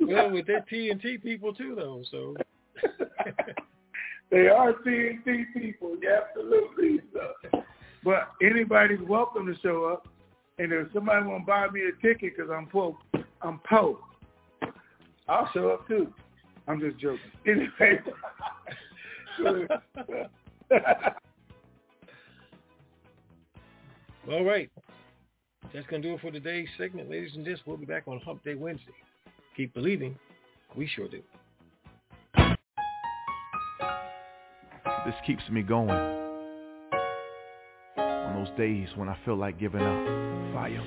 well, 0.00 0.30
with 0.30 0.46
that 0.48 0.68
TNT 0.68 1.22
people 1.22 1.54
too, 1.54 1.74
though, 1.76 2.02
so. 2.10 2.34
they 4.30 4.48
are 4.48 4.72
TNT 4.72 5.44
people, 5.54 5.96
yeah, 6.02 6.18
absolutely. 6.28 7.00
So. 7.14 7.62
But 8.04 8.32
anybody's 8.42 9.00
welcome 9.08 9.46
to 9.46 9.58
show 9.60 9.84
up. 9.84 10.08
And 10.58 10.72
if 10.72 10.88
somebody 10.92 11.24
want 11.24 11.42
to 11.42 11.46
buy 11.46 11.68
me 11.68 11.82
a 11.82 11.92
ticket 12.02 12.36
because 12.36 12.50
I'm 12.50 12.66
po, 12.66 12.98
I'm 13.42 13.60
po, 13.68 13.98
I'll 15.28 15.48
show 15.52 15.70
up 15.70 15.86
too. 15.88 16.12
I'm 16.68 16.80
just 16.80 16.98
joking. 16.98 17.20
Anyway. 17.46 18.00
All 24.30 24.44
right. 24.44 24.70
that's 25.72 25.86
going 25.86 26.02
to 26.02 26.08
do 26.08 26.14
it 26.14 26.20
for 26.20 26.30
today's 26.32 26.68
segment, 26.78 27.10
ladies 27.10 27.32
and 27.36 27.44
gents. 27.44 27.60
We'll 27.66 27.76
be 27.76 27.84
back 27.86 28.08
on 28.08 28.18
Hump 28.20 28.42
Day 28.42 28.54
Wednesday. 28.54 28.94
Keep 29.56 29.74
believing. 29.74 30.18
We 30.74 30.88
sure 30.88 31.08
do. 31.08 31.22
This 35.06 35.14
keeps 35.24 35.48
me 35.50 35.62
going. 35.62 35.90
On 37.98 38.44
those 38.44 38.56
days 38.58 38.88
when 38.96 39.08
I 39.08 39.16
feel 39.24 39.36
like 39.36 39.60
giving 39.60 39.82
up. 39.82 40.52
Fire. 40.52 40.82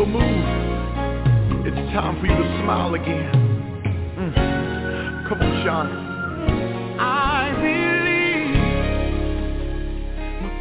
Will 0.00 0.06
move. 0.06 1.66
It's 1.66 1.76
time 1.92 2.18
for 2.20 2.26
you 2.26 2.34
to 2.34 2.62
smile 2.64 2.94
again. 2.94 3.32
Mm. 4.16 5.28
Come 5.28 5.40
on, 5.42 5.64
Sean. 5.64 5.88
I 6.98 7.52
believe 7.60 8.56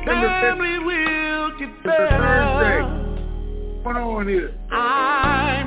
my 0.06 0.42
family 0.42 0.80
will 0.80 1.50
get 1.58 1.70
It's 1.70 1.86
a 1.86 1.88
Thursday. 1.88 2.82
better. 2.82 2.84
What 3.84 3.96
on 3.96 4.28
here? 4.28 4.52
I 4.72 5.64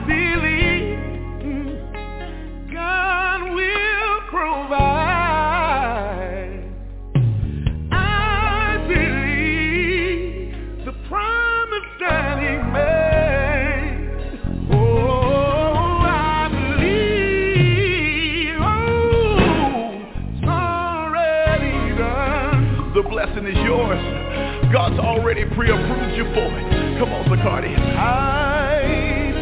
Already 25.33 25.49
pre-approved 25.55 26.15
you 26.15 26.25
for 26.35 26.45
it. 26.59 26.99
Come 26.99 27.11
on, 27.11 27.25
Zacardi. 27.25 27.75
I 27.97 29.33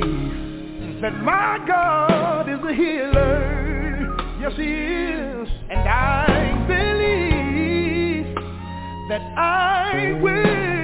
believe 0.00 1.02
that 1.02 1.14
my 1.22 1.58
God 1.68 2.48
is 2.48 2.58
a 2.66 2.72
healer. 2.72 4.16
Yes, 4.40 4.56
He 4.56 4.62
is. 4.64 5.46
And 5.68 5.86
I 5.86 6.54
believe 6.66 8.34
that 9.10 9.20
I 9.36 10.18
will 10.22 10.79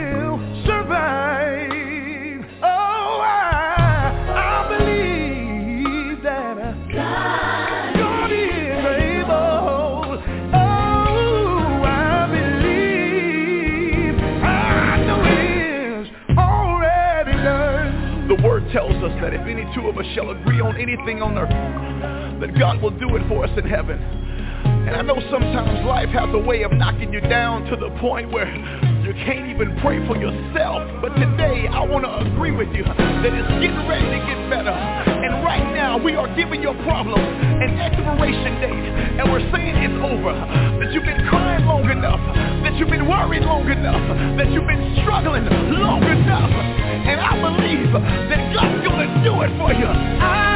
two 19.77 19.89
of 19.89 19.99
us 19.99 20.07
shall 20.15 20.31
agree 20.31 20.61
on 20.61 20.75
anything 20.81 21.21
on 21.21 21.37
earth, 21.37 22.41
that 22.41 22.59
God 22.59 22.81
will 22.81 22.97
do 22.99 23.15
it 23.17 23.29
for 23.29 23.45
us 23.45 23.51
in 23.59 23.69
heaven. 23.69 24.01
And 24.89 24.97
I 24.97 25.03
know 25.03 25.21
sometimes 25.31 25.85
life 25.85 26.09
has 26.11 26.33
a 26.33 26.39
way 26.39 26.63
of 26.63 26.73
knocking 26.73 27.13
you 27.13 27.21
down 27.21 27.65
to 27.67 27.77
the 27.77 27.91
point 28.01 28.33
where 28.33 28.49
you 29.05 29.13
can't 29.27 29.51
even 29.51 29.79
pray 29.83 30.05
for 30.07 30.17
yourself. 30.17 30.81
But 31.03 31.15
today 31.17 31.69
I 31.69 31.85
want 31.85 32.05
to 32.05 32.33
agree 32.33 32.53
with 32.53 32.69
you 32.75 32.85
that 32.85 33.27
it's 33.27 33.53
getting 33.61 33.87
ready 33.87 34.07
to 34.07 34.21
get 34.25 34.51
better. 34.51 35.16
Right 35.47 35.63
now 35.79 35.97
we 35.97 36.17
are 36.19 36.27
giving 36.35 36.61
your 36.61 36.75
problem 36.83 37.23
an 37.23 37.79
expiration 37.79 38.59
date. 38.59 39.23
And 39.23 39.31
we're 39.31 39.47
saying 39.55 39.79
it's 39.79 39.95
over. 40.03 40.35
That 40.35 40.91
you've 40.91 41.07
been 41.07 41.23
crying 41.31 41.65
long 41.67 41.89
enough. 41.89 42.19
That 42.67 42.75
you've 42.75 42.91
been 42.91 43.07
worried 43.07 43.47
long 43.47 43.71
enough. 43.71 44.03
That 44.39 44.51
you've 44.51 44.67
been 44.67 44.99
struggling 45.07 45.47
long 45.71 46.03
enough. 46.03 46.51
And 46.51 47.21
I 47.21 47.39
believe 47.39 47.93
that 47.95 48.43
God's 48.59 48.83
to 48.83 49.23
do 49.23 49.41
it 49.47 49.55
for 49.55 49.71
you. 49.71 49.87
I 49.87 50.56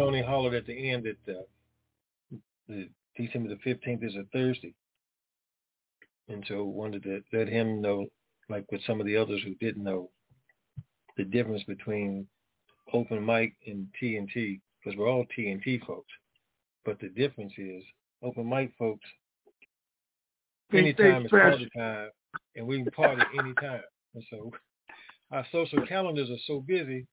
Tony 0.00 0.22
hollered 0.22 0.54
at 0.54 0.64
the 0.64 0.90
end 0.90 1.04
that 1.04 1.34
uh, 1.34 1.42
the 2.68 2.88
December 3.18 3.50
the 3.50 3.58
fifteenth 3.62 4.02
is 4.02 4.14
a 4.14 4.24
Thursday, 4.32 4.72
and 6.28 6.42
so 6.48 6.64
wanted 6.64 7.02
to 7.02 7.20
let 7.34 7.48
him 7.48 7.82
know, 7.82 8.06
like 8.48 8.64
with 8.72 8.80
some 8.86 8.98
of 8.98 9.06
the 9.06 9.14
others 9.14 9.42
who 9.44 9.54
didn't 9.56 9.84
know, 9.84 10.08
the 11.18 11.24
difference 11.24 11.62
between 11.64 12.26
open 12.94 13.24
mic 13.24 13.52
and 13.66 13.88
TNT, 14.02 14.60
because 14.82 14.98
we're 14.98 15.10
all 15.10 15.26
TNT 15.38 15.84
folks, 15.86 16.10
but 16.86 16.98
the 17.00 17.10
difference 17.10 17.52
is 17.58 17.84
open 18.22 18.48
mic 18.48 18.72
folks. 18.78 19.06
Anytime 20.72 21.26
is 21.26 21.30
party 21.30 21.68
time, 21.76 22.08
and 22.56 22.66
we 22.66 22.82
can 22.82 22.90
party 22.92 23.22
anytime. 23.38 23.82
And 24.14 24.24
so 24.30 24.50
our 25.30 25.44
social 25.52 25.84
calendars 25.86 26.30
are 26.30 26.42
so 26.46 26.60
busy, 26.60 27.06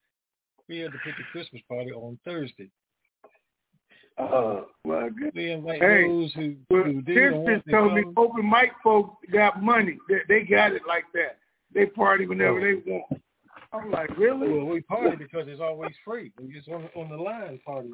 we 0.67 0.79
had 0.79 0.91
to 0.91 0.97
put 1.03 1.13
the 1.17 1.23
Christmas 1.31 1.61
party 1.69 1.91
on 1.91 2.19
Thursday. 2.25 2.69
Oh 4.19 4.65
my 4.83 5.09
goodness. 5.09 5.33
We 5.35 5.51
invite 5.51 5.81
Hey, 5.81 6.07
those 6.07 6.33
who, 6.33 6.55
well, 6.69 6.83
who 6.83 7.01
did 7.01 7.15
Tim 7.15 7.33
want 7.35 7.55
just 7.55 7.65
to 7.65 7.71
told 7.71 7.93
me 7.93 8.03
open 8.17 8.49
mic 8.49 8.71
folks 8.83 9.15
got 9.31 9.61
money. 9.61 9.97
They, 10.09 10.21
they 10.27 10.41
got 10.43 10.71
it 10.73 10.81
like 10.87 11.05
that. 11.13 11.37
They 11.73 11.85
party 11.85 12.25
whenever 12.25 12.59
Oh. 12.59 12.61
they 12.61 12.91
want. 12.91 13.21
I'm 13.73 13.91
like, 13.91 14.17
really? 14.17 14.47
Well, 14.47 14.65
we 14.65 14.81
party 14.81 15.17
because 15.17 15.47
it's 15.47 15.61
always 15.61 15.91
free. 16.03 16.31
We 16.41 16.53
just 16.53 16.69
on 16.69 16.89
on 16.95 17.09
the 17.09 17.17
line 17.17 17.59
party. 17.65 17.91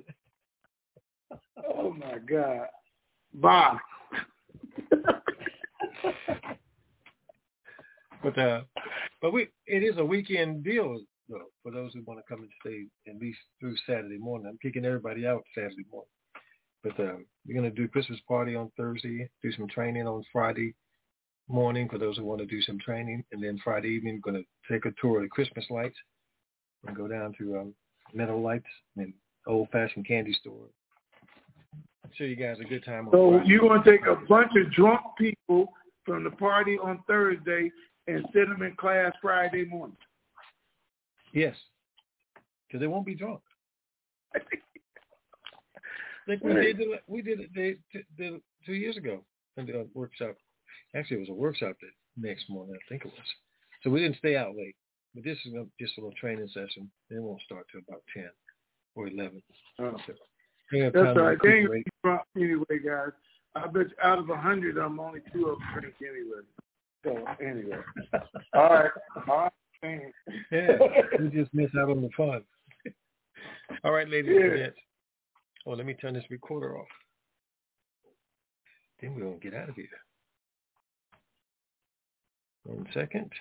Oh 1.67 1.91
my 1.93 2.19
God. 2.19 2.67
Bye. 3.33 3.77
But 8.21 8.37
uh, 8.37 8.61
but 9.21 9.33
we 9.33 9.49
it 9.67 9.83
is 9.83 9.97
a 9.97 10.05
weekend 10.05 10.63
deal 10.63 11.01
though 11.29 11.49
for 11.61 11.71
those 11.71 11.93
who 11.93 12.03
want 12.03 12.19
to 12.19 12.25
come 12.27 12.41
and 12.41 12.51
stay 12.61 12.85
at 13.09 13.19
least 13.19 13.39
through 13.59 13.75
Saturday 13.87 14.17
morning. 14.17 14.47
I'm 14.47 14.57
kicking 14.61 14.85
everybody 14.85 15.25
out 15.25 15.43
Saturday 15.55 15.85
morning. 15.91 16.09
But 16.83 16.99
um, 16.99 17.25
we're 17.47 17.55
gonna 17.55 17.71
do 17.71 17.87
Christmas 17.87 18.19
party 18.27 18.55
on 18.55 18.71
Thursday, 18.75 19.29
do 19.41 19.51
some 19.53 19.67
training 19.67 20.07
on 20.07 20.23
Friday 20.31 20.75
morning 21.47 21.87
for 21.89 21.97
those 21.97 22.17
who 22.17 22.25
want 22.25 22.41
to 22.41 22.45
do 22.45 22.61
some 22.61 22.79
training, 22.79 23.23
and 23.31 23.41
then 23.41 23.59
Friday 23.63 23.89
evening 23.89 24.21
we're 24.23 24.31
gonna 24.31 24.43
take 24.69 24.85
a 24.85 24.93
tour 25.01 25.17
of 25.17 25.23
the 25.23 25.29
Christmas 25.29 25.65
lights 25.69 25.95
and 26.85 26.95
go 26.95 27.07
down 27.07 27.33
to 27.39 27.59
um, 27.59 27.75
Meadow 28.13 28.37
Lights 28.37 28.65
and 28.97 29.13
old 29.47 29.69
fashioned 29.71 30.07
candy 30.07 30.33
store. 30.33 30.67
Show 32.15 32.25
you 32.25 32.35
guys 32.35 32.57
a 32.59 32.65
good 32.65 32.83
time. 32.85 33.07
So 33.11 33.31
Friday. 33.31 33.47
you're 33.47 33.61
gonna 33.61 33.83
take 33.83 34.05
a 34.05 34.17
bunch 34.27 34.51
of 34.57 34.71
drunk 34.73 35.01
people 35.17 35.67
from 36.05 36.23
the 36.25 36.31
party 36.31 36.77
on 36.77 37.01
Thursday 37.07 37.71
and 38.07 38.25
sit 38.33 38.49
them 38.49 38.61
in 38.61 38.75
class 38.75 39.13
Friday 39.21 39.65
morning. 39.65 39.95
Yes, 41.33 41.55
because 42.67 42.79
they 42.79 42.87
won't 42.87 43.05
be 43.05 43.15
drunk. 43.15 43.41
like 46.27 46.43
we 46.43 46.53
did, 46.53 46.77
we 47.07 47.21
did 47.21 47.39
it 47.39 47.49
the, 47.53 47.77
the, 47.93 48.03
the, 48.17 48.41
two 48.65 48.73
years 48.73 48.97
ago 48.97 49.23
in 49.57 49.65
the 49.65 49.87
workshop. 49.93 50.35
Actually, 50.95 51.17
it 51.17 51.21
was 51.21 51.29
a 51.29 51.33
workshop 51.33 51.75
that 51.81 51.89
next 52.17 52.49
morning, 52.49 52.75
I 52.75 52.89
think 52.89 53.03
it 53.05 53.11
was. 53.11 53.27
So 53.83 53.89
we 53.89 53.99
didn't 53.99 54.17
stay 54.17 54.37
out 54.37 54.55
late. 54.55 54.75
But 55.15 55.23
this 55.23 55.37
is 55.45 55.53
just 55.79 55.97
a 55.97 56.01
little 56.01 56.15
training 56.19 56.47
session. 56.47 56.89
It 57.09 57.21
won't 57.21 57.41
start 57.41 57.67
till 57.71 57.81
about 57.87 58.01
ten 58.13 58.29
or 58.95 59.07
eleven. 59.07 59.41
Oh. 59.79 59.95
So 60.07 60.13
That's 60.71 60.95
all 60.95 61.23
right. 61.23 61.37
They 61.43 61.49
ain't 61.49 61.87
drunk 62.03 62.21
anyway, 62.35 62.79
guys. 62.83 63.11
I 63.55 63.67
bet 63.67 63.87
out 64.03 64.17
of 64.17 64.29
a 64.29 64.37
hundred 64.37 64.77
I'm 64.77 64.99
only 64.99 65.19
two 65.31 65.49
of 65.49 65.59
them 65.59 65.67
drink 65.79 65.95
anyway. 66.01 66.41
So 67.03 67.45
anyway, 67.45 67.77
all 68.53 68.69
right, 68.69 68.91
all 69.27 69.37
right. 69.37 69.51
Thanks. 69.83 70.17
Yeah, 70.51 70.77
we 71.19 71.29
just 71.29 71.53
miss 71.53 71.69
out 71.79 71.89
on 71.91 72.01
the 72.01 72.09
fun. 72.17 72.43
All 73.83 73.91
right, 73.91 74.07
ladies 74.09 74.35
and 74.35 74.57
Yeah. 74.57 74.65
gents. 74.65 74.79
Oh, 75.65 75.71
let 75.73 75.85
me 75.85 75.93
turn 75.93 76.13
this 76.15 76.29
recorder 76.31 76.77
off. 76.77 76.87
Then 78.99 79.13
we're 79.15 79.21
gonna 79.25 79.37
get 79.37 79.53
out 79.53 79.69
of 79.69 79.75
here. 79.75 79.87
One 82.63 82.89
second. 82.93 83.31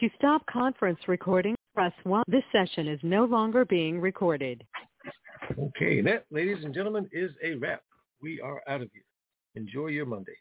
To 0.00 0.08
stop 0.16 0.46
conference 0.46 1.06
recording, 1.08 1.54
press 1.74 1.92
1. 2.04 2.24
This 2.28 2.44
session 2.52 2.86
is 2.88 3.02
no 3.02 3.24
longer 3.24 3.64
being 3.64 4.00
recorded. 4.00 4.66
Okay, 5.58 6.00
that, 6.02 6.24
ladies 6.30 6.64
and 6.64 6.72
gentlemen, 6.72 7.08
is 7.12 7.32
a 7.42 7.54
wrap. 7.56 7.82
We 8.20 8.40
are 8.40 8.62
out 8.68 8.80
of 8.80 8.90
here. 8.92 9.02
Enjoy 9.54 9.88
your 9.88 10.06
Monday. 10.06 10.36